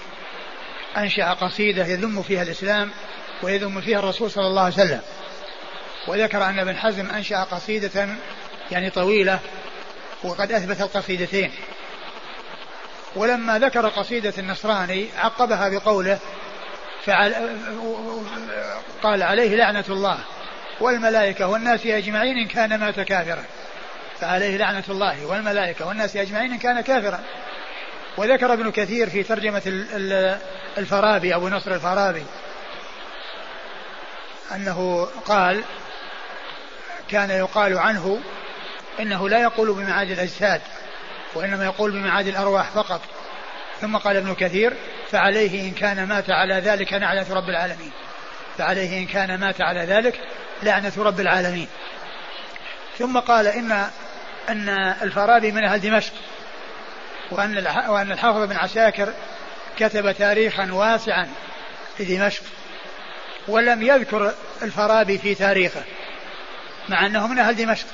[0.97, 2.91] أنشأ قصيدة يذم فيها الإسلام
[3.43, 5.01] ويذم فيها الرسول صلى الله عليه وسلم.
[6.07, 8.07] وذكر أن ابن حزم أنشأ قصيدة
[8.71, 9.39] يعني طويلة
[10.23, 11.51] وقد أثبت القصيدتين.
[13.15, 16.19] ولما ذكر قصيدة النصراني عقبها بقوله
[17.05, 17.35] فعل
[19.03, 20.17] قال عليه لعنة الله
[20.79, 23.43] والملائكة والناس أجمعين إن كان مات كافرا.
[24.19, 27.19] فعليه لعنة الله والملائكة والناس أجمعين إن كان كافرا.
[28.17, 29.61] وذكر ابن كثير في ترجمة
[30.77, 32.23] الفارابي أبو نصر الفارابي
[34.55, 35.63] أنه قال
[37.09, 38.19] كان يقال عنه
[38.99, 40.61] إنه لا يقول بمعاد الأجساد
[41.35, 43.01] وإنما يقول بمعاد الأرواح فقط.
[43.81, 44.73] ثم قال ابن كثير
[45.11, 47.91] فعليه إن كان مات على ذلك لعنة رب العالمين.
[48.57, 50.19] فعليه إن كان مات على ذلك
[50.63, 51.67] لعنة رب العالمين.
[52.97, 53.89] ثم قال إن
[54.49, 54.69] أن
[55.01, 56.13] الفارابي من أهل دمشق
[57.31, 59.13] وأن وأن الحافظ بن عساكر
[59.79, 61.27] كتب تاريخا واسعا
[61.97, 62.43] في دمشق
[63.47, 65.83] ولم يذكر الفارابي في تاريخه.
[66.89, 67.87] مع أنه من أهل دمشق.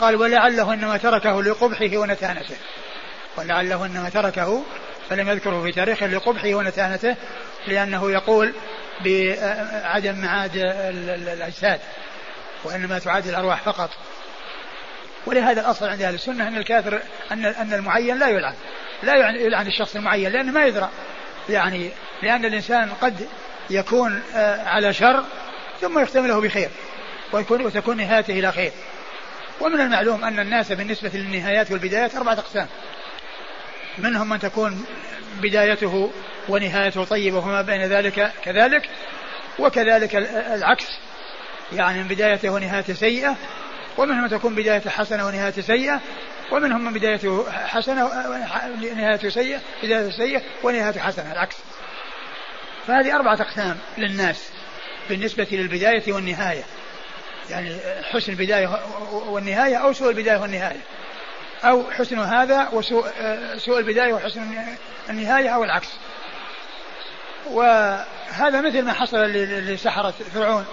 [0.00, 2.56] قال ولعله إنما تركه لقبحه ونتانته.
[3.36, 4.62] ولعله إنما تركه
[5.10, 7.16] فلم يذكره في تاريخه لقبحه ونتانته
[7.66, 8.52] لأنه يقول
[9.04, 11.80] بعدم معاد الأجساد
[12.64, 13.90] وإنما تعاد الأرواح فقط.
[15.26, 17.00] ولهذا الأصل عند أهل السنة أن الكافر
[17.32, 18.54] أن أن المعين لا يلعن.
[19.02, 20.90] لا يلعن الشخص المعين لأنه ما يدرى.
[21.48, 21.90] يعني
[22.22, 23.28] لأن الإنسان قد
[23.70, 25.24] يكون آه، على شر
[25.80, 26.68] ثم يختمله بخير.
[26.68, 26.85] ويكون
[27.32, 28.72] وتكون نهايته إلى خير.
[29.60, 32.66] ومن المعلوم أن الناس بالنسبة للنهايات والبدايات أربعة أقسام.
[33.98, 34.84] منهم من تكون
[35.42, 36.12] بدايته
[36.48, 38.88] ونهايته طيبة وما بين ذلك كذلك
[39.58, 40.16] وكذلك
[40.54, 40.86] العكس.
[41.72, 43.36] يعني من بدايته ونهايته سيئة
[43.98, 46.00] ومنهم من تكون بدايته حسنة ونهايته سيئة
[46.52, 48.06] ومنهم من بدايته حسنة
[48.82, 51.56] ونهايته سيئة بدايته سيئة ونهايته حسنة العكس.
[52.86, 54.50] فهذه أربعة أقسام للناس
[55.08, 56.62] بالنسبة للبداية والنهاية.
[57.50, 58.80] يعني حسن البداية
[59.12, 60.80] والنهاية أو سوء البداية والنهاية.
[61.64, 63.06] أو حسن هذا وسوء
[63.56, 64.42] سوء البداية وحسن
[65.10, 65.88] النهاية أو العكس.
[67.50, 70.64] وهذا مثل ما حصل لسحرة فرعون.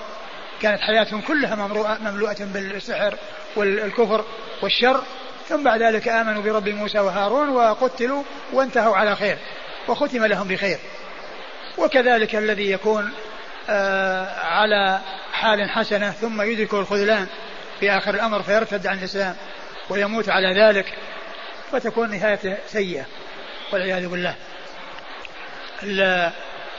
[0.61, 1.55] كانت حياتهم كلها
[2.01, 3.17] مملوءة بالسحر
[3.55, 4.25] والكفر
[4.61, 5.03] والشر.
[5.49, 8.23] ثم بعد ذلك آمنوا برب موسى وهارون وقتلوا
[8.53, 9.37] وانتهوا على خير.
[9.87, 10.77] وختم لهم بخير.
[11.77, 13.32] وكذلك الذي يكون آه
[14.43, 14.99] على
[15.33, 17.27] حال حسنة ثم يدركه الخذلان
[17.79, 19.35] في آخر الأمر فيرتد عن الإسلام
[19.89, 20.93] ويموت على ذلك
[21.71, 23.05] فتكون نهايته سيئة
[23.73, 24.35] والعياذ بالله.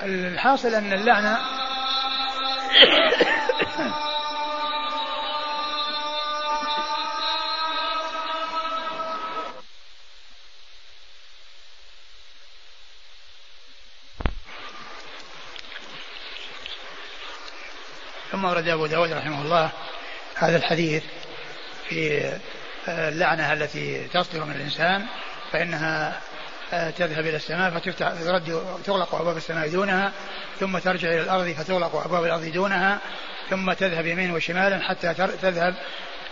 [0.02, 1.39] الحاصل أن اللعنة
[18.55, 19.70] ثم ورد أبو داود رحمه الله
[20.35, 21.02] هذا الحديث
[21.89, 22.32] في
[22.89, 25.06] اللعنة التي تصدر من الإنسان
[25.52, 26.20] فإنها
[26.70, 30.12] تذهب إلى السماء فتفتح ترد تغلق أبواب السماء دونها
[30.60, 32.98] ثم ترجع إلى الأرض فتغلق أبواب الأرض دونها
[33.51, 35.74] ثم تذهب يمين وشمالا حتى تذهب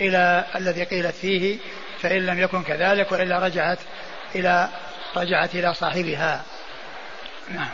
[0.00, 1.58] إلى الذي قيلت فيه
[2.00, 3.78] فإن لم يكن كذلك وإلا رجعت
[4.34, 4.68] إلى
[5.16, 6.42] رجعت إلى صاحبها.
[7.48, 7.70] نعم.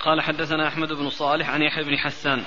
[0.00, 2.44] قال حدثنا أحمد بن صالح عن يحيى بن حسان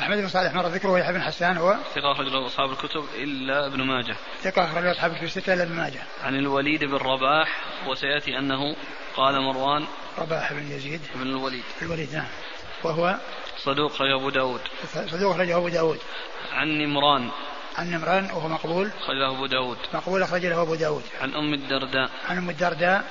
[0.00, 3.66] أحمد بن صالح مر ذكره يحيى بن حسان هو ثقة أخرج له أصحاب الكتب إلا
[3.66, 4.16] ابن ماجه.
[4.42, 6.02] ثقة أخرج له أصحاب الكتب الستة إلا ابن ماجه.
[6.24, 8.76] عن الوليد بن رباح وسيأتي أنه
[9.16, 9.86] قال مروان
[10.18, 11.00] رباح بن يزيد.
[11.14, 11.62] بن الوليد.
[11.82, 12.26] الوليد نعم.
[12.84, 13.16] وهو
[13.58, 14.60] صدوق أخرجه أبو داود.
[14.94, 15.98] صدوق أخرجه أبو داود.
[16.52, 17.30] عن نمران.
[17.78, 18.90] عن نمران وهو مقبول.
[19.00, 19.78] أخرجه أبو داود.
[19.94, 21.04] مقبول أخرج له أبو داود.
[21.20, 22.10] عن أم الدرداء.
[22.28, 23.04] عن أم الدرداء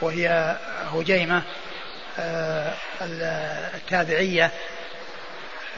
[0.00, 0.56] وهي
[0.92, 1.42] هجيمة
[2.18, 2.74] آه
[3.74, 4.52] التابعية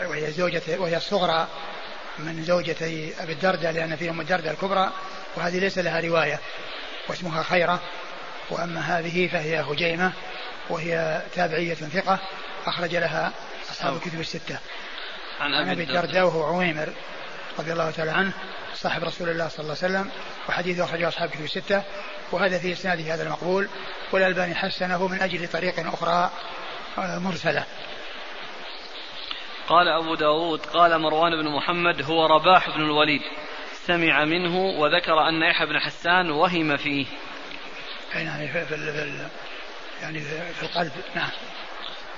[0.05, 1.49] وهي زوجة وهي الصغرى
[2.19, 4.93] من زوجتي أبي الدرداء لأن فيهم الدرداء الكبرى
[5.37, 6.41] وهذه ليس لها رواية
[7.09, 7.81] واسمها خيرة.
[8.51, 10.13] وأما هذه فهي هجيمة
[10.71, 12.19] وهي تابعية ثقة
[12.67, 13.33] أخرج لها
[13.71, 14.59] أصحاب الكتب الستة.
[15.41, 16.25] عن أبي الدرداء.
[16.25, 16.93] وهو عويمر
[17.59, 18.33] رضي الله تعالى عنه
[18.75, 20.11] صاحب رسول الله صلى الله عليه وسلم
[20.49, 21.83] وحديثه أخرجه أصحاب الكتب الستة.
[22.33, 23.69] وهذا في إسناده هذا المقبول
[24.13, 26.31] والألباني حسنه من أجل طريق أخرى
[26.99, 27.65] آه، مرسلة.
[29.69, 33.23] قال أبو داود قال مروان بن محمد هو رباح بن الوليد.
[33.73, 37.07] سمع منه وذكر أن يحيى بن حسان وهم فيه.
[38.15, 39.29] يعني في, في, في
[40.03, 40.93] يعني في القلب.
[41.15, 41.31] نعم.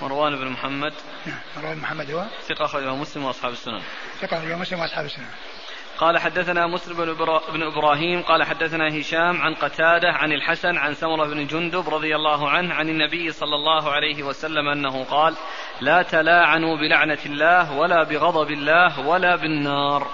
[0.01, 0.93] مروان بن محمد.
[1.25, 3.81] نعم مروان بن محمد هو؟ ثقة أخرجه مسلم وأصحاب السنن.
[4.21, 5.25] ثقة أخرجه مسلم وأصحاب السنن.
[5.99, 7.13] قال حدثنا مسلم
[7.53, 12.49] بن إبراهيم قال حدثنا هشام عن قتادة عن الحسن عن سمره بن جندب رضي الله
[12.49, 15.35] عنه عن النبي صلى الله عليه وسلم أنه قال:
[15.81, 20.07] لا تلاعنوا بلعنة الله ولا بغضب الله ولا بالنار.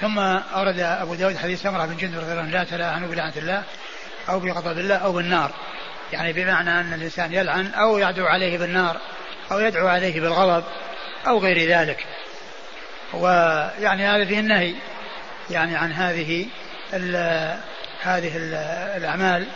[0.00, 3.62] ثم أورد أبو داود حديث سمرة بن جندب رضي الله عنه لا تلاعنوا بلعنة الله
[4.28, 5.50] أو بغضب الله أو بالنار
[6.12, 8.96] يعني بمعنى أن الإنسان يلعن أو يدعو عليه بالنار
[9.52, 10.64] أو يدعو عليه بالغضب
[11.26, 12.06] أو غير ذلك
[13.14, 14.74] ويعني هذا فيه النهي
[15.50, 16.46] يعني عن هذه
[16.94, 17.16] ال
[18.02, 18.54] هذه ال
[18.96, 19.46] الأعمال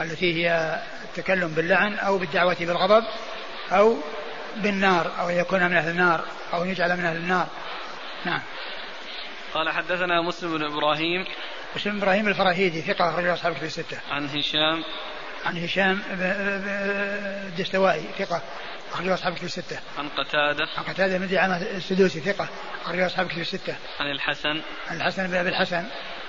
[0.00, 3.04] التي هي التكلم باللعن أو بالدعوة بالغضب
[3.72, 3.96] أو
[4.56, 7.46] بالنار أو أن يكون من أهل النار أو أن يجعل من أهل النار.
[8.24, 8.40] نعم.
[9.54, 11.24] قال حدثنا مسلم بن إبراهيم.
[11.76, 13.98] مسلم بن إبراهيم الفراهيدي ثقة أخرج أصحاب الكتب الستة.
[14.10, 14.84] عن هشام.
[15.46, 16.02] عن هشام
[17.48, 18.42] الدستوائي ثقة.
[18.94, 19.80] أخرج أصحاب الكتب الستة.
[19.98, 20.68] عن قتادة.
[20.76, 22.48] عن قتادة بن دعامة السدوسي ثقة
[22.84, 23.76] أخرج أصحاب الكتب الستة.
[24.00, 24.62] عن الحسن.
[24.88, 25.84] عن الحسن بن أبي الحسن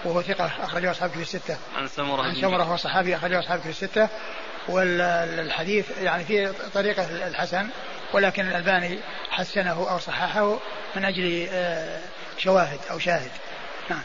[0.06, 1.58] وهو ثقة أخرج أصحاب الكتب الستة.
[1.76, 2.24] عن سمرة.
[2.24, 4.10] عن سمرة هو صحابي أخرج أصحاب الكتب الستة.
[4.68, 7.70] والحديث يعني في طريقة الحسن
[8.14, 10.60] ولكن الألباني حسنه أو صححه
[10.96, 12.02] من أجل آه،
[12.38, 13.32] شواهد أو شاهد.
[13.90, 14.04] نعم.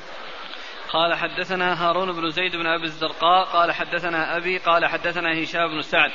[0.93, 5.83] قال حدثنا هارون بن زيد بن أبي الزرقاء قال حدثنا أبي قال حدثنا هشام بن
[5.83, 6.11] سعد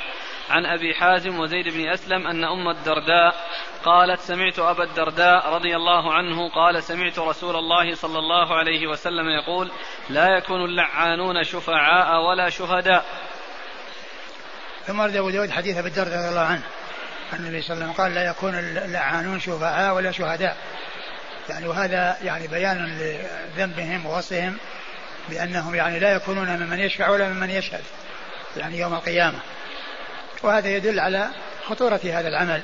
[0.50, 3.34] عن أبي حازم وزيد بن أسلم أن أم الدرداء
[3.84, 9.28] قالت سمعت أبا الدرداء رضي الله عنه قال سمعت رسول الله صلى الله عليه وسلم
[9.28, 9.70] يقول
[10.10, 13.04] لا يكون اللعانون شفعاء ولا شهداء.
[14.86, 16.62] ثم ورد أبو داود حديث أبي الدرداء رضي الله عنه.
[17.32, 20.56] النبي صلى الله عليه وسلم قال لا يكون اللعانون شفعاء ولا شهداء.
[21.48, 24.56] يعني وهذا يعني بيان لذنبهم ووصفهم
[25.28, 27.82] بأنهم يعني لا يكونون ممن يشفع ولا ممن يشهد
[28.56, 29.38] يعني يوم القيامة.
[30.42, 31.30] وهذا يدل على
[31.64, 32.62] خطورة هذا العمل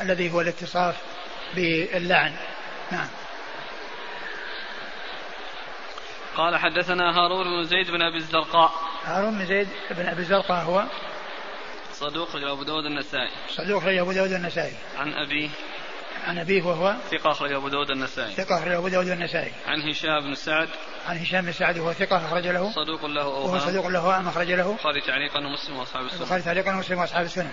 [0.00, 0.96] الذي هو الاتصاف
[1.54, 2.32] باللعن.
[2.92, 3.08] نعم.
[6.36, 8.72] قال حدثنا هارون بن زيد بن أبي الزرقاء.
[9.04, 10.84] هارون بن زيد بن أبي الزرقاء هو؟
[11.92, 13.30] صدوق ابو داود النسائي.
[13.48, 14.72] صدوق ابو داود النسائي.
[14.98, 15.48] عن ابيه
[16.24, 18.32] عن أبيه وهو ثقة أخرج أبو داود النسائي.
[18.32, 19.52] ثقة أخرج أبو داود النسائي.
[19.66, 20.68] عن هشام بن سعد.
[21.06, 22.72] عن هشام بن سعد وهو ثقة أخرج له.
[22.72, 24.70] صدوق له أوهام وهو صدوق له أوهام أخرج له.
[24.70, 27.52] البخاري تعليقا ومسلم وأصحاب السنن البخاري تعليقا ومسلم وأصحاب السنن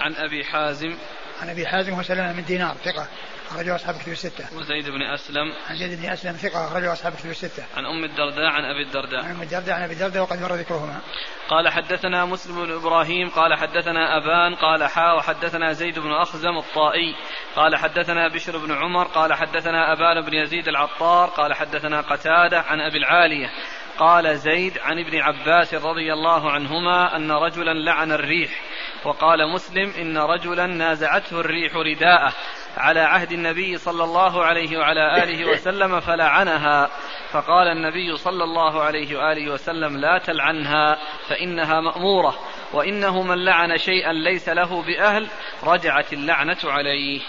[0.00, 0.96] عن أبي حازم.
[1.40, 2.76] عن أبي حازم وسلمة من دينار.
[2.84, 3.08] ثقة.
[3.50, 4.44] أخرجه أصحاب كتب الستة.
[4.56, 7.64] وزيد بن أسلم عن زيد بن أسلم ثقة أخرجه أصحاب كتب الستة.
[7.76, 9.24] عن أم الدرداء عن أبي الدرداء.
[9.24, 11.00] عن أم الدرداء عن أبي الدرداء وقد مر ذكرهما.
[11.48, 17.14] قال حدثنا مسلم بن إبراهيم قال حدثنا أبان قال حا وحدثنا زيد بن أخزم الطائي
[17.56, 22.80] قال حدثنا بشر بن عمر قال حدثنا أبان بن يزيد العطار قال حدثنا قتادة عن
[22.80, 23.50] أبي العالية
[23.98, 28.62] قال زيد عن ابن عباس رضي الله عنهما أن رجلا لعن الريح
[29.04, 32.32] وقال مسلم إن رجلا نازعته الريح رداءه
[32.76, 36.90] على عهد النبي صلى الله عليه وعلى آله وسلم فلعنها.
[37.32, 40.98] فقال النبي صلى الله عليه وآله وسلم لا تلعنها
[41.28, 42.38] فإنها مأمورة
[42.72, 45.26] وإنه من لعن شيئا ليس له بأهل
[45.62, 47.20] رجعت اللعنة عليه.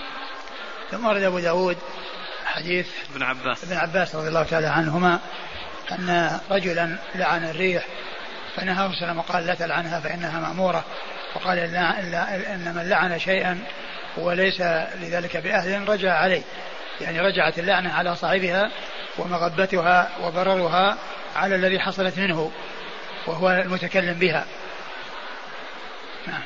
[0.92, 1.78] ثم ورد أبو داود
[2.46, 3.64] حديث ابن عباس.
[3.64, 5.20] ابن عباس رضي الله تعالى عنهما
[5.92, 7.86] أن رجلا لعن الريح
[8.56, 10.84] فنهاه وسلم وقال لا تلعنها فإنها مأمورة.
[11.38, 13.60] وقال إن من لعن شيئا
[14.18, 14.62] وليس
[15.02, 16.42] لذلك بأهل رجع عليه.
[17.02, 18.72] يعني رجعت اللعنة على صاحبها
[19.18, 20.98] ومغبتها وضررها
[21.36, 22.52] على الذي حصلت منه
[23.28, 24.46] وهو المتكلم بها.
[26.28, 26.42] نعم.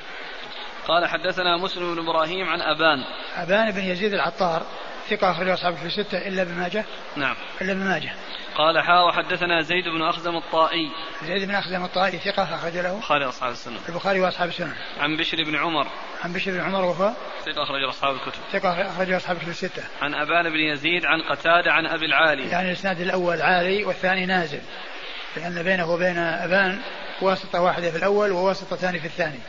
[0.88, 3.03] قال حدثنا مسلم بن إبراهيم عن أبان.
[3.38, 4.65] أبان بن يزيد العطار
[5.09, 6.85] ثقة أخرج أصحابه في الستة إلا ابن ماجه؟
[7.15, 7.35] نعم.
[7.61, 8.11] إلا ابن ماجه.
[8.56, 10.91] قال حا وحدثنا زيد بن أخزم الطائي.
[11.23, 12.94] زيد بن أخزم الطائي ثقة أخرج له.
[12.95, 13.80] البخاري وأصحاب السنة.
[13.90, 14.76] البخاري وأصحاب السنة.
[14.99, 15.88] عن بشر بن عمر.
[16.23, 17.14] عن بشر بن عمر وهو
[17.45, 18.40] ثقة أخرج أصحاب الكتب.
[18.52, 19.84] ثقة أخرج أصحاب الكتب الستة.
[20.02, 22.49] عن أبان بن يزيد عن قتادة عن أبي العالي.
[22.49, 24.61] يعني الإسناد الأول عالي والثاني نازل.
[25.38, 26.82] لأن بينه وبين أبان
[27.22, 29.40] واسطة واحدة في الأول وواسطة ثانية في الثاني.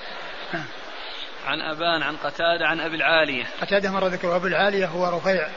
[1.46, 5.48] عن أبان عن قتادة عن أبي العالية قتادة مرة ذكره أبو العالية هو رفيع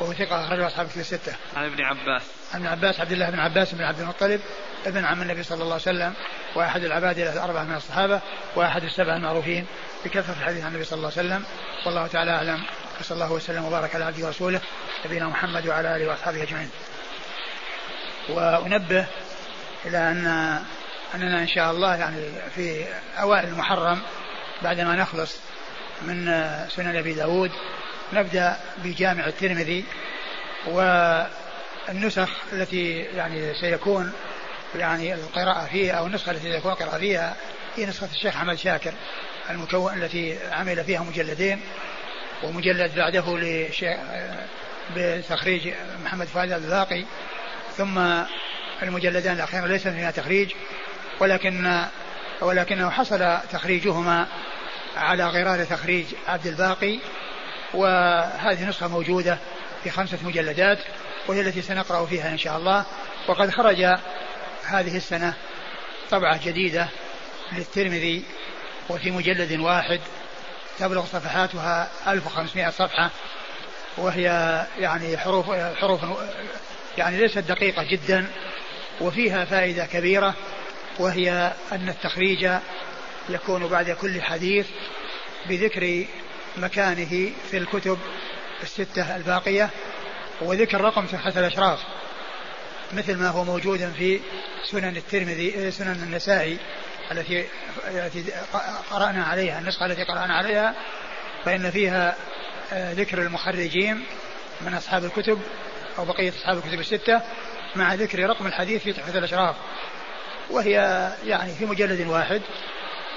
[0.00, 1.36] وهو ثقة أخرجه أصحاب كتب الستة.
[1.56, 2.35] عن ابن عباس.
[2.54, 4.40] ابن عباس عبد الله بن عباس بن عبد المطلب
[4.86, 6.14] ابن عم النبي صلى الله عليه وسلم
[6.54, 8.20] وأحد العباد الأربعة من الصحابة
[8.56, 9.66] وأحد السبعة المعروفين
[10.04, 11.44] بكثرة الحديث عن النبي صلى الله عليه وسلم
[11.86, 12.62] والله تعالى أعلم
[13.00, 14.60] وصلى الله وسلم وبارك على عبده ورسوله
[15.06, 16.70] نبينا محمد وعلى آله وأصحابه أجمعين.
[18.28, 19.06] وأنبه
[19.84, 20.26] إلى أن
[21.14, 22.16] أننا إن شاء الله يعني
[22.54, 22.84] في
[23.20, 24.02] أوائل المحرم
[24.62, 25.36] بعدما نخلص
[26.02, 26.24] من
[26.68, 27.50] سنن أبي داود
[28.12, 29.84] نبدأ بجامع الترمذي
[31.88, 34.12] والنسخ التي يعني سيكون
[34.74, 37.36] يعني القراءة فيها أو النسخة التي سيكون القراءة فيها
[37.76, 38.92] هي نسخة الشيخ أحمد شاكر
[39.50, 41.60] المكون التي عمل فيها مجلدين
[42.42, 43.96] ومجلد بعده لشيخ
[44.96, 45.68] بتخريج
[46.04, 47.04] محمد فؤاد الباقي
[47.76, 47.98] ثم
[48.82, 50.52] المجلدان الأخيران ليس فيها تخريج
[51.20, 51.84] ولكن
[52.40, 54.26] ولكنه حصل تخريجهما
[54.96, 56.98] على غرار تخريج عبد الباقي
[57.74, 59.38] وهذه نسخة موجودة
[59.84, 60.78] في خمسة مجلدات.
[61.28, 62.84] وهي التي سنقرأ فيها إن شاء الله.
[63.28, 63.82] وقد خرج
[64.64, 65.34] هذه السنة
[66.10, 66.88] طبعة جديدة
[67.52, 68.24] للترمذي
[68.88, 70.00] وفي مجلد واحد
[70.78, 73.10] تبلغ صفحاتها 1500 صفحة
[73.96, 74.24] وهي
[74.78, 76.00] يعني حروف حروف
[76.98, 78.26] يعني ليست دقيقة جدا
[79.00, 80.34] وفيها فائدة كبيرة
[80.98, 82.50] وهي أن التخريج
[83.28, 84.66] يكون بعد كل حديث
[85.48, 86.04] بذكر
[86.56, 87.98] مكانه في الكتب
[88.62, 89.70] الستة الباقية.
[90.40, 91.78] وذكر رقم صحة الأشراف
[92.92, 94.20] مثل ما هو موجود في
[94.70, 96.58] سنن الترمذي سنن النسائي
[97.12, 97.46] التي
[97.88, 98.24] التي
[98.90, 100.74] قرأنا عليها النسخة التي قرأنا عليها
[101.44, 102.16] فإن فيها
[102.72, 104.04] آه، ذكر المخرجين
[104.60, 105.40] من أصحاب الكتب
[105.98, 107.20] أو بقية أصحاب الكتب الستة
[107.76, 109.56] مع ذكر رقم الحديث في تحفة الأشراف.
[110.50, 110.72] وهي
[111.24, 112.42] يعني في مجلد واحد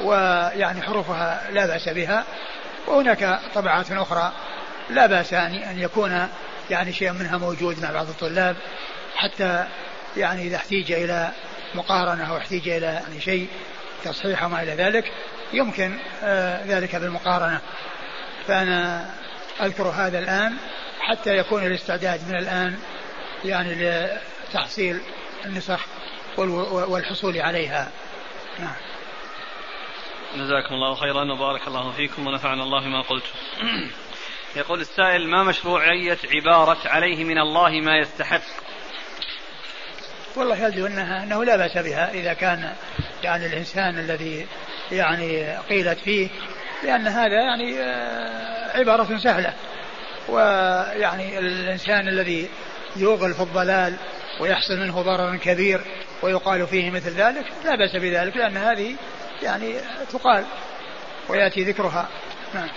[0.01, 2.25] ويعني حروفها لا بأس بها
[2.87, 4.33] وهناك طبعات أخرى
[4.89, 6.27] لا بأس أن يكون
[6.69, 8.55] يعني شيء منها موجود مع بعض الطلاب
[9.15, 9.67] حتى
[10.17, 11.31] يعني إذا احتيج إلى
[11.75, 13.47] مقارنة أو احتيج إلى يعني شيء
[14.03, 15.11] تصحيح وما إلى ذلك
[15.53, 17.61] يمكن آه ذلك بالمقارنة.
[18.47, 19.09] فأنا
[19.61, 20.57] أذكر هذا الآن
[20.99, 22.79] حتى يكون الاستعداد من الآن
[23.45, 23.75] يعني
[24.49, 24.99] لتحصيل
[25.45, 25.79] النسخ
[26.37, 27.91] والحصول عليها.
[28.59, 28.75] نعم.
[30.35, 33.23] جزاكم الله خيرا وبارك الله فيكم ونفعنا الله ما قلت.
[34.55, 38.41] يقول السائل ما مشروعية عبارة عليه من الله ما يستحق؟
[40.35, 42.73] والله يبدو انها إنه لا بأس بها إذا كان
[43.23, 44.47] يعني الإنسان الذي
[44.91, 46.29] يعني قيلت فيه
[46.83, 49.53] لأن هذا يعني آه، عبارة سهلة.
[50.29, 52.49] ويعني الإنسان الذي
[52.95, 53.95] يوغل في الضلال
[54.41, 55.81] ويحصل منه ضرر كبير
[56.21, 58.95] ويقال فيه مثل ذلك لا بأس بذلك لأن هذه
[59.41, 59.75] يعني
[60.11, 60.45] تقال
[61.29, 62.07] ويأتي ذكرها.
[62.53, 62.69] نعم.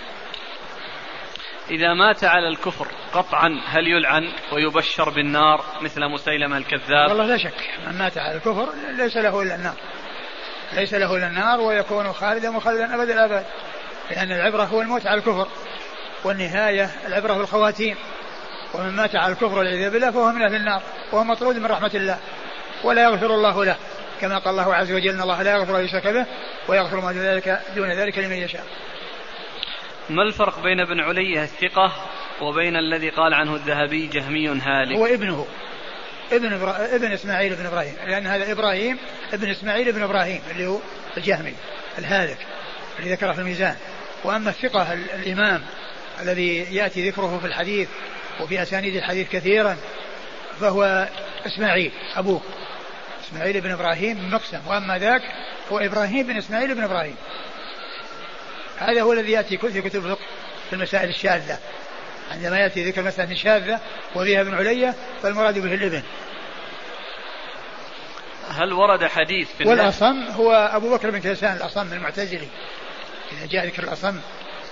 [1.71, 7.69] إذا مات على الكفر قطعا هل يلعن ويبشر بالنار مثل مسيلمة الكذاب؟ والله لا شك
[7.87, 9.75] من مات على الكفر ليس له إلا النار.
[10.73, 13.45] ليس له إلا النار ويكون خالدا مخلدا أبد الآباد
[14.11, 15.47] لأن العبرة هو الموت على الكفر.
[16.23, 17.95] والنهاية العبرة بالخواتيم.
[18.73, 20.81] ومن مات على الكفر والعياذ بالله فهو من أهل النار
[21.11, 22.19] وهو مطرود من رحمة الله.
[22.83, 23.75] ولا يغفر الله له
[24.21, 26.25] كما قال الله عز وجل إن الله لا يغفر أن يشرك به
[26.67, 28.63] ويغفر ما دون ذلك دون ذلك لمن يشاء.
[30.09, 31.91] ما الفرق بين ابن علية الثقة
[32.41, 35.47] وبين الذي قال عنه الذهبي جهمي هالك؟ هو ابنه.
[36.31, 36.95] ابن إبرا...
[36.95, 37.95] ابن إسماعيل بن إبراهيم.
[38.07, 38.97] لأن هذا إبراهيم
[39.33, 40.79] ابن إسماعيل بن إبراهيم اللي هو
[41.17, 41.53] الجهمي
[41.97, 42.37] الهالك
[42.99, 43.75] اللي ذكره في الميزان.
[44.23, 45.61] وأما الثقة الإمام
[46.21, 47.89] الذي يأتي ذكره في الحديث
[48.41, 49.77] وفي أسانيد الحديث كثيرا
[50.59, 51.07] فهو
[51.45, 52.41] إسماعيل أبوه.
[53.27, 54.59] إسماعيل بن إبراهيم بن مقسم.
[54.67, 55.21] وأما ذاك
[55.71, 57.15] هو إبراهيم بن إسماعيل بن إبراهيم.
[58.83, 60.25] هذا هو الذي يأتي في كتب الفقه
[60.69, 61.59] في المسائل الشاذة.
[62.31, 63.79] عندما يأتي ذكر مسألة شاذة
[64.15, 66.03] وفيها ابن علية فالمراد به الإبن.
[68.49, 72.47] هل ورد حديث في والأصم هو أبو بكر بن كيسان الأصم المعتزلي.
[73.31, 74.19] إذا جاء ذكر الأصم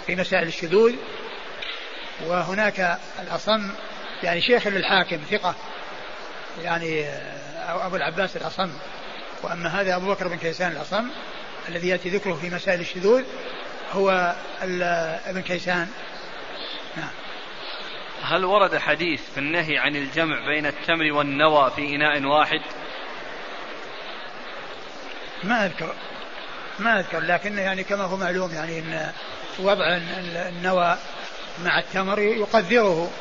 [0.08, 0.94] في مسائل الشذوذ
[2.28, 3.72] وهناك الأصم
[4.24, 5.56] يعني شيخ للحاكم ثقة.
[6.62, 7.06] يعني
[7.68, 8.72] أبو العباس الأصم.
[9.44, 11.08] وأما هذا أبو بكر بن كيسان الأصم
[11.70, 13.24] الذي يأتي ذكره في مسائل الشذوذ
[13.92, 14.36] هو
[15.26, 15.90] ابن كيسان.
[16.98, 17.10] نعم.
[18.24, 22.62] هل ورد حديث في النهي عن الجمع بين التمر والنوى في إناء واحد؟
[25.44, 25.96] ما أذكر.
[26.80, 29.12] ما أذكر لكن يعني كما هو معلوم يعني أن
[29.60, 29.86] وضع
[30.50, 30.98] النوى
[31.64, 33.12] مع التمر يقدره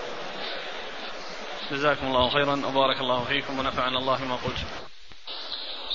[1.71, 4.90] جزاكم الله خيرا وبارك الله فيكم ونفعنا الله ما قلت.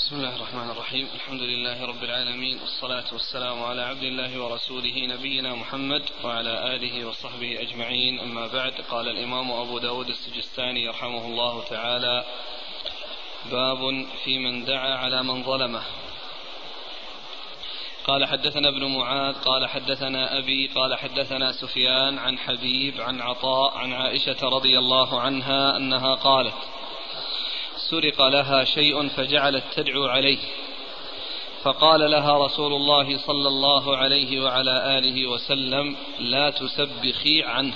[0.05, 1.07] بسم الله الرحمن الرحيم.
[1.15, 7.61] الحمد لله رب العالمين والصلاة والسلام على عبد الله ورسوله نبينا محمد وعلى آله وصحبه
[7.61, 8.19] أجمعين.
[8.19, 12.23] أما بعد قال الإمام أبو داود السجستاني يرحمه الله تعالى
[13.51, 15.83] باب في من دعا على من ظلمه.
[18.07, 23.93] قال حدثنا ابن معاذ قال حدثنا أبي قال حدثنا سفيان عن حبيب عن عطاء عن
[23.93, 26.55] عائشة رضي الله عنها أنها قالت
[27.89, 30.37] سرق لها شيء فجعلت تدعو عليه.
[31.63, 37.73] فقال لها رسول الله صلى الله عليه وعلى آله وسلم لا تسبخي عنه.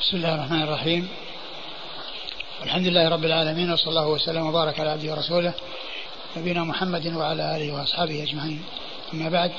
[0.00, 1.08] بسم الله الرحمن الرحيم.
[2.62, 5.54] الحمد لله رب العالمين وصلى الله وسلم وبارك على عبده ورسوله
[6.36, 8.64] نبينا محمد وعلى آله وأصحابه أجمعين.
[9.14, 9.52] أما بعد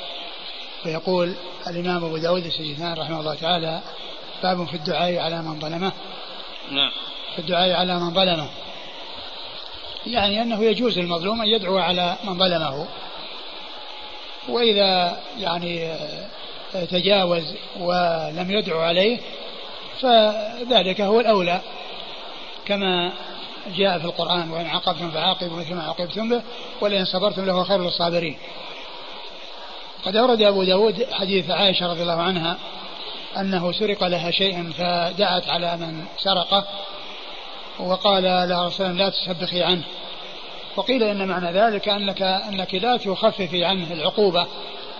[0.83, 1.33] فيقول
[1.67, 3.81] الإمام أبو داود السجستاني رحمه الله تعالى
[4.43, 5.91] باب في الدعاء على من ظلمه.
[6.71, 6.91] نعم.
[7.39, 8.49] في الدعاء على من ظلمه.
[10.07, 12.87] يعني أنه يجوز للمظلوم أن يدعو على من ظلمه.
[14.49, 15.93] وإذا يعني
[16.91, 17.43] تجاوز
[17.79, 19.19] ولم يدعو عليه
[20.01, 21.61] فذلك هو الأولى.
[22.65, 23.11] كما
[23.75, 26.41] جاء في القرآن وإن عاقبتم فعاقبوا مثل ما عاقبتم به
[26.81, 28.37] ولئن صبرتم له خير للصابرين.
[30.05, 32.57] قد أورد أبو داود حديث عائشة رضي الله عنها
[33.37, 36.65] أنه سرق لها شيء فدعت على من سرقه
[37.79, 39.83] وقال لها رسول لا تسبخي عنه.
[40.75, 44.47] وقيل إن معنى ذلك أنك أنك لا تخففي عنه العقوبة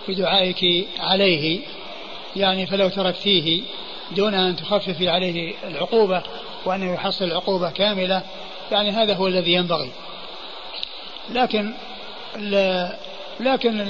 [0.08, 1.60] بدعائك عليه.
[2.36, 3.62] يعني فلو تركتيه
[4.16, 6.22] دون أن تخففي عليه العقوبة
[6.64, 8.22] وأنه يحصل العقوبة كاملة
[8.72, 9.90] يعني هذا هو الذي ينبغي.
[11.30, 11.72] لكن
[13.40, 13.80] لكن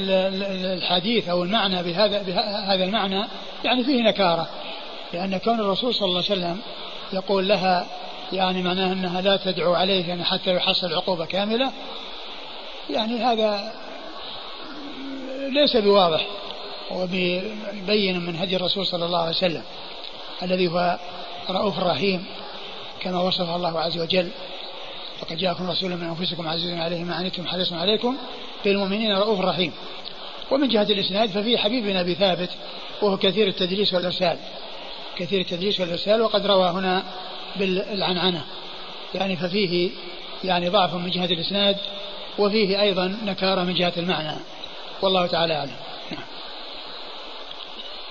[0.65, 3.25] الحديث أو المعنى بهذا بهذا المعنى
[3.65, 4.49] يعني فيه نكارة.
[5.13, 6.61] لأن كون الرسول صلى الله عليه وسلم
[7.13, 7.87] يقول لها
[8.33, 11.73] يعني معناه أنها لا تدعو عليه يعني حتى يحصل عقوبة كاملة
[12.91, 13.73] يعني هذا
[15.49, 16.27] ليس بواضح
[16.91, 19.63] وبين من هدي الرسول صلى الله عليه وسلم
[20.43, 20.99] الذي هو
[21.51, 22.25] رؤوف رحيم
[23.01, 24.29] كما وصفه الله عز وجل.
[25.21, 28.17] فقد جاءكم رسول من أنفسكم عزيز عليه ما عنتم حريص عليكم
[28.65, 29.73] بالمؤمنين رؤوف رحيم.
[30.51, 32.51] ومن جهة الإسناد ففي حبيب بن أبي ثابت
[33.03, 34.39] وهو كثير التدليس والإرسال.
[35.17, 37.03] كثير التدليس والإرسال وقد روى هنا
[37.57, 38.45] بالعنعنة.
[39.15, 39.91] يعني ففيه
[40.45, 41.77] يعني ضعف من جهة الإسناد
[42.39, 44.37] وفيه أيضا نكارة من جهة المعنى.
[45.03, 45.77] والله تعالى أعلم.
[46.11, 46.25] نعم.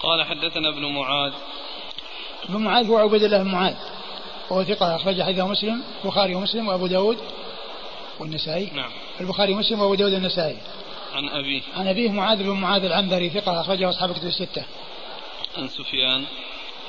[0.03, 1.33] قال حدثنا ابن معاذ.
[2.43, 3.75] ابن معاذ هو عبد الله بن معاذ
[4.49, 7.17] وهو ثقة أخرج حديثه مسلم البخاري ومسلم وأبو داود
[8.19, 8.69] والنسائي.
[8.75, 8.91] نعم.
[9.21, 10.57] البخاري ومسلم وأبو داود والنسائي.
[11.13, 14.63] عن أبيه عن أبيه معاذ بن معاذ العنبري ثقة أخرجه أصحاب كتب الستة.
[15.57, 16.25] عن سفيان.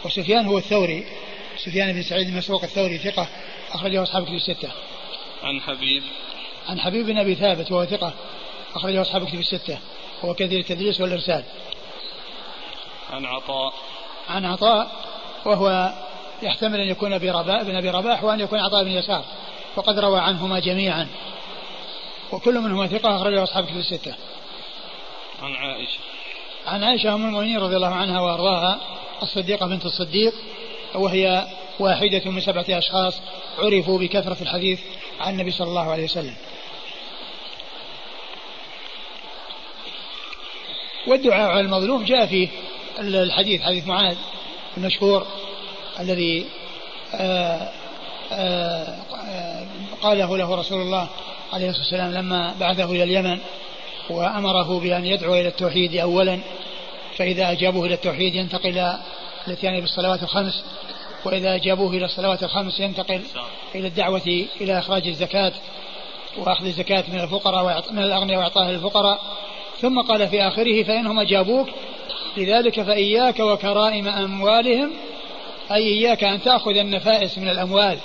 [0.04, 1.06] وسفيان هو الثوري
[1.64, 3.28] سفيان بن سعيد المسروق الثوري ثقة
[3.72, 4.68] أخرجه أصحاب كتب الستة.
[5.42, 6.02] عن حبيب.
[6.68, 8.12] عن حبيب بن أبي ثابت وهو ثقة
[8.74, 9.78] أخرجه أصحاب كتب الستة.
[10.22, 11.44] وهو كثير التدريس والإرسال.
[13.10, 13.74] عن عطاء.
[14.28, 14.90] عن عطاء
[15.44, 15.92] وهو
[16.42, 19.24] يحتمل أن يكون أبي رباح بن أبي رباح وأن يكون عطاء بن يسار.
[19.76, 21.08] وقد روى عنهما جميعا.
[22.32, 24.14] وكل منهما ثقة أخرجه أصحاب كتب الستة.
[25.42, 25.98] عن عائشة.
[26.66, 28.80] عن عائشة أم المؤمنين رضي الله عنها وأرضاها
[29.22, 30.34] الصديقة بنت الصديق
[30.94, 31.46] وهي
[31.78, 33.20] واحدة من سبعة أشخاص
[33.58, 34.80] عرفوا بكثرة الحديث
[35.20, 36.34] عن النبي صلى الله عليه وسلم.
[41.06, 42.48] والدعاء على المظلوم جاء فيه
[42.98, 44.16] الحديث حديث معاذ
[44.76, 45.26] المشهور
[46.00, 46.46] الذي
[47.14, 47.68] آه،
[48.32, 48.96] آه،
[50.02, 51.08] قاله له رسول الله
[51.52, 53.38] عليه الصلاة والسلام لما بعثه إلى اليمن
[54.10, 56.38] وأمره بأن يدعو إلى التوحيد أولا
[57.16, 58.98] فإذا أجابوه إلى التوحيد ينتقل
[59.50, 60.64] الإتيان بالصلوات الخمس
[61.24, 63.22] وإذا أجابوه إلى الصلوات الخمس ينتقل
[63.74, 65.52] إلى الدعوة إلى إخراج الزكاة
[66.38, 69.20] وأخذ الزكاة من الفقراء من الأغنياء وإعطائها للفقراء.
[69.80, 71.68] ثم قال في آخره فإنهم أجابوك
[72.36, 74.92] لذلك فإياك وكرائم أموالهم
[75.72, 77.98] أي إياك أن تأخذ النفائس من الأموال.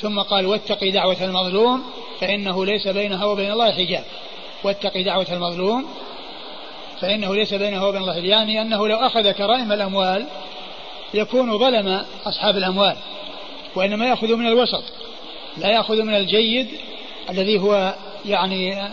[0.00, 1.82] ثم قال واتق دعوة المظلوم
[2.20, 4.04] فإنه ليس بينها وبين الله حجاب.
[4.64, 5.86] واتق دعوة المظلوم
[7.00, 10.26] فإنه ليس بينه وبين الله يعني أنه لو أخذ كرائم الأموال
[11.14, 12.96] يكون ظلم أصحاب الأموال
[13.74, 14.82] وإنما يأخذ من الوسط
[15.56, 16.68] لا يأخذ من الجيد
[17.30, 17.94] الذي هو
[18.26, 18.88] يعني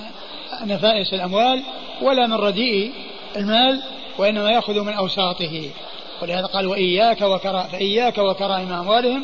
[0.62, 1.64] نفائس الأموال
[2.02, 2.92] ولا من رديء
[3.36, 3.82] المال
[4.18, 5.70] وإنما يأخذ من أوساطه.
[6.22, 9.24] ولهذا قال وإياك وكرا فإياك وكرائم أموالهم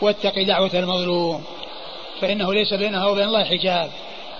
[0.00, 1.44] واتق دعوة المظلوم.
[2.20, 3.90] فإنه ليس بينها وبين الله حجاب.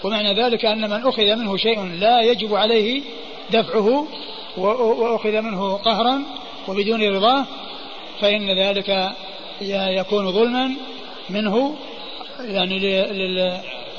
[0.05, 3.03] ومعنى ذلك أن من أخذ منه شيء لا يجب عليه
[3.51, 4.07] دفعه
[4.57, 6.23] وأخذ منه قهرا
[6.69, 7.47] وبدون رضاه
[8.21, 9.13] فإن ذلك
[9.61, 10.77] يكون ظلما
[11.31, 11.77] منه
[12.41, 12.87] يعني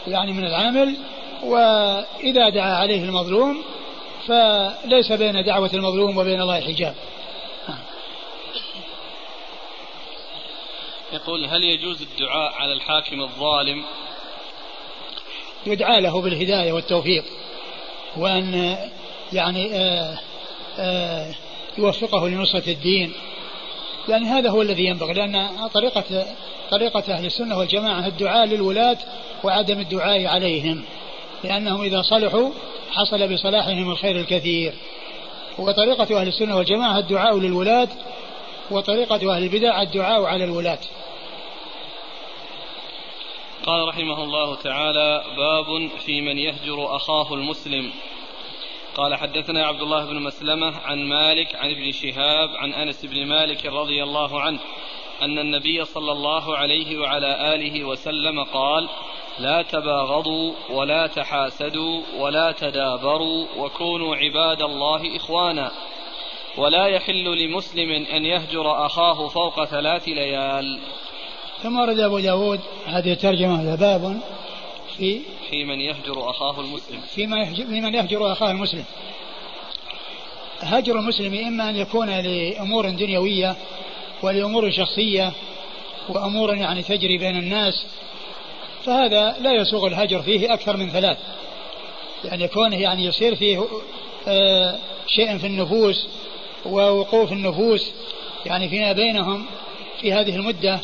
[0.08, 0.98] يعني من العامل.
[1.44, 3.64] وإذا دعا عليه المظلوم
[4.28, 6.96] فليس بين دعوة المظلوم وبين الله حجاب.
[11.14, 13.84] يقول هل يجوز الدعاء على الحاكم الظالم؟
[15.66, 17.24] يدعى له بالهداية والتوفيق
[18.18, 18.78] وأن
[19.34, 20.18] يعني آآ
[20.80, 21.34] آآ
[21.78, 23.14] يوفقه لنصرة الدين.
[24.10, 26.26] يعني هذا هو الذي ينبغي لأن طريقة
[26.72, 28.98] طريقة أهل السنة والجماعة الدعاء للولاة
[29.44, 30.84] وعدم الدعاء عليهم
[31.44, 32.50] لأنهم إذا صلحوا
[32.92, 34.74] حصل بصلاحهم الخير الكثير.
[35.60, 37.88] وطريقة أهل السنة والجماعة الدعاء للولاة
[38.72, 40.80] وطريقة أهل البدع الدعاء على الولاة.
[43.66, 47.92] قال رحمه الله تعالى باب في من يهجر أخاه المسلم.
[48.96, 53.66] قال حدثنا عبد الله بن مسلمة عن مالك عن ابن شهاب عن أنس بن مالك
[53.66, 54.60] رضي الله عنه
[55.22, 58.90] أن النبي صلى الله عليه وعلى آله وسلم قال
[59.40, 65.72] لا تباغضوا ولا تحاسدوا ولا تدابروا وكونوا عباد الله إخوانا.
[66.58, 70.80] ولا يحل لمسلم أن يهجر أخاه فوق ثلاث ليال.
[71.64, 74.22] ثم ورد أبو داود هذه الترجمة باب
[74.98, 77.02] في في من يهجر أخاه المسلم.
[77.16, 78.86] فيما يهجر في من يهجر أخاه المسلم.
[80.60, 83.56] هجر المسلم إما أن يكون لأمور دنيوية
[84.24, 85.32] ولأمور شخصية
[86.10, 87.86] وأمور يعني تجري بين الناس
[88.86, 91.18] فهذا لا يسوغ الهجر فيه أكثر من ثلاث.
[92.24, 93.68] يعني كونه يعني يصير فيه
[94.28, 96.08] آه شيء في النفوس
[96.66, 97.92] ووقوف النفوس
[98.46, 99.46] يعني فيما بينهم
[100.02, 100.80] في هذه المدة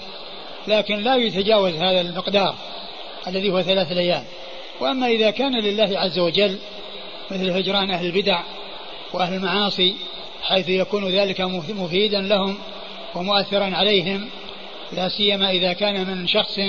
[0.68, 2.56] لكن لا يتجاوز هذا المقدار.
[3.28, 4.24] الذي هو ثلاث أيام
[4.80, 6.58] وأما إذا كان لله عز وجل
[7.32, 8.40] مثل هجران أهل البدع
[9.14, 9.96] وأهل المعاصي
[10.42, 12.58] حيث يكون ذلك مفيدا لهم
[13.16, 14.30] ومؤثرا عليهم
[14.92, 16.60] لا سيما إذا كان من شخص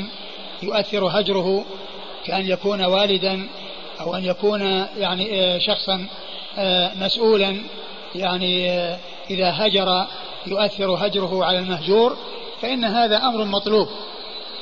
[0.62, 1.64] يؤثر هجره
[2.26, 3.48] كأن يكون والدا
[4.00, 4.60] أو أن يكون
[4.98, 6.06] يعني آه، شخصا
[6.58, 7.62] آه، مسؤولا.
[8.14, 8.98] يعني آه،
[9.30, 10.06] إذا هجر
[10.46, 12.16] يؤثر هجره على المهجور
[12.62, 13.88] فإن هذا أمر مطلوب.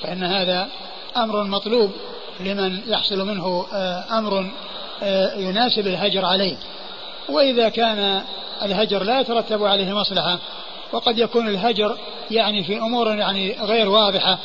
[0.03, 0.69] فإن هذا
[1.17, 1.91] أمر مطلوب
[2.41, 3.67] لمن يحصل منه
[4.11, 4.51] أمر
[5.37, 6.57] يناسب الهجر عليه.
[7.29, 8.23] وإذا كان
[8.63, 10.39] الهجر لا يترتب عليه مصلحة
[10.93, 11.97] وقد يكون الهجر
[12.31, 14.39] يعني في أمور يعني غير واضحة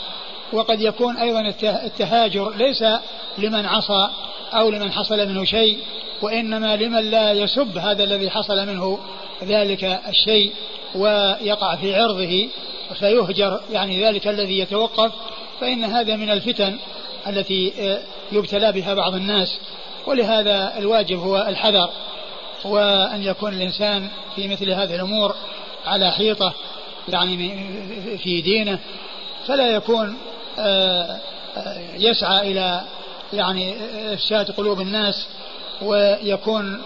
[0.54, 2.84] وقد يكون أيضا التهاجر ليس
[3.38, 4.10] لمن عصى
[4.54, 5.78] أو لمن حصل منه شيء
[6.22, 9.00] وإنما لمن لا يسب هذا الذي حصل منه
[9.44, 10.54] ذلك الشيء
[10.96, 12.50] ويقع في عرضه
[13.00, 15.12] فيهجر يعني ذلك الذي يتوقف
[15.62, 16.78] فإن هذا من الفتن
[17.28, 18.00] التي آه،
[18.32, 19.58] يبتلى بها بعض الناس
[20.08, 21.90] ولهذا الواجب هو الحذر
[22.66, 25.36] وأن يكون الإنسان في مثل هذه الأمور
[25.86, 26.54] على حيطة
[27.10, 27.66] يعني
[28.18, 28.80] في دينه
[29.48, 30.18] فلا يكون
[30.60, 31.20] آه،
[31.58, 32.82] آه، يسعى إلى
[33.34, 33.76] يعني
[34.14, 35.28] إفساد قلوب الناس
[35.82, 36.82] ويكون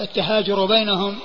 [0.00, 1.18] التهاجر بينهم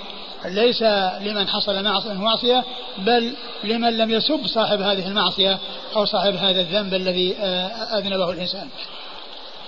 [0.45, 0.81] ليس
[1.21, 1.83] لمن حصل
[2.15, 2.63] معصية
[2.97, 3.33] بل
[3.63, 5.59] لمن لم يسب صاحب هذه المعصية
[5.95, 7.35] أو صاحب هذا الذنب الذي
[7.97, 8.67] أذنبه الإنسان.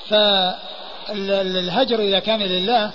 [0.10, 2.92] فالهجر إذا كان لله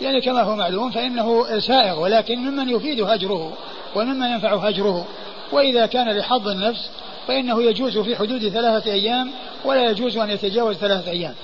[0.00, 3.52] يعني كما هو معلوم فإنه سائغ ولكن ممن يفيد هجره
[3.94, 5.06] وممن ينفع هجره.
[5.52, 6.90] وإذا كان لحظ النفس
[7.28, 9.30] فإنه يجوز في حدود ثلاثة أيام
[9.64, 11.34] ولا يجوز أن يتجاوز ثلاثة أيام.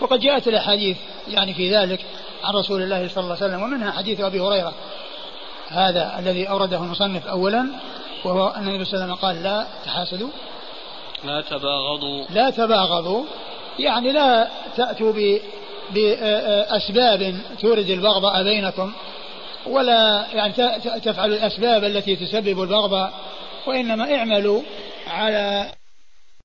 [0.00, 0.96] وقد جاءت الأحاديث
[1.28, 2.04] يعني في ذلك
[2.44, 4.72] عن رسول الله صلى الله عليه وسلم ومنها حديث أبي هريرة.
[5.68, 7.66] هذا الذي أورده المصنف أولا
[8.24, 10.28] وهو أن النبي صلى الله عليه وسلم قال لا تحاسدوا.
[11.24, 12.24] لا تباغضوا.
[12.30, 13.24] لا تباغضوا.
[13.78, 15.12] يعني لا تأتوا
[15.90, 18.92] بأسباب تورد البغضاء بينكم
[19.66, 20.52] ولا يعني
[21.04, 23.12] تفعل الأسباب التي تسبب البغضاء
[23.66, 24.62] وإنما اعملوا
[25.06, 25.72] على